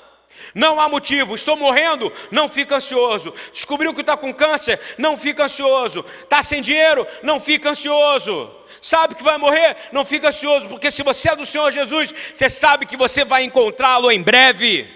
Não 0.53 0.79
há 0.79 0.89
motivo, 0.89 1.35
estou 1.35 1.55
morrendo, 1.55 2.11
não 2.31 2.49
fica 2.49 2.75
ansioso. 2.75 3.33
Descobriu 3.51 3.93
que 3.93 4.01
está 4.01 4.17
com 4.17 4.33
câncer, 4.33 4.79
não 4.97 5.17
fica 5.17 5.45
ansioso. 5.45 6.03
Está 6.23 6.43
sem 6.43 6.61
dinheiro, 6.61 7.05
não 7.23 7.39
fica 7.39 7.69
ansioso. 7.69 8.51
Sabe 8.81 9.15
que 9.15 9.23
vai 9.23 9.37
morrer, 9.37 9.77
não 9.91 10.03
fica 10.03 10.29
ansioso, 10.29 10.67
porque 10.67 10.91
se 10.91 11.03
você 11.03 11.29
é 11.29 11.35
do 11.35 11.45
Senhor 11.45 11.71
Jesus, 11.71 12.13
você 12.33 12.49
sabe 12.49 12.85
que 12.85 12.97
você 12.97 13.23
vai 13.23 13.43
encontrá-lo 13.43 14.11
em 14.11 14.21
breve. 14.21 14.89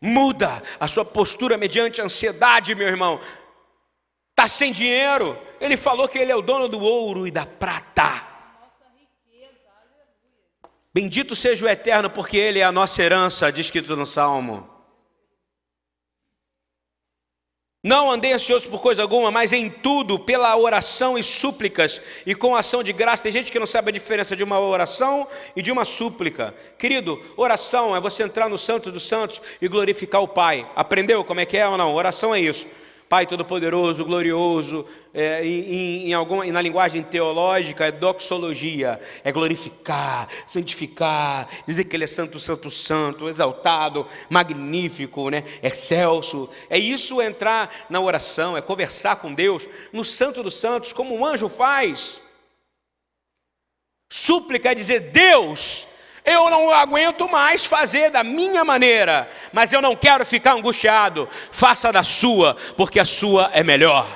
Muda 0.00 0.62
a 0.78 0.86
sua 0.86 1.04
postura 1.04 1.56
mediante 1.56 2.00
ansiedade, 2.00 2.74
meu 2.74 2.86
irmão. 2.86 3.20
Está 4.30 4.46
sem 4.46 4.70
dinheiro, 4.70 5.36
ele 5.60 5.76
falou 5.76 6.06
que 6.06 6.18
ele 6.18 6.30
é 6.30 6.36
o 6.36 6.42
dono 6.42 6.68
do 6.68 6.78
ouro 6.78 7.26
e 7.26 7.30
da 7.30 7.44
prata. 7.44 8.27
Bendito 11.00 11.36
seja 11.36 11.64
o 11.64 11.68
Eterno, 11.68 12.10
porque 12.10 12.36
Ele 12.36 12.58
é 12.58 12.64
a 12.64 12.72
nossa 12.72 13.00
herança, 13.00 13.52
diz 13.52 13.66
escrito 13.66 13.94
no 13.94 14.04
Salmo. 14.04 14.68
Não 17.84 18.10
andei 18.10 18.32
ansioso 18.32 18.68
por 18.68 18.82
coisa 18.82 19.02
alguma, 19.02 19.30
mas 19.30 19.52
em 19.52 19.70
tudo, 19.70 20.18
pela 20.18 20.56
oração 20.56 21.16
e 21.16 21.22
súplicas 21.22 22.02
e 22.26 22.34
com 22.34 22.56
ação 22.56 22.82
de 22.82 22.92
graça. 22.92 23.22
Tem 23.22 23.30
gente 23.30 23.52
que 23.52 23.60
não 23.60 23.66
sabe 23.66 23.90
a 23.90 23.92
diferença 23.92 24.34
de 24.34 24.42
uma 24.42 24.58
oração 24.58 25.28
e 25.54 25.62
de 25.62 25.70
uma 25.70 25.84
súplica. 25.84 26.52
Querido, 26.76 27.24
oração 27.36 27.94
é 27.94 28.00
você 28.00 28.24
entrar 28.24 28.48
no 28.48 28.58
Santo 28.58 28.90
dos 28.90 29.06
Santos 29.06 29.40
e 29.62 29.68
glorificar 29.68 30.20
o 30.20 30.26
Pai. 30.26 30.68
Aprendeu 30.74 31.22
como 31.22 31.38
é 31.38 31.46
que 31.46 31.56
é 31.56 31.68
ou 31.68 31.78
não? 31.78 31.94
Oração 31.94 32.34
é 32.34 32.40
isso. 32.40 32.66
Pai 33.08 33.26
Todo-Poderoso, 33.26 34.04
Glorioso, 34.04 34.84
é, 35.14 35.42
em, 35.44 36.08
em, 36.08 36.12
alguma, 36.12 36.44
na 36.44 36.60
linguagem 36.60 37.02
teológica 37.02 37.86
é 37.86 37.90
doxologia, 37.90 39.00
é 39.24 39.32
glorificar, 39.32 40.28
santificar, 40.46 41.48
dizer 41.66 41.84
que 41.84 41.96
Ele 41.96 42.04
é 42.04 42.06
santo, 42.06 42.38
santo, 42.38 42.70
santo, 42.70 43.28
exaltado, 43.28 44.06
magnífico, 44.28 45.30
né? 45.30 45.42
excelso. 45.62 46.50
É 46.68 46.78
isso 46.78 47.22
entrar 47.22 47.86
na 47.88 47.98
oração, 47.98 48.56
é 48.56 48.60
conversar 48.60 49.16
com 49.16 49.32
Deus 49.32 49.66
no 49.90 50.04
Santo 50.04 50.42
dos 50.42 50.54
Santos, 50.54 50.92
como 50.92 51.16
um 51.16 51.24
anjo 51.24 51.48
faz. 51.48 52.20
Súplica 54.10 54.72
é 54.72 54.74
dizer, 54.74 55.00
Deus, 55.00 55.86
eu 56.28 56.50
não 56.50 56.70
aguento 56.70 57.26
mais 57.28 57.64
fazer 57.64 58.10
da 58.10 58.22
minha 58.22 58.62
maneira, 58.64 59.30
mas 59.50 59.72
eu 59.72 59.80
não 59.80 59.96
quero 59.96 60.26
ficar 60.26 60.52
angustiado. 60.52 61.26
Faça 61.50 61.90
da 61.90 62.02
sua, 62.02 62.54
porque 62.76 63.00
a 63.00 63.04
sua 63.04 63.50
é 63.54 63.62
melhor. 63.62 64.06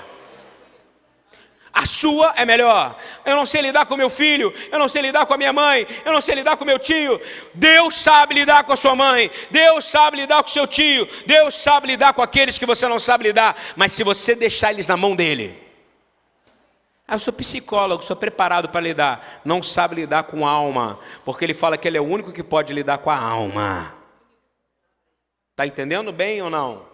A 1.73 1.87
sua 1.87 2.35
é 2.37 2.45
melhor. 2.45 2.95
Eu 3.25 3.35
não 3.35 3.47
sei 3.47 3.63
lidar 3.63 3.87
com 3.87 3.97
meu 3.97 4.11
filho, 4.11 4.53
eu 4.71 4.79
não 4.79 4.91
sei 4.91 5.01
lidar 5.01 5.25
com 5.25 5.33
a 5.33 5.39
minha 5.39 5.55
mãe, 5.55 5.87
eu 6.05 6.13
não 6.13 6.21
sei 6.21 6.35
lidar 6.35 6.59
com 6.59 6.67
meu 6.67 6.79
tio. 6.79 7.19
Deus 7.55 7.95
sabe 7.95 8.35
lidar 8.35 8.65
com 8.65 8.75
a 8.75 8.77
sua 8.77 8.95
mãe, 8.95 9.31
Deus 9.51 9.87
sabe 9.87 10.19
lidar 10.19 10.43
com 10.43 10.49
seu 10.51 10.67
tio, 10.67 11.09
Deus 11.25 11.55
sabe 11.55 11.87
lidar 11.87 12.13
com 12.13 12.21
aqueles 12.21 12.59
que 12.59 12.67
você 12.67 12.87
não 12.87 13.01
sabe 13.01 13.25
lidar. 13.25 13.57
Mas 13.75 13.93
se 13.93 14.05
você 14.05 14.35
deixar 14.35 14.71
eles 14.71 14.87
na 14.87 14.99
mão 14.99 15.17
dele, 15.17 15.59
ah, 17.13 17.17
eu 17.17 17.19
sou 17.19 17.33
psicólogo, 17.35 18.03
sou 18.03 18.17
preparado 18.17 18.71
para 18.71 18.81
lidar. 18.81 19.43
Não 19.45 19.63
sabe 19.63 19.97
lidar 19.97 20.23
com 20.23 20.47
alma, 20.47 20.99
porque 21.27 21.45
ele 21.45 21.53
fala 21.53 21.77
que 21.77 21.87
ele 21.87 21.99
é 21.99 22.01
o 22.01 22.05
único 22.05 22.33
que 22.33 22.43
pode 22.43 22.73
lidar 22.73 22.97
com 22.97 23.11
a 23.11 23.19
alma. 23.19 23.95
Está 25.51 25.67
entendendo 25.67 26.11
bem 26.11 26.41
ou 26.41 26.49
não? 26.49 26.87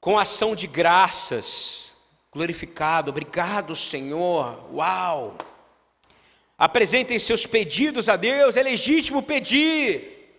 Com 0.00 0.16
ação 0.16 0.54
de 0.54 0.68
graças, 0.68 1.96
glorificado, 2.32 3.10
obrigado, 3.10 3.74
Senhor. 3.74 4.60
Uau! 4.72 5.36
Apresentem 6.56 7.18
seus 7.18 7.46
pedidos 7.46 8.08
a 8.08 8.14
Deus, 8.14 8.56
é 8.56 8.62
legítimo 8.62 9.24
pedir. 9.24 10.38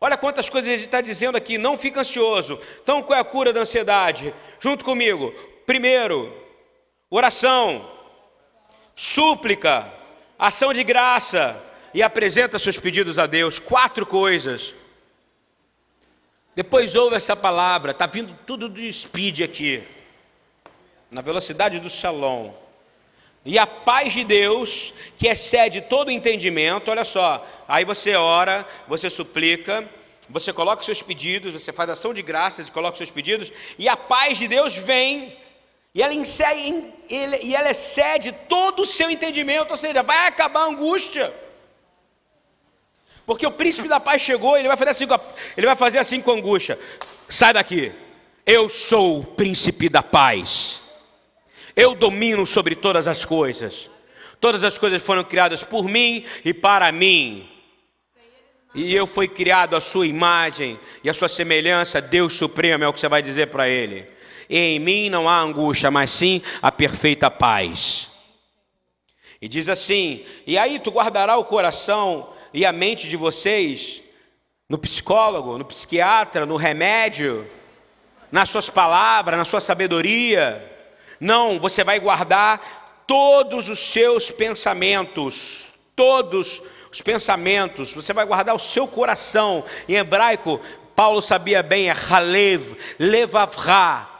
Olha 0.00 0.16
quantas 0.16 0.48
coisas 0.48 0.72
ele 0.72 0.82
está 0.84 1.02
dizendo 1.02 1.36
aqui, 1.36 1.58
não 1.58 1.76
fica 1.76 2.00
ansioso. 2.00 2.58
Então, 2.82 3.02
qual 3.02 3.18
é 3.18 3.20
a 3.20 3.24
cura 3.24 3.52
da 3.52 3.60
ansiedade? 3.60 4.32
Junto 4.58 4.86
comigo. 4.86 5.34
Primeiro, 5.66 6.47
oração, 7.10 7.88
súplica, 8.94 9.92
ação 10.38 10.72
de 10.72 10.84
graça 10.84 11.60
e 11.94 12.02
apresenta 12.02 12.58
seus 12.58 12.78
pedidos 12.78 13.18
a 13.18 13.26
Deus. 13.26 13.58
Quatro 13.58 14.04
coisas. 14.04 14.74
Depois 16.54 16.94
ouve 16.94 17.16
essa 17.16 17.36
palavra, 17.36 17.92
está 17.92 18.06
vindo 18.06 18.36
tudo 18.44 18.68
de 18.68 18.92
speed 18.92 19.40
aqui, 19.42 19.82
na 21.10 21.20
velocidade 21.20 21.78
do 21.78 21.88
shalom. 21.88 22.52
E 23.44 23.56
a 23.58 23.66
paz 23.66 24.12
de 24.12 24.24
Deus, 24.24 24.92
que 25.16 25.28
excede 25.28 25.80
todo 25.80 26.10
entendimento, 26.10 26.90
olha 26.90 27.04
só, 27.04 27.46
aí 27.68 27.84
você 27.84 28.16
ora, 28.16 28.66
você 28.88 29.08
suplica, 29.08 29.88
você 30.28 30.52
coloca 30.52 30.82
seus 30.82 31.00
pedidos, 31.00 31.52
você 31.52 31.72
faz 31.72 31.88
ação 31.88 32.12
de 32.12 32.20
graças 32.20 32.66
e 32.68 32.72
coloca 32.72 32.96
seus 32.96 33.10
pedidos, 33.10 33.52
e 33.78 33.88
a 33.88 33.96
paz 33.96 34.36
de 34.36 34.48
Deus 34.48 34.76
vem 34.76 35.34
e 35.94 36.02
ela, 36.02 36.12
insere, 36.12 36.92
e 37.08 37.56
ela 37.56 37.70
excede 37.70 38.32
todo 38.48 38.82
o 38.82 38.86
seu 38.86 39.10
entendimento, 39.10 39.70
ou 39.70 39.76
seja, 39.76 40.02
vai 40.02 40.26
acabar 40.26 40.60
a 40.60 40.66
angústia. 40.66 41.32
Porque 43.24 43.46
o 43.46 43.52
príncipe 43.52 43.88
da 43.88 43.98
paz 43.98 44.22
chegou, 44.22 44.56
ele 44.56 44.68
vai 44.68 44.76
fazer 44.76 44.90
assim, 44.90 45.06
ele 45.56 45.66
vai 45.66 45.76
fazer 45.76 45.98
assim 45.98 46.20
com 46.20 46.32
angústia. 46.32 46.78
Sai 47.28 47.52
daqui. 47.52 47.92
Eu 48.46 48.70
sou 48.70 49.20
o 49.20 49.24
príncipe 49.24 49.88
da 49.88 50.02
paz. 50.02 50.80
Eu 51.76 51.94
domino 51.94 52.46
sobre 52.46 52.74
todas 52.74 53.06
as 53.06 53.24
coisas. 53.24 53.90
Todas 54.40 54.64
as 54.64 54.78
coisas 54.78 55.02
foram 55.02 55.24
criadas 55.24 55.62
por 55.62 55.84
mim 55.84 56.24
e 56.44 56.54
para 56.54 56.90
mim. 56.92 57.48
E 58.74 58.94
eu 58.94 59.06
fui 59.06 59.26
criado 59.26 59.74
à 59.74 59.80
sua 59.80 60.06
imagem 60.06 60.78
e 61.02 61.10
à 61.10 61.14
sua 61.14 61.28
semelhança, 61.28 62.00
Deus 62.00 62.34
Supremo 62.34 62.84
é 62.84 62.88
o 62.88 62.92
que 62.92 63.00
você 63.00 63.08
vai 63.08 63.20
dizer 63.20 63.48
para 63.48 63.68
ele 63.68 64.17
e 64.48 64.56
em 64.56 64.78
mim 64.78 65.10
não 65.10 65.28
há 65.28 65.38
angústia, 65.38 65.90
mas 65.90 66.10
sim 66.10 66.40
a 66.62 66.72
perfeita 66.72 67.30
paz. 67.30 68.08
E 69.40 69.48
diz 69.48 69.68
assim: 69.68 70.24
E 70.46 70.56
aí 70.56 70.78
tu 70.78 70.90
guardará 70.90 71.36
o 71.36 71.44
coração 71.44 72.30
e 72.52 72.64
a 72.64 72.72
mente 72.72 73.08
de 73.08 73.16
vocês 73.16 74.02
no 74.68 74.78
psicólogo, 74.78 75.58
no 75.58 75.64
psiquiatra, 75.64 76.44
no 76.44 76.56
remédio, 76.56 77.48
nas 78.30 78.50
suas 78.50 78.68
palavras, 78.68 79.38
na 79.38 79.44
sua 79.44 79.60
sabedoria. 79.60 80.64
Não, 81.20 81.58
você 81.58 81.84
vai 81.84 81.98
guardar 82.00 83.04
todos 83.06 83.68
os 83.68 83.78
seus 83.78 84.30
pensamentos, 84.30 85.68
todos 85.96 86.62
os 86.90 87.00
pensamentos, 87.00 87.92
você 87.92 88.12
vai 88.12 88.24
guardar 88.24 88.54
o 88.54 88.58
seu 88.58 88.86
coração. 88.86 89.64
Em 89.88 89.94
hebraico, 89.94 90.60
Paulo 90.94 91.20
sabia 91.22 91.62
bem, 91.62 91.88
é 91.88 91.94
Halev, 91.94 92.76
Levavra 92.98 94.17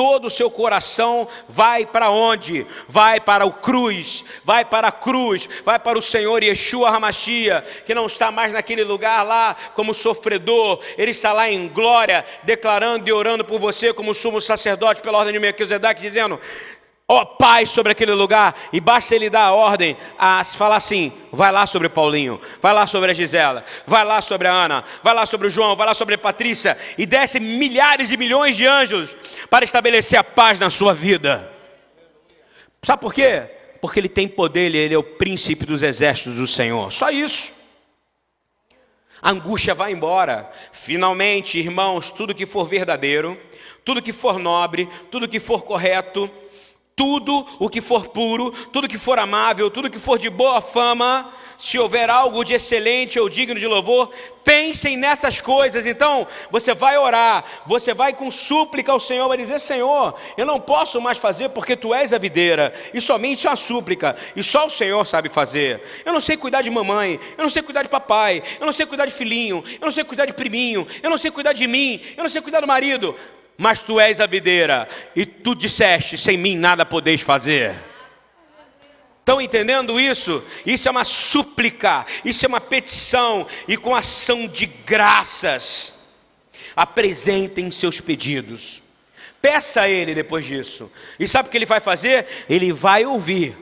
todo 0.00 0.28
o 0.28 0.30
seu 0.30 0.50
coração 0.50 1.28
vai 1.46 1.84
para 1.84 2.08
onde? 2.08 2.66
Vai 2.88 3.20
para 3.20 3.44
o 3.44 3.52
cruz, 3.52 4.24
vai 4.42 4.64
para 4.64 4.88
a 4.88 4.92
cruz, 4.92 5.46
vai 5.62 5.78
para 5.78 5.98
o 5.98 6.00
Senhor 6.00 6.42
Yeshua 6.42 6.88
Hamashia, 6.88 7.62
que 7.84 7.94
não 7.94 8.06
está 8.06 8.30
mais 8.30 8.54
naquele 8.54 8.82
lugar 8.82 9.22
lá 9.22 9.54
como 9.74 9.92
sofredor, 9.92 10.80
ele 10.96 11.10
está 11.10 11.34
lá 11.34 11.50
em 11.50 11.68
glória, 11.68 12.24
declarando 12.44 13.06
e 13.06 13.12
orando 13.12 13.44
por 13.44 13.60
você 13.60 13.92
como 13.92 14.14
sumo 14.14 14.40
sacerdote 14.40 15.02
pela 15.02 15.18
ordem 15.18 15.34
de 15.34 15.38
Melquisedeque, 15.38 16.00
dizendo: 16.00 16.40
ó 17.10 17.24
Pai 17.24 17.66
sobre 17.66 17.90
aquele 17.90 18.12
lugar, 18.12 18.56
e 18.72 18.80
basta 18.80 19.16
ele 19.16 19.28
dar 19.28 19.46
a 19.46 19.52
ordem 19.52 19.96
a 20.16 20.44
falar 20.44 20.76
assim: 20.76 21.12
vai 21.32 21.50
lá 21.50 21.66
sobre 21.66 21.88
Paulinho, 21.88 22.40
vai 22.62 22.72
lá 22.72 22.86
sobre 22.86 23.10
a 23.10 23.14
Gisela, 23.14 23.64
vai 23.84 24.04
lá 24.04 24.22
sobre 24.22 24.46
a 24.46 24.52
Ana, 24.52 24.84
vai 25.02 25.12
lá 25.12 25.26
sobre 25.26 25.48
o 25.48 25.50
João, 25.50 25.74
vai 25.74 25.88
lá 25.88 25.94
sobre 25.94 26.14
a 26.14 26.18
Patrícia, 26.18 26.78
e 26.96 27.04
desce 27.04 27.40
milhares 27.40 28.12
e 28.12 28.16
milhões 28.16 28.56
de 28.56 28.64
anjos 28.64 29.16
para 29.50 29.64
estabelecer 29.64 30.18
a 30.18 30.24
paz 30.24 30.58
na 30.60 30.70
sua 30.70 30.94
vida. 30.94 31.50
Sabe 32.80 33.00
por 33.00 33.12
quê? 33.12 33.42
Porque 33.80 33.98
ele 33.98 34.08
tem 34.08 34.28
poder, 34.28 34.72
ele 34.72 34.94
é 34.94 34.98
o 34.98 35.02
príncipe 35.02 35.66
dos 35.66 35.82
exércitos 35.82 36.36
do 36.36 36.46
Senhor. 36.46 36.92
Só 36.92 37.10
isso. 37.10 37.50
A 39.20 39.32
angústia 39.32 39.74
vai 39.74 39.92
embora. 39.92 40.48
Finalmente, 40.70 41.58
irmãos, 41.58 42.10
tudo 42.10 42.34
que 42.34 42.46
for 42.46 42.66
verdadeiro, 42.66 43.38
tudo 43.84 44.00
que 44.00 44.12
for 44.12 44.38
nobre, 44.38 44.88
tudo 45.10 45.28
que 45.28 45.40
for 45.40 45.62
correto, 45.62 46.30
tudo 47.00 47.46
o 47.58 47.70
que 47.70 47.80
for 47.80 48.08
puro, 48.08 48.50
tudo 48.70 48.86
que 48.86 48.98
for 48.98 49.18
amável, 49.18 49.70
tudo 49.70 49.88
que 49.88 49.98
for 49.98 50.18
de 50.18 50.28
boa 50.28 50.60
fama, 50.60 51.32
se 51.56 51.78
houver 51.78 52.10
algo 52.10 52.44
de 52.44 52.52
excelente 52.52 53.18
ou 53.18 53.26
digno 53.26 53.58
de 53.58 53.66
louvor, 53.66 54.10
pensem 54.44 54.98
nessas 54.98 55.40
coisas. 55.40 55.86
Então, 55.86 56.26
você 56.50 56.74
vai 56.74 56.98
orar, 56.98 57.42
você 57.64 57.94
vai 57.94 58.12
com 58.12 58.30
súplica 58.30 58.92
ao 58.92 59.00
Senhor, 59.00 59.26
vai 59.28 59.38
dizer: 59.38 59.58
Senhor, 59.60 60.14
eu 60.36 60.44
não 60.44 60.60
posso 60.60 61.00
mais 61.00 61.16
fazer 61.16 61.48
porque 61.48 61.74
tu 61.74 61.94
és 61.94 62.12
a 62.12 62.18
videira, 62.18 62.74
e 62.92 63.00
somente 63.00 63.48
a 63.48 63.56
súplica, 63.56 64.14
e 64.36 64.42
só 64.42 64.66
o 64.66 64.70
Senhor 64.70 65.06
sabe 65.06 65.30
fazer. 65.30 65.82
Eu 66.04 66.12
não 66.12 66.20
sei 66.20 66.36
cuidar 66.36 66.60
de 66.60 66.68
mamãe, 66.68 67.18
eu 67.38 67.42
não 67.42 67.48
sei 67.48 67.62
cuidar 67.62 67.82
de 67.82 67.88
papai, 67.88 68.42
eu 68.60 68.66
não 68.66 68.74
sei 68.74 68.84
cuidar 68.84 69.06
de 69.06 69.12
filhinho, 69.12 69.64
eu 69.80 69.86
não 69.86 69.92
sei 69.92 70.04
cuidar 70.04 70.26
de 70.26 70.34
priminho, 70.34 70.86
eu 71.02 71.08
não 71.08 71.16
sei 71.16 71.30
cuidar 71.30 71.54
de 71.54 71.66
mim, 71.66 71.98
eu 72.14 72.22
não 72.22 72.28
sei 72.28 72.42
cuidar 72.42 72.60
do 72.60 72.66
marido 72.66 73.16
mas 73.60 73.82
tu 73.82 74.00
és 74.00 74.20
a 74.20 74.26
videira, 74.26 74.88
e 75.14 75.26
tu 75.26 75.54
disseste: 75.54 76.16
sem 76.16 76.38
mim 76.38 76.56
nada 76.56 76.86
podeis 76.86 77.20
fazer. 77.20 77.74
Estão 79.18 79.38
entendendo 79.38 80.00
isso? 80.00 80.42
Isso 80.64 80.88
é 80.88 80.90
uma 80.90 81.04
súplica, 81.04 82.06
isso 82.24 82.46
é 82.46 82.48
uma 82.48 82.60
petição, 82.60 83.46
e 83.68 83.76
com 83.76 83.94
ação 83.94 84.48
de 84.48 84.64
graças, 84.64 85.94
apresentem 86.74 87.70
seus 87.70 88.00
pedidos. 88.00 88.82
Peça 89.42 89.82
a 89.82 89.88
Ele 89.90 90.14
depois 90.14 90.46
disso, 90.46 90.90
e 91.18 91.28
sabe 91.28 91.48
o 91.48 91.50
que 91.50 91.58
Ele 91.58 91.66
vai 91.66 91.80
fazer? 91.80 92.26
Ele 92.48 92.72
vai 92.72 93.04
ouvir, 93.04 93.58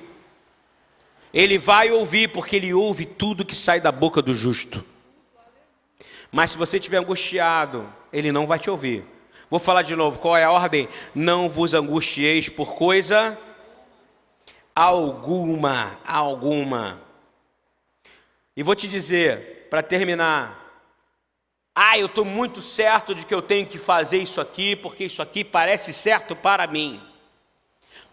Ele 1.34 1.58
vai 1.58 1.90
ouvir, 1.90 2.28
porque 2.28 2.54
Ele 2.54 2.72
ouve 2.72 3.04
tudo 3.04 3.44
que 3.44 3.54
sai 3.54 3.80
da 3.80 3.90
boca 3.90 4.22
do 4.22 4.32
justo. 4.32 4.84
Mas 6.30 6.52
se 6.52 6.56
você 6.56 6.76
estiver 6.76 6.98
angustiado, 6.98 7.92
Ele 8.12 8.30
não 8.30 8.46
vai 8.46 8.60
te 8.60 8.70
ouvir 8.70 9.17
Vou 9.50 9.58
falar 9.58 9.82
de 9.82 9.96
novo, 9.96 10.18
qual 10.18 10.36
é 10.36 10.44
a 10.44 10.50
ordem? 10.50 10.88
Não 11.14 11.48
vos 11.48 11.74
angustieis 11.74 12.48
por 12.48 12.74
coisa 12.74 13.38
alguma, 14.78 15.98
alguma. 16.06 17.02
E 18.56 18.62
vou 18.62 18.76
te 18.76 18.86
dizer, 18.86 19.66
para 19.68 19.82
terminar, 19.82 20.56
ah, 21.74 21.98
eu 21.98 22.06
estou 22.06 22.24
muito 22.24 22.60
certo 22.60 23.12
de 23.12 23.26
que 23.26 23.34
eu 23.34 23.42
tenho 23.42 23.66
que 23.66 23.76
fazer 23.76 24.18
isso 24.18 24.40
aqui, 24.40 24.76
porque 24.76 25.04
isso 25.04 25.20
aqui 25.20 25.42
parece 25.42 25.92
certo 25.92 26.36
para 26.36 26.64
mim. 26.68 27.00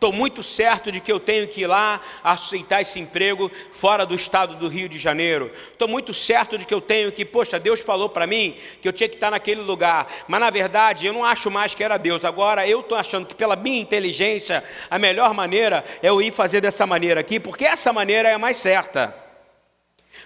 Estou 0.06 0.14
muito 0.16 0.44
certo 0.44 0.92
de 0.92 1.00
que 1.00 1.12
eu 1.12 1.20
tenho 1.20 1.48
que 1.48 1.62
ir 1.62 1.66
lá 1.66 2.00
aceitar 2.24 2.80
esse 2.80 3.00
emprego 3.00 3.52
fora 3.72 4.06
do 4.06 4.14
estado 4.14 4.56
do 4.56 4.68
Rio 4.68 4.88
de 4.88 5.00
Janeiro. 5.00 5.52
Estou 5.72 5.88
muito 5.88 6.14
certo 6.14 6.60
de 6.60 6.64
que 6.64 6.72
eu 6.76 6.80
tenho 6.80 7.12
que, 7.12 7.26
poxa, 7.26 7.60
Deus 7.60 7.80
falou 7.80 8.08
para 8.08 8.28
mim 8.28 8.56
que 8.80 8.88
eu 8.88 8.94
tinha 8.94 9.10
que 9.10 9.16
estar 9.16 9.32
naquele 9.32 9.62
lugar. 9.62 10.06
Mas 10.28 10.40
na 10.40 10.52
verdade 10.52 11.08
eu 11.08 11.14
não 11.14 11.26
acho 11.26 11.50
mais 11.50 11.74
que 11.74 11.84
era 11.84 11.98
Deus. 11.98 12.24
Agora 12.24 12.68
eu 12.68 12.82
estou 12.82 12.96
achando 12.96 13.26
que 13.26 13.34
pela 13.34 13.56
minha 13.56 13.82
inteligência 13.82 14.64
a 14.92 15.00
melhor 15.00 15.34
maneira 15.34 15.84
é 16.04 16.10
eu 16.10 16.22
ir 16.22 16.32
fazer 16.32 16.62
dessa 16.62 16.86
maneira 16.86 17.22
aqui, 17.22 17.40
porque 17.40 17.66
essa 17.66 17.92
maneira 17.92 18.30
é 18.30 18.34
a 18.36 18.38
mais 18.38 18.58
certa. 18.58 19.25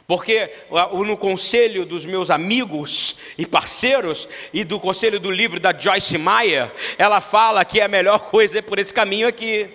Porque 0.07 0.51
no 1.05 1.17
conselho 1.17 1.85
dos 1.85 2.05
meus 2.05 2.29
amigos 2.29 3.15
e 3.37 3.45
parceiros, 3.45 4.27
e 4.53 4.63
do 4.63 4.79
conselho 4.79 5.19
do 5.19 5.29
livro 5.29 5.59
da 5.59 5.71
Joyce 5.77 6.17
Meyer, 6.17 6.71
ela 6.97 7.21
fala 7.21 7.63
que 7.63 7.79
a 7.79 7.87
melhor 7.87 8.19
coisa 8.31 8.59
é 8.59 8.61
por 8.61 8.79
esse 8.79 8.93
caminho 8.93 9.27
aqui. 9.27 9.69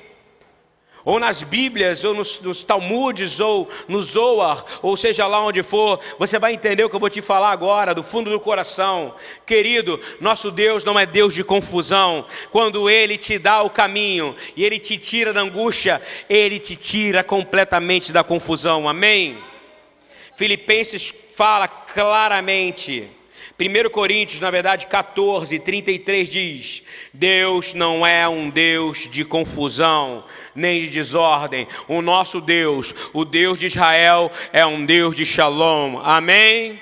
Ou 1.04 1.20
nas 1.20 1.42
Bíblias, 1.42 2.02
ou 2.02 2.14
nos, 2.14 2.40
nos 2.40 2.62
Talmudes, 2.62 3.38
ou 3.38 3.68
no 3.86 4.00
Zohar, 4.00 4.64
ou 4.80 4.96
seja 4.96 5.26
lá 5.26 5.38
onde 5.44 5.62
for, 5.62 6.00
você 6.18 6.38
vai 6.38 6.54
entender 6.54 6.82
o 6.82 6.88
que 6.88 6.96
eu 6.96 7.00
vou 7.00 7.10
te 7.10 7.20
falar 7.20 7.50
agora, 7.50 7.94
do 7.94 8.02
fundo 8.02 8.30
do 8.30 8.40
coração. 8.40 9.14
Querido, 9.44 10.00
nosso 10.18 10.50
Deus 10.50 10.82
não 10.82 10.98
é 10.98 11.04
Deus 11.04 11.34
de 11.34 11.44
confusão. 11.44 12.24
Quando 12.50 12.88
Ele 12.88 13.18
te 13.18 13.38
dá 13.38 13.60
o 13.62 13.68
caminho 13.68 14.34
e 14.56 14.64
Ele 14.64 14.78
te 14.78 14.96
tira 14.96 15.30
da 15.30 15.42
angústia, 15.42 16.00
Ele 16.26 16.58
te 16.58 16.74
tira 16.74 17.22
completamente 17.22 18.10
da 18.10 18.24
confusão. 18.24 18.88
Amém? 18.88 19.36
Filipenses 20.36 21.12
fala 21.32 21.68
claramente. 21.68 23.10
1 23.58 23.90
Coríntios, 23.90 24.40
na 24.40 24.50
verdade, 24.50 24.86
14, 24.86 25.58
33 25.58 26.28
diz: 26.28 26.82
Deus 27.12 27.72
não 27.72 28.04
é 28.04 28.28
um 28.28 28.50
Deus 28.50 29.08
de 29.08 29.24
confusão, 29.24 30.24
nem 30.54 30.80
de 30.80 30.88
desordem. 30.88 31.68
O 31.86 32.02
nosso 32.02 32.40
Deus, 32.40 32.94
o 33.12 33.24
Deus 33.24 33.58
de 33.58 33.66
Israel, 33.66 34.30
é 34.52 34.66
um 34.66 34.84
Deus 34.84 35.14
de 35.14 35.24
shalom. 35.24 36.00
Amém? 36.02 36.80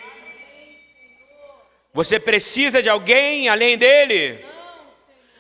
Você 1.93 2.19
precisa 2.19 2.83
de 2.83 2.89
alguém 2.89 3.51
além 3.51 3.77
dele? 3.77 4.43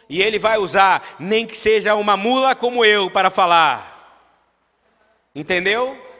E 0.08 0.20
ele 0.20 0.38
vai 0.38 0.58
usar, 0.58 1.16
nem 1.18 1.46
que 1.46 1.56
seja 1.56 1.94
uma 1.94 2.14
mula 2.14 2.54
como 2.54 2.84
eu, 2.84 3.10
para 3.10 3.30
falar. 3.30 3.90
Entendeu? 5.34 6.11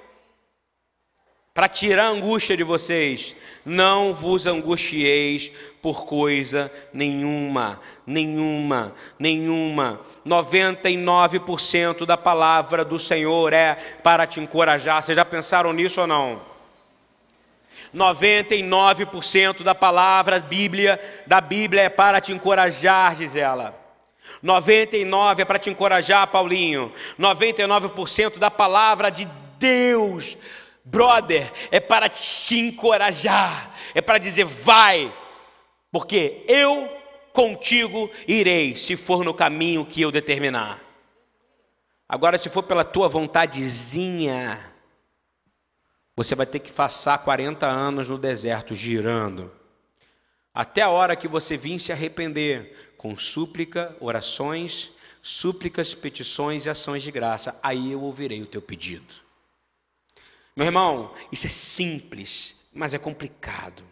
Para 1.55 1.69
tirar 1.69 2.05
a 2.07 2.09
angústia 2.09 2.57
de 2.57 2.63
vocês. 2.63 3.37
Não 3.65 4.15
vos 4.15 4.47
angustieis 4.47 5.53
por 5.83 6.07
coisa 6.07 6.73
nenhuma, 6.93 7.79
nenhuma, 8.07 8.95
nenhuma. 9.19 10.01
99% 10.27 12.07
da 12.07 12.17
palavra 12.17 12.85
do 12.85 12.99
Senhor 12.99 13.53
é 13.53 13.75
para 14.03 14.27
te 14.27 14.41
encorajar. 14.41 15.03
Vocês 15.03 15.17
já 15.17 15.25
pensaram 15.25 15.73
nisso 15.73 16.01
ou 16.01 16.07
não? 16.07 16.41
99% 17.95 19.63
da 19.63 19.75
palavra 19.75 20.41
Bíblia, 20.41 20.99
da 21.27 21.43
Bíblia 21.43 21.83
é 21.83 21.89
para 21.91 22.23
te 22.23 22.33
encorajar, 22.33 23.15
diz 23.15 23.37
ela. 23.37 23.79
99 24.43 25.43
é 25.43 25.45
para 25.45 25.59
te 25.59 25.69
encorajar, 25.69 26.27
Paulinho. 26.29 26.91
99% 27.21 28.39
da 28.39 28.51
palavra 28.51 29.11
de 29.11 29.29
Deus 29.59 30.39
Brother, 30.85 31.53
é 31.71 31.79
para 31.79 32.09
te 32.09 32.59
encorajar, 32.59 33.75
é 33.95 34.01
para 34.01 34.19
dizer 34.19 34.45
vai, 34.45 35.15
porque 35.91 36.45
eu 36.49 36.89
contigo 37.33 38.11
irei, 38.27 38.77
se 38.77 38.97
for 38.97 39.25
no 39.25 39.33
caminho 39.33 39.87
que 39.87 40.01
eu 40.03 40.11
determinar. 40.11 40.81
Agora, 42.09 42.37
se 42.37 42.51
for 42.51 42.63
pela 42.65 42.85
tua 42.85 43.09
vontadezinha, 43.09 44.61
você 46.15 46.35
vai 46.35 46.47
ter 46.47 46.59
que 46.59 46.73
passar 46.73 47.19
40 47.19 47.67
anos 47.67 48.09
no 48.09 48.19
deserto 48.19 48.75
girando, 48.75 49.51
até 50.53 50.83
a 50.83 50.91
hora 50.91 51.17
que 51.17 51.27
você 51.27 51.57
vir 51.57 51.79
se 51.79 51.93
arrepender, 51.93 52.93
com 52.99 53.17
súplica, 53.17 53.97
orações, 53.99 54.93
súplicas, 55.23 55.95
petições 55.95 56.67
e 56.67 56.71
ações 56.71 57.03
de 57.03 57.11
graça, 57.11 57.59
aí 57.63 57.93
eu 57.93 58.03
ouvirei 58.03 58.43
o 58.43 58.47
teu 58.47 58.61
pedido. 58.61 59.22
Meu 60.55 60.67
irmão, 60.67 61.13
isso 61.31 61.47
é 61.47 61.51
simples, 61.51 62.57
mas 62.73 62.93
é 62.93 62.99
complicado. 62.99 63.83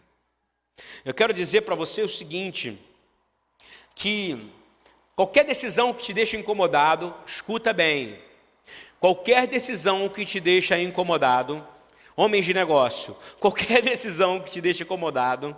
Eu 1.05 1.15
quero 1.15 1.33
dizer 1.33 1.63
para 1.63 1.75
você 1.75 2.03
o 2.03 2.09
seguinte: 2.09 2.79
que 3.95 4.51
qualquer 5.17 5.45
decisão 5.45 5.95
que 5.95 6.03
te 6.03 6.13
deixe 6.13 6.37
incomodado, 6.37 7.15
escuta 7.27 7.73
bem. 7.73 8.19
Qualquer 8.99 9.47
decisão 9.47 10.09
que 10.11 10.27
te 10.27 10.39
deixa 10.39 10.79
incomodado, 10.79 11.67
homens 12.15 12.45
de 12.45 12.53
negócio, 12.53 13.17
qualquer 13.41 13.81
decisão 13.81 14.41
que 14.41 14.51
te 14.51 14.61
deixe 14.61 14.83
incomodado, 14.83 15.57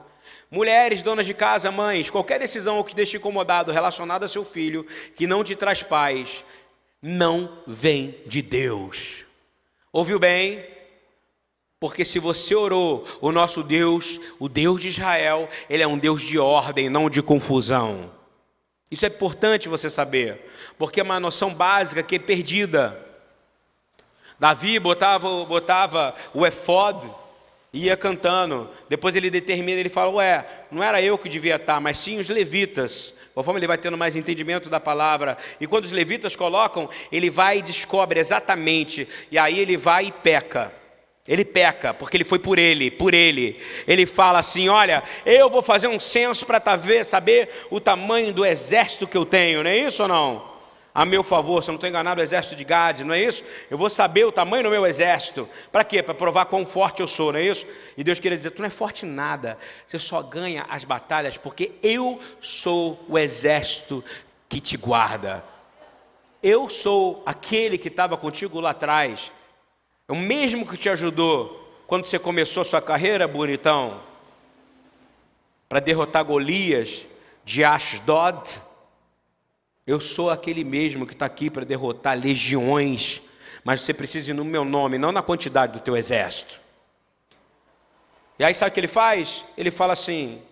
mulheres, 0.49 1.03
donas 1.03 1.27
de 1.27 1.35
casa, 1.35 1.71
mães, 1.73 2.11
qualquer 2.11 2.39
decisão 2.39 2.81
que 2.83 2.91
te 2.91 2.97
deixe 2.97 3.17
incomodado 3.17 3.73
relacionada 3.73 4.27
a 4.27 4.29
seu 4.29 4.45
filho, 4.45 4.87
que 5.17 5.27
não 5.27 5.43
te 5.43 5.57
traz 5.57 5.83
paz, 5.83 6.45
não 7.01 7.59
vem 7.67 8.15
de 8.27 8.41
Deus. 8.41 9.27
Ouviu 9.93 10.21
bem? 10.21 10.72
Porque 11.83 12.05
se 12.05 12.21
você 12.21 12.55
orou, 12.55 13.05
o 13.21 13.33
nosso 13.33 13.61
Deus, 13.61 14.21
o 14.39 14.49
Deus 14.49 14.81
de 14.81 14.87
Israel, 14.87 15.49
ele 15.69 15.83
é 15.83 15.87
um 15.87 15.99
Deus 15.99 16.23
de 16.23 16.39
ordem, 16.39 16.89
não 16.89 17.11
de 17.11 17.21
confusão. 17.21 18.09
Isso 18.89 19.05
é 19.05 19.09
importante 19.09 19.69
você 19.69 19.91
saber, 19.91 20.49
porque 20.79 21.01
é 21.01 21.03
uma 21.03 21.19
noção 21.19 21.53
básica 21.53 22.01
que 22.01 22.15
é 22.15 22.19
perdida. 22.21 22.97
Davi 24.39 24.79
botava, 24.79 25.45
botava 25.45 26.15
o 26.33 26.47
efod 26.47 27.11
e 27.73 27.87
ia 27.87 27.97
cantando. 27.97 28.71
Depois 28.89 29.17
ele 29.17 29.29
determina, 29.29 29.81
ele 29.81 29.89
fala: 29.89 30.13
Ué, 30.13 30.47
não 30.71 30.85
era 30.85 31.03
eu 31.03 31.19
que 31.19 31.29
devia 31.29 31.57
estar, 31.57 31.81
mas 31.81 31.99
sim 31.99 32.21
os 32.21 32.29
levitas. 32.29 33.13
Conforme 33.35 33.59
ele 33.59 33.67
vai 33.67 33.77
tendo 33.77 33.99
mais 33.99 34.15
entendimento 34.15 34.71
da 34.71 34.79
palavra. 34.79 35.37
E 35.61 35.67
quando 35.67 35.87
os 35.87 35.91
levitas 35.91 36.37
colocam, 36.37 36.89
ele 37.11 37.29
vai 37.29 37.59
e 37.59 37.63
descobre 37.63 38.21
exatamente. 38.21 39.09
E 39.33 39.37
aí 39.37 39.59
ele 39.59 39.77
vai 39.77 40.05
e 40.05 40.13
peca. 40.13 40.81
Ele 41.27 41.45
peca, 41.45 41.95
porque 41.95 42.17
ele 42.17 42.25
foi 42.25 42.41
por 42.41 42.59
ele, 42.59 42.91
por 42.91 43.15
ele. 43.15 43.61
Ele 43.87 44.07
fala 44.07 44.41
assim: 44.41 44.69
Olha, 44.69 45.05
eu 45.25 45.49
vou 45.49 45.63
fazer 45.63 45.87
um 45.87 46.01
censo 46.01 46.45
para 46.45 46.61
saber 47.05 47.67
o 47.71 47.81
tamanho 47.81 48.33
do 48.33 48.45
exército 48.45 49.07
que 49.07 49.17
eu 49.17 49.25
tenho, 49.25 49.63
não 49.63 49.71
é 49.71 49.77
isso 49.77 50.03
ou 50.03 50.09
não? 50.09 50.53
A 50.95 51.07
meu 51.07 51.23
favor, 51.23 51.63
se 51.63 51.71
eu 51.71 51.73
não 51.73 51.77
estou 51.77 51.89
enganado, 51.89 52.21
o 52.21 52.25
exército 52.25 52.55
de 52.55 52.65
Gade, 52.65 53.03
não 53.03 53.15
é 53.15 53.21
isso? 53.23 53.43
Eu 53.71 53.79
vou 53.79 53.89
saber 53.89 54.27
o 54.27 54.33
tamanho 54.33 54.65
do 54.65 54.69
meu 54.69 54.85
exército. 54.85 55.49
Para 55.71 55.85
quê? 55.85 56.03
Para 56.03 56.13
provar 56.13 56.47
quão 56.47 56.67
forte 56.67 57.01
eu 57.01 57.09
sou, 57.09 57.33
não 57.33 57.39
é 57.39 57.45
isso? 57.45 57.67
E 57.97 58.05
Deus 58.05 58.19
queria 58.19 58.37
dizer: 58.37 58.51
Tu 58.51 58.61
não 58.61 58.67
é 58.67 58.71
forte 58.71 59.07
nada, 59.07 59.57
você 59.87 60.01
só 60.01 60.21
ganha 60.23 60.67
as 60.69 60.85
batalhas 60.85 61.39
porque 61.39 61.73
eu 61.83 62.21
sou 62.41 63.03
o 63.09 63.17
exército 63.17 64.05
que 64.49 64.61
te 64.61 64.77
guarda. 64.77 65.45
Eu 66.43 66.69
sou 66.69 67.23
aquele 67.25 67.79
que 67.79 67.87
estava 67.87 68.17
contigo 68.17 68.59
lá 68.59 68.71
atrás. 68.71 69.31
É 70.13 70.15
o 70.15 70.19
mesmo 70.19 70.69
que 70.69 70.77
te 70.77 70.91
ajudou 70.91 71.75
quando 71.87 72.05
você 72.05 72.19
começou 72.19 72.63
sua 72.65 72.83
carreira, 72.83 73.27
bonitão, 73.27 73.99
para 75.67 75.81
derrotar 75.81 76.23
Golias 76.23 77.07
de 77.47 77.65
Ashdod. 77.65 78.61
Eu 79.87 80.03
sou 80.03 80.29
aquele 80.29 80.65
mesmo 80.65 81.07
que 81.07 81.15
está 81.15 81.25
aqui 81.25 81.49
para 81.49 81.65
derrotar 81.65 82.15
legiões, 82.21 83.23
mas 83.65 83.81
você 83.81 83.95
precisa 83.95 84.33
ir 84.33 84.35
no 84.35 84.45
meu 84.45 84.67
nome, 84.67 84.99
não 84.99 85.13
na 85.13 85.23
quantidade 85.23 85.73
do 85.73 85.81
teu 85.81 85.97
exército. 85.97 86.61
E 88.39 88.45
aí 88.45 88.55
sabe 88.55 88.71
o 88.71 88.75
que 88.75 88.81
ele 88.81 88.89
faz? 88.89 89.47
Ele 89.57 89.71
fala 89.71 89.95
assim: 89.95 90.43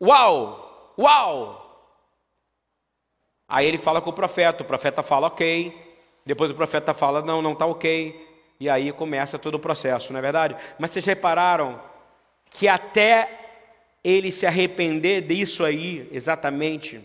Uau! 0.00 0.94
Uau! 0.96 1.90
Aí 3.48 3.66
ele 3.66 3.78
fala 3.78 4.00
com 4.00 4.10
o 4.10 4.12
profeta, 4.12 4.62
o 4.62 4.66
profeta 4.66 5.02
fala 5.02 5.26
ok, 5.26 5.76
depois 6.24 6.52
o 6.52 6.54
profeta 6.54 6.94
fala 6.94 7.20
não, 7.20 7.42
não 7.42 7.54
está 7.54 7.66
ok, 7.66 8.27
e 8.60 8.68
aí 8.68 8.92
começa 8.92 9.38
todo 9.38 9.54
o 9.56 9.60
processo, 9.60 10.12
não 10.12 10.18
é 10.18 10.22
verdade? 10.22 10.56
Mas 10.78 10.90
vocês 10.90 11.04
repararam 11.04 11.80
que 12.50 12.66
até 12.66 13.38
ele 14.02 14.32
se 14.32 14.46
arrepender 14.46 15.22
disso 15.22 15.64
aí, 15.64 16.08
exatamente, 16.12 17.00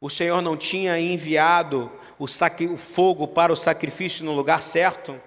o 0.00 0.10
Senhor 0.10 0.42
não 0.42 0.56
tinha 0.56 0.98
enviado 0.98 1.90
o, 2.18 2.24
o 2.24 2.76
fogo 2.76 3.28
para 3.28 3.52
o 3.52 3.56
sacrifício 3.56 4.24
no 4.24 4.32
lugar 4.32 4.62
certo? 4.62 5.20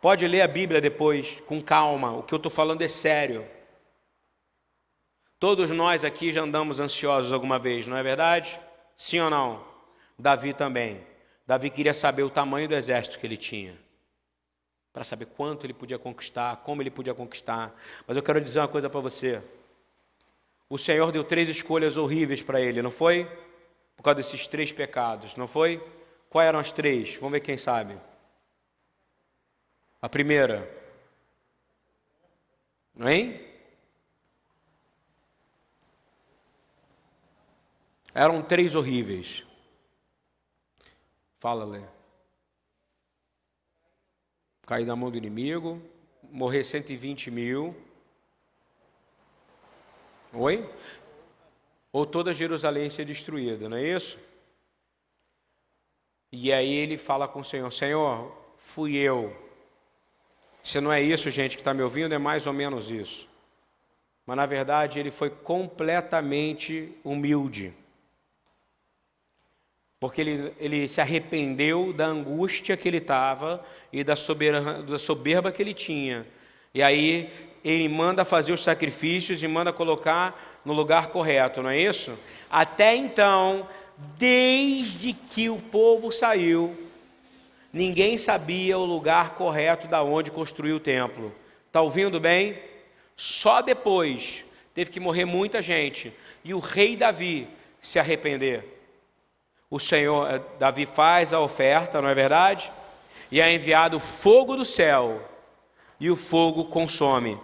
Pode 0.00 0.26
ler 0.26 0.42
a 0.42 0.48
Bíblia 0.48 0.80
depois, 0.80 1.40
com 1.46 1.60
calma, 1.60 2.12
o 2.12 2.22
que 2.22 2.34
eu 2.34 2.36
estou 2.36 2.50
falando 2.50 2.82
é 2.82 2.88
sério. 2.88 3.46
Todos 5.38 5.70
nós 5.70 6.04
aqui 6.04 6.32
já 6.32 6.42
andamos 6.42 6.80
ansiosos 6.80 7.32
alguma 7.32 7.58
vez, 7.58 7.86
não 7.86 7.96
é 7.96 8.02
verdade? 8.02 8.60
Sim 8.96 9.20
ou 9.20 9.30
não? 9.30 9.64
Davi 10.18 10.52
também. 10.52 11.00
Davi 11.46 11.70
queria 11.70 11.94
saber 11.94 12.22
o 12.22 12.30
tamanho 12.30 12.68
do 12.68 12.74
exército 12.74 13.18
que 13.18 13.26
ele 13.26 13.36
tinha, 13.36 13.74
para 14.94 15.02
saber 15.02 15.26
quanto 15.26 15.66
ele 15.66 15.74
podia 15.74 15.98
conquistar, 15.98 16.58
como 16.58 16.80
ele 16.80 16.88
podia 16.88 17.12
conquistar. 17.12 17.74
Mas 18.06 18.16
eu 18.16 18.22
quero 18.22 18.40
dizer 18.40 18.60
uma 18.60 18.68
coisa 18.68 18.88
para 18.88 19.00
você. 19.00 19.42
O 20.70 20.78
Senhor 20.78 21.10
deu 21.10 21.24
três 21.24 21.48
escolhas 21.48 21.96
horríveis 21.96 22.40
para 22.40 22.60
ele, 22.60 22.80
não 22.80 22.92
foi? 22.92 23.24
Por 23.96 24.04
causa 24.04 24.18
desses 24.18 24.46
três 24.46 24.70
pecados, 24.70 25.34
não 25.34 25.48
foi? 25.48 25.84
Quais 26.30 26.46
eram 26.46 26.60
as 26.60 26.70
três? 26.70 27.16
Vamos 27.16 27.32
ver 27.32 27.40
quem 27.40 27.58
sabe. 27.58 27.98
A 30.00 30.08
primeira, 30.08 30.70
não 32.94 33.08
é? 33.08 33.40
Eram 38.14 38.40
três 38.40 38.76
horríveis. 38.76 39.44
Fala, 41.40 41.64
Lê. 41.64 41.82
Cair 44.66 44.86
na 44.86 44.96
mão 44.96 45.10
do 45.10 45.16
inimigo, 45.16 45.80
morrer 46.30 46.64
120 46.64 47.30
mil. 47.30 47.76
Oi? 50.32 50.68
Ou 51.92 52.06
toda 52.06 52.32
Jerusalém 52.32 52.90
ser 52.90 53.04
destruída, 53.04 53.68
não 53.68 53.76
é 53.76 53.82
isso? 53.82 54.18
E 56.32 56.52
aí 56.52 56.72
ele 56.72 56.96
fala 56.96 57.28
com 57.28 57.40
o 57.40 57.44
Senhor: 57.44 57.70
Senhor, 57.72 58.36
fui 58.56 58.96
eu. 58.96 59.36
Se 60.62 60.80
não 60.80 60.92
é 60.92 61.00
isso, 61.00 61.30
gente, 61.30 61.56
que 61.56 61.60
está 61.60 61.74
me 61.74 61.82
ouvindo, 61.82 62.14
é 62.14 62.18
mais 62.18 62.46
ou 62.46 62.52
menos 62.52 62.90
isso. 62.90 63.28
Mas 64.26 64.36
na 64.36 64.46
verdade 64.46 64.98
ele 64.98 65.10
foi 65.10 65.28
completamente 65.28 66.96
humilde 67.04 67.74
porque 70.04 70.20
ele, 70.20 70.52
ele 70.60 70.86
se 70.86 71.00
arrependeu 71.00 71.90
da 71.90 72.04
angústia 72.04 72.76
que 72.76 72.86
ele 72.86 72.98
estava 72.98 73.64
e 73.90 74.04
da 74.04 74.14
soberba, 74.14 74.82
da 74.82 74.98
soberba 74.98 75.50
que 75.50 75.62
ele 75.62 75.72
tinha. 75.72 76.26
E 76.74 76.82
aí 76.82 77.32
ele 77.64 77.88
manda 77.88 78.22
fazer 78.22 78.52
os 78.52 78.62
sacrifícios 78.62 79.42
e 79.42 79.48
manda 79.48 79.72
colocar 79.72 80.60
no 80.62 80.74
lugar 80.74 81.06
correto, 81.06 81.62
não 81.62 81.70
é 81.70 81.80
isso? 81.80 82.12
Até 82.50 82.94
então, 82.94 83.66
desde 84.18 85.14
que 85.14 85.48
o 85.48 85.56
povo 85.56 86.12
saiu, 86.12 86.76
ninguém 87.72 88.18
sabia 88.18 88.76
o 88.76 88.84
lugar 88.84 89.36
correto 89.36 89.88
da 89.88 90.02
onde 90.02 90.30
construir 90.30 90.74
o 90.74 90.80
templo. 90.80 91.34
Está 91.66 91.80
ouvindo 91.80 92.20
bem? 92.20 92.58
Só 93.16 93.62
depois 93.62 94.44
teve 94.74 94.90
que 94.90 95.00
morrer 95.00 95.24
muita 95.24 95.62
gente 95.62 96.12
e 96.44 96.52
o 96.52 96.58
rei 96.58 96.94
Davi 96.94 97.48
se 97.80 97.98
arrepender 97.98 98.73
o 99.70 99.78
Senhor, 99.78 100.30
eh, 100.30 100.40
Davi 100.58 100.86
faz 100.86 101.32
a 101.32 101.40
oferta, 101.40 102.00
não 102.00 102.08
é 102.08 102.14
verdade? 102.14 102.72
E 103.30 103.40
é 103.40 103.52
enviado 103.52 103.98
fogo 103.98 104.56
do 104.56 104.64
céu, 104.64 105.20
e 105.98 106.10
o 106.10 106.16
fogo 106.16 106.66
consome. 106.66 107.40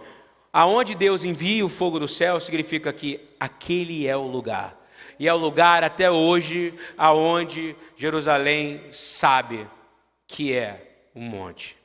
Aonde 0.53 0.95
Deus 0.95 1.23
envia 1.23 1.65
o 1.65 1.69
fogo 1.69 1.99
do 1.99 2.07
céu 2.07 2.39
significa 2.39 2.91
que 2.91 3.19
aquele 3.39 4.05
é 4.05 4.15
o 4.15 4.27
lugar. 4.27 4.77
E 5.17 5.27
é 5.27 5.33
o 5.33 5.37
lugar 5.37 5.83
até 5.83 6.11
hoje 6.11 6.77
aonde 6.97 7.75
Jerusalém 7.95 8.91
sabe 8.91 9.67
que 10.27 10.53
é 10.53 11.07
o 11.13 11.19
monte. 11.19 11.77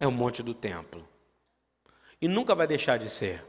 É 0.00 0.06
o 0.06 0.12
monte 0.12 0.42
do 0.42 0.54
templo. 0.54 1.06
E 2.20 2.26
nunca 2.26 2.54
vai 2.54 2.66
deixar 2.66 2.98
de 2.98 3.08
ser. 3.10 3.44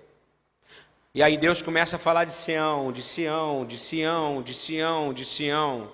E 1.12 1.24
aí 1.24 1.38
Deus 1.38 1.60
começa 1.60 1.96
a 1.96 2.00
falar 2.00 2.26
de 2.26 2.32
Sião, 2.32 2.92
de 2.92 3.02
Sião, 3.02 3.66
de 3.66 3.80
Sião, 3.80 4.44
de 4.44 4.54
Sião, 4.54 5.12
de 5.12 5.26
Sião. 5.26 5.92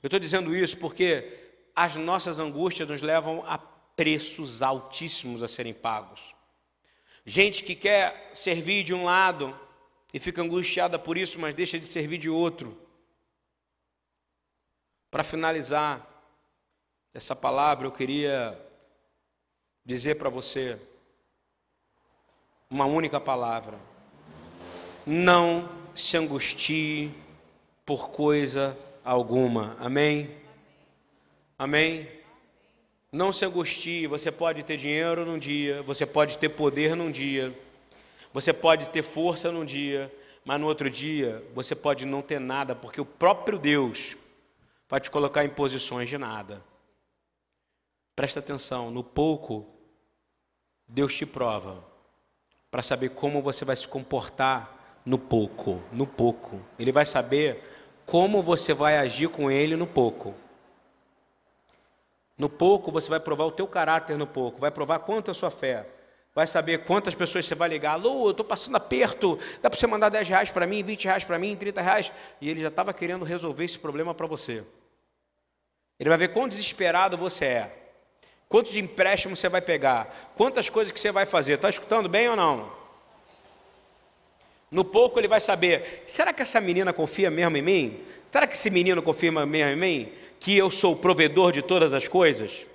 Eu 0.00 0.06
estou 0.06 0.20
dizendo 0.20 0.54
isso 0.54 0.78
porque 0.78 1.56
as 1.74 1.96
nossas 1.96 2.38
angústias 2.38 2.88
nos 2.88 3.02
levam 3.02 3.44
a 3.44 3.58
preços 3.58 4.62
altíssimos 4.62 5.42
a 5.42 5.48
serem 5.48 5.74
pagos. 5.74 6.20
Gente 7.26 7.64
que 7.64 7.74
quer 7.74 8.30
servir 8.32 8.84
de 8.84 8.94
um 8.94 9.04
lado 9.04 9.58
e 10.14 10.20
fica 10.20 10.40
angustiada 10.40 11.00
por 11.00 11.18
isso, 11.18 11.40
mas 11.40 11.52
deixa 11.52 11.76
de 11.76 11.86
servir 11.86 12.18
de 12.18 12.30
outro. 12.30 12.80
Para 15.10 15.24
finalizar 15.24 16.08
essa 17.12 17.34
palavra, 17.34 17.88
eu 17.88 17.92
queria 17.92 18.56
dizer 19.84 20.14
para 20.14 20.30
você 20.30 20.80
uma 22.70 22.84
única 22.84 23.18
palavra 23.18 23.87
não 25.08 25.66
se 25.94 26.18
angustie 26.18 27.10
por 27.86 28.10
coisa 28.10 28.78
alguma. 29.02 29.74
Amém? 29.80 30.36
Amém? 31.58 32.06
Não 33.10 33.32
se 33.32 33.42
angustie, 33.46 34.06
você 34.06 34.30
pode 34.30 34.62
ter 34.64 34.76
dinheiro 34.76 35.24
num 35.24 35.38
dia, 35.38 35.82
você 35.82 36.04
pode 36.04 36.36
ter 36.36 36.50
poder 36.50 36.94
num 36.94 37.10
dia, 37.10 37.58
você 38.34 38.52
pode 38.52 38.90
ter 38.90 39.02
força 39.02 39.50
num 39.50 39.64
dia, 39.64 40.14
mas 40.44 40.60
no 40.60 40.66
outro 40.66 40.90
dia 40.90 41.42
você 41.54 41.74
pode 41.74 42.04
não 42.04 42.20
ter 42.20 42.38
nada, 42.38 42.74
porque 42.74 43.00
o 43.00 43.06
próprio 43.06 43.58
Deus 43.58 44.14
vai 44.90 45.00
te 45.00 45.10
colocar 45.10 45.42
em 45.42 45.48
posições 45.48 46.10
de 46.10 46.18
nada. 46.18 46.62
Presta 48.14 48.40
atenção, 48.40 48.90
no 48.90 49.02
pouco, 49.02 49.66
Deus 50.86 51.14
te 51.14 51.24
prova 51.24 51.82
para 52.70 52.82
saber 52.82 53.08
como 53.08 53.40
você 53.40 53.64
vai 53.64 53.74
se 53.74 53.88
comportar 53.88 54.77
no 55.08 55.18
pouco, 55.18 55.82
no 55.90 56.06
pouco. 56.06 56.60
Ele 56.78 56.92
vai 56.92 57.06
saber 57.06 57.64
como 58.04 58.42
você 58.42 58.74
vai 58.74 58.98
agir 58.98 59.30
com 59.30 59.50
ele 59.50 59.74
no 59.74 59.86
pouco. 59.86 60.34
No 62.36 62.50
pouco 62.50 62.92
você 62.92 63.08
vai 63.08 63.18
provar 63.18 63.46
o 63.46 63.50
teu 63.50 63.66
caráter 63.66 64.18
no 64.18 64.26
pouco, 64.26 64.60
vai 64.60 64.70
provar 64.70 64.98
quanto 64.98 65.30
é 65.30 65.32
a 65.32 65.34
sua 65.34 65.50
fé. 65.50 65.86
Vai 66.34 66.46
saber 66.46 66.84
quantas 66.84 67.14
pessoas 67.14 67.46
você 67.46 67.54
vai 67.54 67.70
ligar. 67.70 67.92
Alô, 67.92 68.26
eu 68.26 68.32
estou 68.32 68.44
passando 68.44 68.76
aperto, 68.76 69.38
dá 69.62 69.70
para 69.70 69.78
você 69.78 69.86
mandar 69.86 70.10
10 70.10 70.28
reais 70.28 70.50
para 70.50 70.66
mim, 70.66 70.82
20 70.82 71.04
reais 71.06 71.24
para 71.24 71.38
mim, 71.38 71.56
30 71.56 71.80
reais. 71.80 72.12
E 72.38 72.50
ele 72.50 72.60
já 72.60 72.68
estava 72.68 72.92
querendo 72.92 73.24
resolver 73.24 73.64
esse 73.64 73.78
problema 73.78 74.14
para 74.14 74.26
você. 74.26 74.62
Ele 75.98 76.10
vai 76.10 76.18
ver 76.18 76.28
quão 76.28 76.46
desesperado 76.46 77.16
você 77.16 77.44
é. 77.46 77.90
Quantos 78.46 78.76
empréstimos 78.76 79.38
você 79.38 79.48
vai 79.48 79.62
pegar. 79.62 80.32
Quantas 80.36 80.68
coisas 80.68 80.92
que 80.92 81.00
você 81.00 81.10
vai 81.10 81.24
fazer. 81.24 81.54
Está 81.54 81.70
escutando 81.70 82.10
bem 82.10 82.28
ou 82.28 82.36
não? 82.36 82.87
No 84.70 84.84
pouco 84.84 85.18
ele 85.18 85.28
vai 85.28 85.40
saber: 85.40 86.04
será 86.06 86.32
que 86.32 86.42
essa 86.42 86.60
menina 86.60 86.92
confia 86.92 87.30
mesmo 87.30 87.56
em 87.56 87.62
mim? 87.62 88.00
Será 88.30 88.46
que 88.46 88.54
esse 88.54 88.70
menino 88.70 89.02
confia 89.02 89.32
mesmo 89.32 89.56
em 89.56 89.76
mim? 89.76 90.12
Que 90.38 90.56
eu 90.56 90.70
sou 90.70 90.92
o 90.92 90.96
provedor 90.96 91.52
de 91.52 91.62
todas 91.62 91.92
as 91.92 92.06
coisas? 92.06 92.66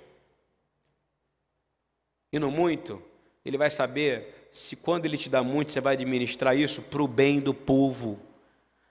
E 2.32 2.38
no 2.38 2.50
muito, 2.50 3.00
ele 3.44 3.56
vai 3.56 3.70
saber 3.70 4.48
se 4.50 4.76
quando 4.76 5.06
ele 5.06 5.18
te 5.18 5.28
dá 5.28 5.42
muito, 5.42 5.72
você 5.72 5.80
vai 5.80 5.94
administrar 5.94 6.56
isso 6.56 6.82
para 6.82 7.02
o 7.02 7.08
bem 7.08 7.40
do 7.40 7.54
povo 7.54 8.20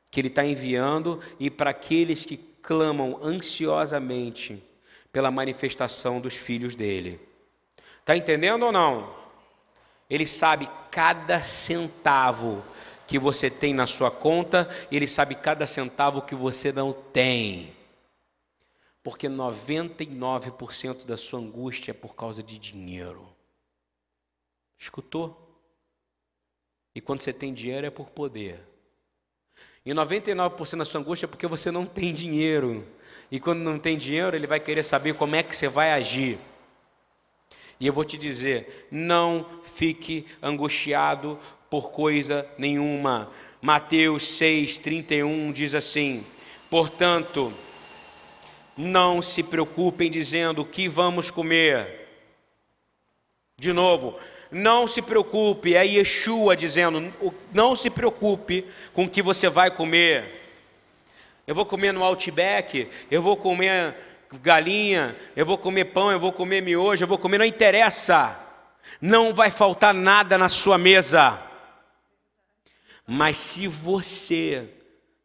que 0.10 0.20
ele 0.20 0.28
está 0.28 0.46
enviando 0.46 1.20
e 1.40 1.50
para 1.50 1.72
aqueles 1.72 2.26
que 2.26 2.38
clamam 2.38 3.20
ansiosamente 3.22 4.64
pela 5.12 5.32
manifestação 5.32 6.22
dos 6.22 6.36
filhos 6.36 6.76
dele. 6.76 7.20
Está 8.00 8.16
entendendo 8.16 8.64
ou 8.64 8.72
não? 8.72 9.14
Ele 10.10 10.28
sabe 10.28 10.70
cada 10.92 11.42
centavo 11.42 12.64
que 13.14 13.20
você 13.20 13.48
tem 13.48 13.76
na 13.76 13.86
sua 13.86 14.10
conta, 14.10 14.68
ele 14.92 15.06
sabe 15.06 15.36
cada 15.36 15.68
centavo 15.68 16.24
que 16.24 16.34
você 16.34 16.72
não 16.72 16.92
tem. 16.92 17.72
Porque 19.04 19.30
99% 19.30 21.06
da 21.06 21.16
sua 21.16 21.40
angústia 21.40 21.92
é 21.92 21.94
por 21.94 22.16
causa 22.16 22.42
de 22.42 22.58
dinheiro. 22.58 23.24
Escutou? 24.80 25.62
E 26.96 27.02
quando 27.02 27.20
você 27.20 27.32
tem 27.32 27.54
dinheiro 27.54 27.86
é 27.86 27.92
por 27.92 28.10
poder. 28.10 28.60
E 29.86 29.92
99% 29.92 30.78
da 30.80 30.84
sua 30.84 31.00
angústia 31.00 31.28
é 31.28 31.30
porque 31.30 31.46
você 31.46 31.70
não 31.70 31.86
tem 31.86 32.12
dinheiro. 32.12 32.84
E 33.30 33.40
quando 33.40 33.60
não 33.60 33.78
tem 33.78 33.96
dinheiro, 33.96 34.36
ele 34.36 34.48
vai 34.48 34.60
querer 34.60 34.82
saber 34.82 35.14
como 35.14 35.36
é 35.36 35.44
que 35.44 35.56
você 35.56 35.68
vai 35.68 35.92
agir. 35.92 36.40
E 37.80 37.86
eu 37.86 37.94
vou 37.94 38.06
te 38.06 38.18
dizer: 38.18 38.88
não 38.90 39.46
fique 39.66 40.26
angustiado 40.42 41.40
por 41.74 41.90
coisa 41.90 42.48
nenhuma. 42.56 43.32
Mateus 43.60 44.28
6, 44.38 44.78
31 44.78 45.52
diz 45.52 45.74
assim: 45.74 46.24
portanto, 46.70 47.52
não 48.78 49.24
se 49.24 49.42
preocupem 49.42 50.12
dizendo 50.12 50.62
o 50.62 50.66
que 50.66 50.88
vamos 50.88 51.32
comer. 51.32 52.10
De 53.58 53.74
novo, 53.74 54.20
não 54.52 54.88
se 54.88 55.02
preocupe, 55.02 55.76
é 55.76 55.84
Yeshua 55.84 56.56
dizendo: 56.56 57.12
não 57.52 57.76
se 57.76 57.90
preocupe 57.90 58.68
com 58.94 59.06
o 59.06 59.10
que 59.10 59.24
você 59.24 59.50
vai 59.50 59.72
comer. 59.72 60.44
Eu 61.48 61.56
vou 61.56 61.66
comer 61.66 61.92
no 61.92 62.04
Outback, 62.04 62.88
eu 63.10 63.20
vou 63.20 63.36
comer 63.36 63.96
galinha, 64.44 65.16
eu 65.36 65.44
vou 65.44 65.58
comer 65.58 65.86
pão, 65.86 66.12
eu 66.12 66.20
vou 66.20 66.32
comer 66.32 66.62
miojo, 66.62 67.04
eu 67.04 67.08
vou 67.08 67.18
comer, 67.18 67.40
não 67.40 67.46
interessa. 67.46 68.40
Não 69.02 69.34
vai 69.34 69.50
faltar 69.50 69.92
nada 69.92 70.38
na 70.38 70.50
sua 70.50 70.78
mesa. 70.78 71.52
Mas 73.06 73.38
se 73.38 73.68
você 73.68 74.70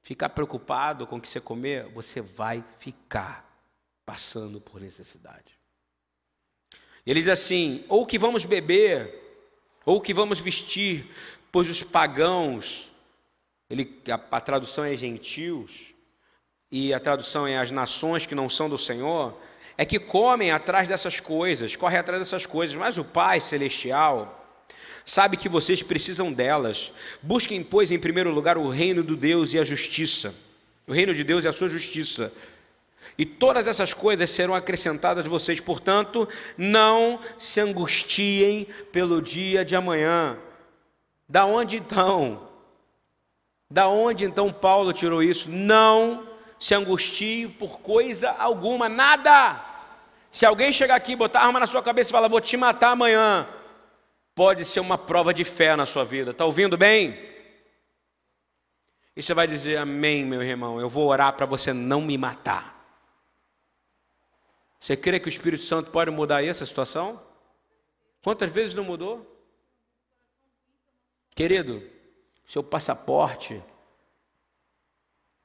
ficar 0.02 0.30
preocupado 0.30 1.06
com 1.06 1.16
o 1.16 1.20
que 1.20 1.28
você 1.28 1.40
comer, 1.40 1.86
você 1.92 2.20
vai 2.20 2.64
ficar 2.78 3.48
passando 4.04 4.60
por 4.60 4.80
necessidade. 4.80 5.58
Ele 7.06 7.20
diz 7.20 7.28
assim: 7.28 7.84
ou 7.88 8.06
que 8.06 8.18
vamos 8.18 8.44
beber, 8.44 9.14
ou 9.84 10.00
que 10.00 10.12
vamos 10.12 10.40
vestir, 10.40 11.10
pois 11.52 11.68
os 11.68 11.82
pagãos, 11.82 12.90
ele, 13.70 14.02
a, 14.10 14.36
a 14.36 14.40
tradução 14.40 14.84
é 14.84 14.96
gentios, 14.96 15.94
e 16.70 16.92
a 16.92 17.00
tradução 17.00 17.46
é 17.46 17.56
as 17.58 17.70
nações 17.70 18.26
que 18.26 18.34
não 18.34 18.48
são 18.48 18.68
do 18.68 18.76
Senhor, 18.76 19.38
é 19.76 19.84
que 19.84 19.98
comem 19.98 20.50
atrás 20.50 20.88
dessas 20.88 21.20
coisas, 21.20 21.76
correm 21.76 21.98
atrás 21.98 22.20
dessas 22.20 22.44
coisas, 22.44 22.74
mas 22.76 22.98
o 22.98 23.04
Pai 23.04 23.40
Celestial 23.40 24.37
sabe 25.08 25.38
que 25.38 25.48
vocês 25.48 25.82
precisam 25.82 26.30
delas. 26.30 26.92
Busquem, 27.22 27.64
pois, 27.64 27.90
em 27.90 27.98
primeiro 27.98 28.30
lugar 28.30 28.58
o 28.58 28.68
reino 28.68 29.02
do 29.02 29.16
Deus 29.16 29.54
e 29.54 29.58
a 29.58 29.64
justiça. 29.64 30.34
O 30.86 30.92
reino 30.92 31.14
de 31.14 31.24
Deus 31.24 31.44
e 31.44 31.48
a 31.48 31.52
sua 31.52 31.66
justiça. 31.66 32.30
E 33.16 33.24
todas 33.24 33.66
essas 33.66 33.94
coisas 33.94 34.28
serão 34.28 34.54
acrescentadas 34.54 35.24
a 35.24 35.28
vocês. 35.28 35.60
Portanto, 35.60 36.28
não 36.58 37.18
se 37.38 37.58
angustiem 37.58 38.66
pelo 38.92 39.22
dia 39.22 39.64
de 39.64 39.74
amanhã. 39.74 40.36
Da 41.26 41.46
onde 41.46 41.78
então? 41.78 42.46
Da 43.70 43.88
onde 43.88 44.26
então 44.26 44.52
Paulo 44.52 44.92
tirou 44.92 45.22
isso? 45.22 45.48
Não 45.48 46.28
se 46.58 46.74
angustie 46.74 47.48
por 47.48 47.80
coisa 47.80 48.30
alguma, 48.30 48.90
nada. 48.90 49.64
Se 50.30 50.44
alguém 50.44 50.70
chegar 50.70 50.96
aqui 50.96 51.16
botar 51.16 51.40
arma 51.40 51.60
na 51.60 51.66
sua 51.66 51.82
cabeça 51.82 52.10
e 52.10 52.12
falar, 52.12 52.28
vou 52.28 52.42
te 52.42 52.58
matar 52.58 52.90
amanhã, 52.90 53.48
pode 54.38 54.64
ser 54.64 54.78
uma 54.78 54.96
prova 54.96 55.34
de 55.34 55.42
fé 55.42 55.74
na 55.74 55.84
sua 55.84 56.04
vida. 56.04 56.30
Está 56.30 56.44
ouvindo 56.44 56.78
bem? 56.78 57.18
E 59.16 59.20
você 59.20 59.34
vai 59.34 59.48
dizer, 59.48 59.78
amém, 59.78 60.24
meu 60.24 60.40
irmão, 60.40 60.80
eu 60.80 60.88
vou 60.88 61.08
orar 61.08 61.32
para 61.32 61.44
você 61.44 61.72
não 61.72 62.00
me 62.00 62.16
matar. 62.16 62.88
Você 64.78 64.96
crê 64.96 65.18
que 65.18 65.26
o 65.26 65.28
Espírito 65.28 65.64
Santo 65.64 65.90
pode 65.90 66.12
mudar 66.12 66.44
essa 66.44 66.64
situação? 66.64 67.20
Quantas 68.22 68.48
vezes 68.48 68.76
não 68.76 68.84
mudou? 68.84 69.26
Querido, 71.34 71.82
seu 72.46 72.62
passaporte, 72.62 73.60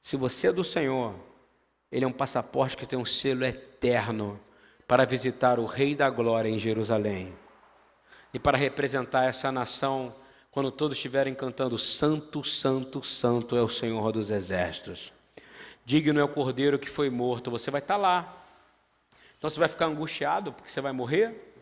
se 0.04 0.16
você 0.16 0.46
é 0.46 0.52
do 0.52 0.62
Senhor, 0.62 1.16
ele 1.90 2.04
é 2.04 2.08
um 2.08 2.12
passaporte 2.12 2.76
que 2.76 2.86
tem 2.86 2.96
um 2.96 3.04
selo 3.04 3.44
eterno 3.44 4.40
para 4.86 5.04
visitar 5.04 5.58
o 5.58 5.66
Rei 5.66 5.96
da 5.96 6.08
Glória 6.08 6.48
em 6.48 6.60
Jerusalém 6.60 7.34
e 8.34 8.38
para 8.40 8.58
representar 8.58 9.26
essa 9.26 9.52
nação 9.52 10.12
quando 10.50 10.72
todos 10.72 10.98
estiverem 10.98 11.32
cantando: 11.34 11.78
Santo, 11.78 12.42
Santo, 12.42 13.00
Santo 13.04 13.56
é 13.56 13.62
o 13.62 13.68
Senhor 13.68 14.10
dos 14.10 14.28
Exércitos. 14.28 15.12
Digno 15.84 16.18
é 16.18 16.24
o 16.24 16.28
cordeiro 16.28 16.78
que 16.78 16.90
foi 16.90 17.08
morto. 17.08 17.50
Você 17.52 17.70
vai 17.70 17.80
estar 17.80 17.96
lá. 17.96 18.44
Então 19.38 19.48
você 19.48 19.60
vai 19.60 19.68
ficar 19.68 19.86
angustiado 19.86 20.52
porque 20.52 20.68
você 20.70 20.80
vai 20.80 20.90
morrer? 20.90 21.52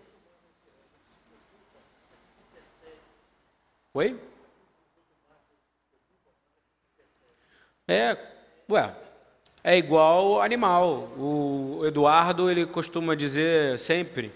Oi? 3.92 4.18
É, 7.86 8.16
ué, 8.70 8.96
é 9.62 9.76
igual 9.76 10.40
animal. 10.40 11.12
O 11.18 11.82
Eduardo 11.84 12.50
ele 12.50 12.64
costuma 12.64 13.14
dizer 13.14 13.78
sempre 13.78 14.32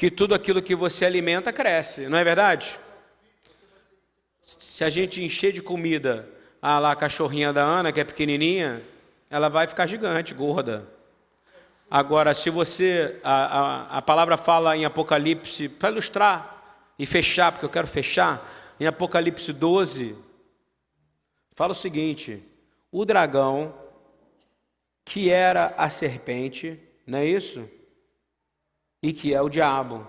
que 0.00 0.10
tudo 0.10 0.34
aquilo 0.34 0.62
que 0.62 0.74
você 0.74 1.04
alimenta 1.04 1.52
cresce, 1.52 2.08
não 2.08 2.16
é 2.16 2.24
verdade? 2.24 2.80
Se 4.46 4.82
a 4.82 4.88
gente 4.88 5.22
encher 5.22 5.52
de 5.52 5.60
comida 5.60 6.26
a 6.62 6.78
lá 6.78 6.92
a 6.92 6.96
cachorrinha 6.96 7.52
da 7.52 7.60
Ana, 7.60 7.92
que 7.92 8.00
é 8.00 8.04
pequenininha, 8.04 8.82
ela 9.28 9.50
vai 9.50 9.66
ficar 9.66 9.86
gigante, 9.86 10.32
gorda. 10.32 10.88
Agora, 11.90 12.32
se 12.32 12.48
você, 12.48 13.20
a, 13.22 13.58
a, 13.58 13.98
a 13.98 14.00
palavra 14.00 14.38
fala 14.38 14.74
em 14.74 14.86
Apocalipse, 14.86 15.68
para 15.68 15.90
ilustrar 15.90 16.80
e 16.98 17.04
fechar, 17.04 17.52
porque 17.52 17.66
eu 17.66 17.70
quero 17.70 17.86
fechar, 17.86 18.50
em 18.80 18.86
Apocalipse 18.86 19.52
12, 19.52 20.16
fala 21.52 21.72
o 21.72 21.76
seguinte: 21.76 22.42
o 22.90 23.04
dragão, 23.04 23.74
que 25.04 25.28
era 25.28 25.74
a 25.76 25.90
serpente, 25.90 26.80
não 27.06 27.18
é 27.18 27.26
isso? 27.26 27.68
E 29.02 29.12
que 29.12 29.34
é 29.34 29.40
o 29.40 29.48
diabo. 29.48 30.06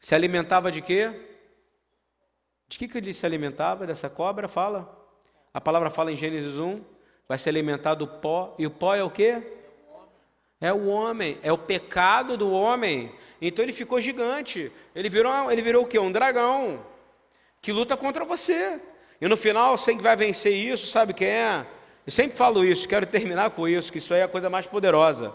Se 0.00 0.14
alimentava 0.14 0.70
de 0.70 0.82
quê? 0.82 1.10
De 2.68 2.78
que, 2.78 2.88
que 2.88 2.98
ele 2.98 3.12
se 3.12 3.24
alimentava? 3.24 3.86
Dessa 3.86 4.08
cobra? 4.08 4.48
Fala. 4.48 5.02
A 5.52 5.60
palavra 5.60 5.90
fala 5.90 6.10
em 6.10 6.16
Gênesis 6.16 6.56
1, 6.56 6.82
vai 7.28 7.38
se 7.38 7.48
alimentar 7.48 7.94
do 7.94 8.06
pó, 8.06 8.54
e 8.58 8.66
o 8.66 8.70
pó 8.70 8.94
é 8.94 9.04
o 9.04 9.10
quê? 9.10 9.42
É 10.60 10.72
o 10.72 10.86
homem, 10.86 11.38
é 11.42 11.52
o 11.52 11.58
pecado 11.58 12.36
do 12.36 12.50
homem. 12.50 13.12
Então 13.40 13.62
ele 13.62 13.72
ficou 13.72 14.00
gigante. 14.00 14.72
Ele 14.94 15.08
virou, 15.08 15.50
ele 15.50 15.62
virou 15.62 15.84
o 15.84 15.86
quê? 15.86 15.98
Um 15.98 16.10
dragão 16.10 16.84
que 17.60 17.72
luta 17.72 17.96
contra 17.96 18.24
você. 18.24 18.80
E 19.20 19.26
no 19.26 19.36
final, 19.36 19.76
quem 19.78 19.96
vai 19.98 20.14
vencer 20.16 20.52
isso, 20.52 20.86
sabe 20.86 21.14
quem 21.14 21.28
é? 21.28 21.66
Eu 22.06 22.12
sempre 22.12 22.36
falo 22.36 22.62
isso, 22.62 22.86
quero 22.86 23.06
terminar 23.06 23.50
com 23.50 23.66
isso, 23.66 23.90
que 23.90 23.96
isso 23.96 24.12
aí 24.12 24.20
é 24.20 24.24
a 24.24 24.28
coisa 24.28 24.50
mais 24.50 24.66
poderosa. 24.66 25.34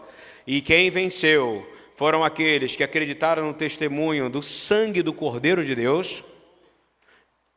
E 0.50 0.62
quem 0.62 0.89
venceu 0.89 1.64
foram 1.95 2.24
aqueles 2.24 2.76
que 2.76 2.84
acreditaram 2.84 3.45
no 3.45 3.54
testemunho 3.54 4.32
do 4.32 4.41
sangue 4.41 5.04
do 5.04 5.14
Cordeiro 5.14 5.64
de 5.64 5.76
Deus. 5.76 6.24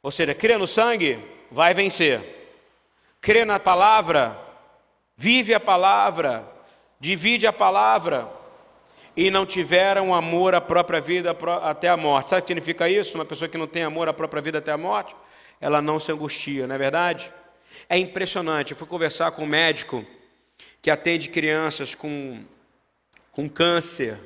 Ou 0.03 0.11
seja, 0.11 0.35
crê 0.35 0.59
no 0.59 0.67
sangue, 0.67 1.19
vai 1.51 1.73
vencer. 1.73 2.21
Crê 3.19 3.47
na 3.47 3.59
palavra, 3.59 4.39
vive 5.17 5.55
a 5.55 5.59
palavra, 5.59 6.47
divide 7.01 7.47
a 7.47 7.53
palavra. 7.53 8.31
E 9.17 9.31
não 9.31 9.47
tiveram 9.47 10.15
amor 10.15 10.55
à 10.55 10.61
própria 10.61 11.01
vida 11.01 11.35
até 11.63 11.89
a 11.89 11.97
morte. 11.97 12.29
Sabe 12.29 12.41
o 12.41 12.43
que 12.43 12.49
significa 12.49 12.91
isso? 12.91 13.17
Uma 13.17 13.25
pessoa 13.25 13.49
que 13.49 13.57
não 13.57 13.67
tem 13.67 13.85
amor 13.85 14.07
à 14.07 14.13
própria 14.13 14.43
vida 14.43 14.59
até 14.59 14.71
a 14.71 14.77
morte, 14.77 15.17
ela 15.59 15.81
não 15.81 15.99
se 15.99 16.13
angustia, 16.13 16.67
não 16.67 16.75
é 16.75 16.79
verdade? 16.79 17.33
É 17.89 17.97
impressionante. 17.97 18.73
Eu 18.73 18.77
fui 18.77 18.87
conversar 18.87 19.31
com 19.31 19.45
um 19.45 19.47
médico 19.47 20.05
que 20.83 20.91
atende 20.91 21.31
crianças 21.31 21.95
com 21.95 22.45
com 23.33 23.49
câncer 23.49 24.21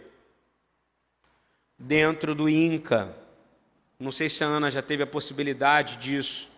dentro 1.79 2.35
do 2.35 2.49
INCA. 2.49 3.17
Não 3.99 4.13
sei 4.13 4.29
se 4.29 4.45
a 4.45 4.49
Ana 4.49 4.71
já 4.71 4.83
teve 4.83 5.03
a 5.03 5.07
possibilidade 5.07 5.97
disso. 5.97 6.51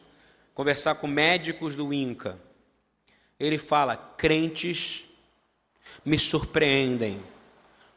Conversar 0.55 0.97
com 0.97 1.07
médicos 1.07 1.77
do 1.77 1.93
INCA. 1.93 2.41
Ele 3.39 3.59
fala: 3.59 3.97
crentes 3.97 5.05
me 6.05 6.19
surpreendem. 6.19 7.23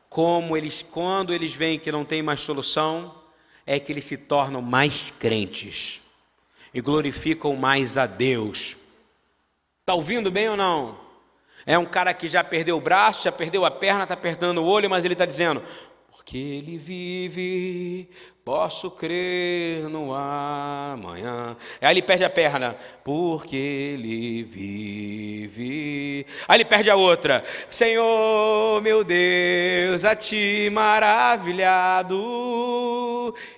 Como 0.10 0.58
eles, 0.58 0.84
quando 0.84 1.34
eles 1.34 1.54
veem 1.54 1.80
que 1.80 1.92
não 1.92 2.04
tem 2.04 2.22
mais 2.22 2.42
solução, 2.42 3.16
é 3.66 3.80
que 3.80 3.92
eles 3.94 4.04
se 4.04 4.18
tornam 4.18 4.62
mais 4.62 5.10
crentes 5.10 6.02
e 6.74 6.82
glorificam 6.82 7.56
mais 7.56 7.98
a 7.98 8.06
Deus. 8.06 8.76
Está 9.80 9.94
ouvindo 9.94 10.30
bem 10.30 10.50
ou 10.50 10.58
não? 10.58 11.11
É 11.66 11.78
um 11.78 11.86
cara 11.86 12.14
que 12.14 12.28
já 12.28 12.44
perdeu 12.44 12.78
o 12.78 12.82
braço, 12.82 13.24
já 13.24 13.32
perdeu 13.32 13.66
a 13.66 13.72
perna, 13.72 14.04
está 14.04 14.18
perdendo 14.18 14.62
o 14.62 14.66
olho, 14.66 14.90
mas 14.90 15.06
ele 15.06 15.14
está 15.14 15.26
dizendo: 15.26 15.62
porque 16.10 16.38
ele 16.38 16.78
vive, 16.78 18.10
posso 18.44 18.90
crer 18.90 19.88
no 19.88 20.16
amanhã. 20.16 21.56
Aí 21.80 21.94
ele 21.94 22.02
perde 22.02 22.24
a 22.24 22.30
perna, 22.30 22.76
porque 23.04 23.56
ele 23.56 24.42
vive. 24.44 26.26
Aí 26.48 26.58
ele 26.58 26.66
perde 26.66 26.90
a 26.90 26.96
outra, 26.96 27.44
Senhor 27.70 28.82
meu 28.82 29.04
Deus, 29.04 30.04
a 30.04 30.16
ti 30.16 30.70
maravilhado. 30.72 32.16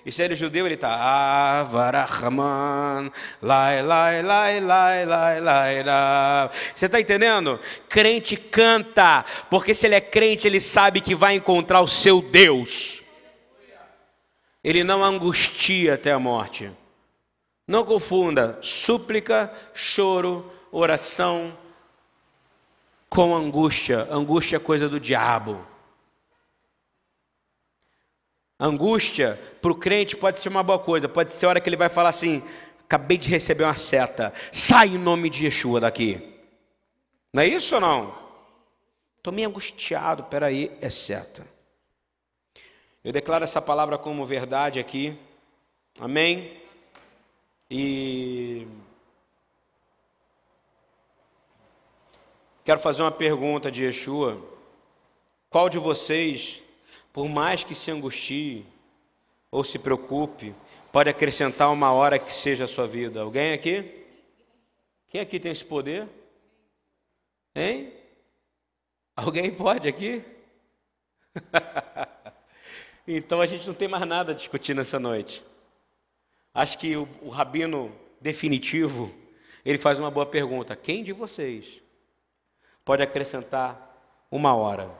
E 0.04 0.12
se 0.12 0.22
ele 0.22 0.34
é 0.34 0.36
judeu, 0.36 0.66
ele 0.66 0.74
está 0.74 1.60
Avarahman, 1.60 3.10
lai, 3.40 3.82
lai, 3.82 4.22
lai, 4.22 4.60
lai, 4.60 5.06
lai, 5.06 5.40
lai, 5.40 5.82
lai. 5.82 6.50
Você 6.74 6.84
está 6.86 7.00
entendendo? 7.00 7.58
Crente 7.88 8.36
canta, 8.36 9.24
porque 9.48 9.72
se 9.74 9.86
ele 9.86 9.94
é 9.94 10.00
crente, 10.00 10.46
ele 10.46 10.60
sabe 10.60 11.00
que 11.00 11.14
vai 11.14 11.34
encontrar 11.34 11.80
o 11.80 11.88
seu 11.88 12.20
Deus. 12.20 13.03
Ele 14.64 14.82
não 14.82 15.04
angustia 15.04 15.94
até 15.94 16.10
a 16.10 16.18
morte. 16.18 16.72
Não 17.68 17.84
confunda 17.84 18.58
súplica, 18.62 19.52
choro, 19.74 20.50
oração 20.72 21.56
com 23.10 23.34
angústia. 23.34 24.08
Angústia 24.10 24.56
é 24.56 24.60
coisa 24.60 24.88
do 24.88 24.98
diabo. 24.98 25.64
Angústia 28.58 29.38
para 29.60 29.70
o 29.70 29.76
crente 29.76 30.16
pode 30.16 30.40
ser 30.40 30.48
uma 30.48 30.62
boa 30.62 30.78
coisa, 30.78 31.08
pode 31.08 31.32
ser 31.34 31.44
a 31.44 31.48
hora 31.50 31.60
que 31.60 31.68
ele 31.68 31.76
vai 31.76 31.90
falar 31.90 32.08
assim: 32.08 32.42
acabei 32.84 33.18
de 33.18 33.28
receber 33.28 33.64
uma 33.64 33.76
seta, 33.76 34.32
sai 34.50 34.88
em 34.88 34.98
nome 34.98 35.28
de 35.28 35.44
Yeshua 35.44 35.80
daqui. 35.80 36.34
Não 37.32 37.42
é 37.42 37.46
isso 37.46 37.74
ou 37.74 37.80
não? 37.80 38.14
Estou 39.18 39.32
meio 39.32 39.48
angustiado, 39.48 40.24
peraí, 40.24 40.70
é 40.80 40.88
seta. 40.88 41.53
Eu 43.04 43.12
declaro 43.12 43.44
essa 43.44 43.60
palavra 43.60 43.98
como 43.98 44.24
verdade 44.24 44.80
aqui. 44.80 45.14
Amém? 46.00 46.58
E 47.70 48.66
quero 52.64 52.80
fazer 52.80 53.02
uma 53.02 53.12
pergunta 53.12 53.70
de 53.70 53.84
Yeshua. 53.84 54.42
Qual 55.50 55.68
de 55.68 55.78
vocês, 55.78 56.62
por 57.12 57.28
mais 57.28 57.62
que 57.62 57.74
se 57.74 57.90
angustie 57.90 58.64
ou 59.50 59.62
se 59.62 59.78
preocupe, 59.78 60.54
pode 60.90 61.10
acrescentar 61.10 61.70
uma 61.70 61.92
hora 61.92 62.18
que 62.18 62.32
seja 62.32 62.64
a 62.64 62.68
sua 62.68 62.86
vida? 62.86 63.20
Alguém 63.20 63.52
aqui? 63.52 64.02
Quem 65.08 65.20
aqui 65.20 65.38
tem 65.38 65.52
esse 65.52 65.64
poder? 65.64 66.08
Hein? 67.54 67.92
Alguém 69.14 69.54
pode 69.54 69.86
aqui? 69.86 70.24
Então 73.06 73.40
a 73.40 73.46
gente 73.46 73.66
não 73.66 73.74
tem 73.74 73.86
mais 73.86 74.06
nada 74.06 74.32
a 74.32 74.34
discutir 74.34 74.74
nessa 74.74 74.98
noite. 74.98 75.44
Acho 76.54 76.78
que 76.78 76.96
o, 76.96 77.08
o 77.20 77.28
rabino 77.28 77.94
definitivo, 78.20 79.14
ele 79.64 79.78
faz 79.78 79.98
uma 79.98 80.10
boa 80.10 80.24
pergunta: 80.24 80.74
quem 80.74 81.04
de 81.04 81.12
vocês 81.12 81.82
pode 82.84 83.02
acrescentar 83.02 84.26
uma 84.30 84.54
hora 84.54 84.90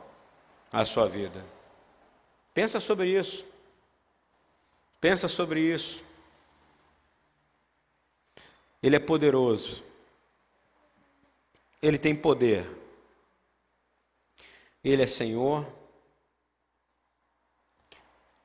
à 0.70 0.84
sua 0.84 1.08
vida? 1.08 1.44
Pensa 2.52 2.78
sobre 2.78 3.08
isso. 3.08 3.44
Pensa 5.00 5.28
sobre 5.28 5.60
isso. 5.60 6.04
Ele 8.82 8.96
é 8.96 9.00
poderoso. 9.00 9.82
Ele 11.80 11.98
tem 11.98 12.14
poder. 12.14 12.70
Ele 14.82 15.02
é 15.02 15.06
Senhor. 15.06 15.66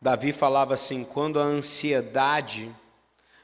Davi 0.02 0.32
falava 0.32 0.74
assim: 0.74 1.04
quando 1.04 1.40
a 1.40 1.44
ansiedade 1.44 2.74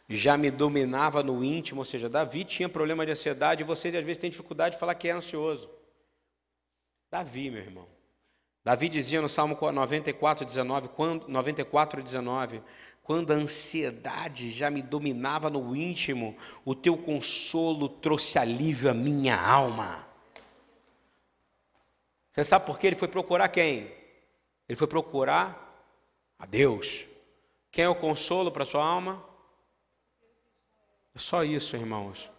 já 0.07 0.37
me 0.37 0.51
dominava 0.51 1.23
no 1.23 1.43
íntimo, 1.43 1.81
ou 1.81 1.85
seja, 1.85 2.07
Davi 2.07 2.43
tinha 2.45 2.69
problema 2.69 3.05
de 3.05 3.11
ansiedade 3.11 3.63
e 3.63 3.65
vocês 3.65 3.93
às 3.93 4.05
vezes 4.05 4.19
têm 4.21 4.29
dificuldade 4.29 4.75
de 4.75 4.79
falar 4.79 4.95
que 4.95 5.07
é 5.07 5.11
ansioso. 5.11 5.69
Davi, 7.09 7.49
meu 7.49 7.61
irmão. 7.61 7.87
Davi 8.63 8.89
dizia 8.89 9.21
no 9.21 9.29
Salmo 9.29 9.55
94, 9.59 10.45
19, 10.45 10.87
quando, 10.89 11.27
94, 11.27 12.01
19, 12.01 12.63
quando 13.03 13.31
a 13.31 13.35
ansiedade 13.35 14.49
já 14.49 14.71
me 14.71 14.81
dominava 14.81 15.49
no 15.51 15.75
íntimo, 15.75 16.35
o 16.63 16.73
teu 16.73 16.97
consolo 16.97 17.87
trouxe 17.87 18.39
alívio 18.39 18.89
à 18.89 18.93
minha 18.93 19.39
alma. 19.39 20.07
Você 22.33 22.43
sabe 22.43 22.65
por 22.65 22.79
que 22.79 22.87
ele 22.87 22.95
foi 22.95 23.07
procurar 23.07 23.47
quem? 23.49 23.91
Ele 24.67 24.75
foi 24.75 24.87
procurar 24.87 25.64
a 26.39 26.45
Deus. 26.45 27.05
Quem 27.71 27.85
é 27.85 27.89
o 27.89 27.95
consolo 27.95 28.51
para 28.51 28.65
sua 28.65 28.85
alma? 28.85 29.23
É 31.15 31.19
só 31.19 31.43
isso, 31.43 31.75
irmãos. 31.75 32.29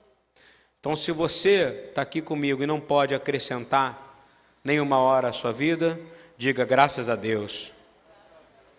Então, 0.80 0.94
se 0.94 1.10
você 1.10 1.86
está 1.88 2.02
aqui 2.02 2.22
comigo 2.22 2.62
e 2.62 2.66
não 2.66 2.80
pode 2.80 3.14
acrescentar 3.14 4.24
nenhuma 4.62 4.98
hora 4.98 5.28
à 5.28 5.32
sua 5.32 5.52
vida, 5.52 5.98
diga 6.36 6.64
graças 6.64 7.08
a 7.08 7.16
Deus. 7.16 7.72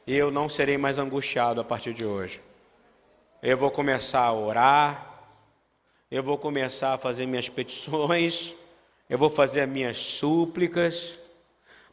E 0.06 0.16
eu 0.16 0.32
não 0.32 0.48
serei 0.48 0.78
mais 0.78 0.98
angustiado 0.98 1.60
a 1.60 1.64
partir 1.64 1.94
de 1.94 2.06
hoje. 2.06 2.42
Eu 3.42 3.58
vou 3.58 3.70
começar 3.70 4.22
a 4.22 4.34
orar, 4.34 5.22
eu 6.10 6.24
vou 6.24 6.38
começar 6.38 6.94
a 6.94 6.98
fazer 6.98 7.26
minhas 7.26 7.50
petições, 7.50 8.56
eu 9.10 9.18
vou 9.18 9.30
fazer 9.30 9.62
as 9.62 9.70
minhas 9.70 9.98
súplicas, 9.98 11.18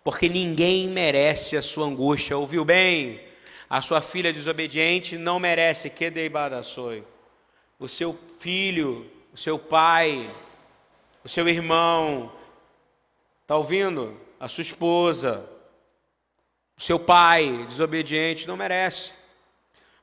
porque 0.05 0.29
ninguém 0.29 0.87
merece 0.87 1.57
a 1.57 1.63
sua 1.63 1.87
angústia. 1.87 2.37
Ouviu 2.37 2.63
bem? 2.63 3.23
A 3.71 3.81
sua 3.81 4.03
filha 4.03 4.31
desobediente 4.31 5.17
não 5.17 5.41
merece 5.41 5.89
que 5.89 6.11
deibadaçoi. 6.11 7.03
O 7.79 7.89
seu 7.89 8.17
filho, 8.39 9.11
o 9.33 9.39
seu 9.39 9.59
pai, 9.59 10.31
o 11.25 11.29
seu 11.29 11.49
irmão, 11.49 12.31
está 13.43 13.57
ouvindo? 13.57 14.21
A 14.39 14.47
sua 14.47 14.61
esposa, 14.61 15.49
o 16.77 16.83
seu 16.83 17.01
pai 17.01 17.65
desobediente 17.67 18.47
não 18.47 18.59
merece. 18.59 19.13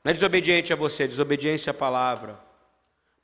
Não 0.02 0.10
é 0.10 0.12
desobediente 0.12 0.72
a 0.72 0.76
você, 0.76 1.04
é 1.04 1.06
desobediência 1.06 1.70
à 1.70 1.74
palavra. 1.74 2.40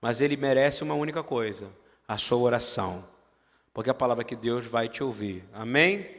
Mas 0.00 0.20
ele 0.20 0.36
merece 0.36 0.84
uma 0.84 0.94
única 0.94 1.24
coisa: 1.24 1.68
a 2.06 2.16
sua 2.16 2.38
oração. 2.38 3.04
Porque 3.74 3.90
é 3.90 3.92
a 3.92 3.94
palavra 3.94 4.22
que 4.22 4.36
Deus 4.36 4.64
vai 4.64 4.88
te 4.88 5.02
ouvir. 5.02 5.44
Amém? 5.52 6.17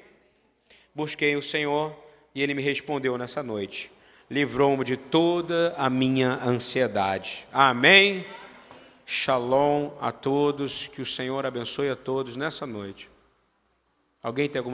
Busquei 1.00 1.38
o 1.38 1.42
Senhor 1.42 1.96
e 2.36 2.42
ele 2.42 2.54
me 2.54 2.62
respondeu 2.62 3.18
nessa 3.18 3.42
noite. 3.42 3.90
Livrou-me 4.30 4.84
de 4.84 4.98
toda 4.98 5.74
a 5.78 5.90
minha 5.90 6.34
ansiedade. 6.44 7.48
Amém. 7.54 8.26
Shalom 9.06 9.92
a 10.02 10.12
todos, 10.12 10.88
que 10.88 11.02
o 11.02 11.06
Senhor 11.06 11.46
abençoe 11.46 11.90
a 11.90 11.96
todos 11.96 12.36
nessa 12.36 12.68
noite. 12.68 13.10
Alguém 14.22 14.50
tem 14.50 14.60
alguma 14.60 14.68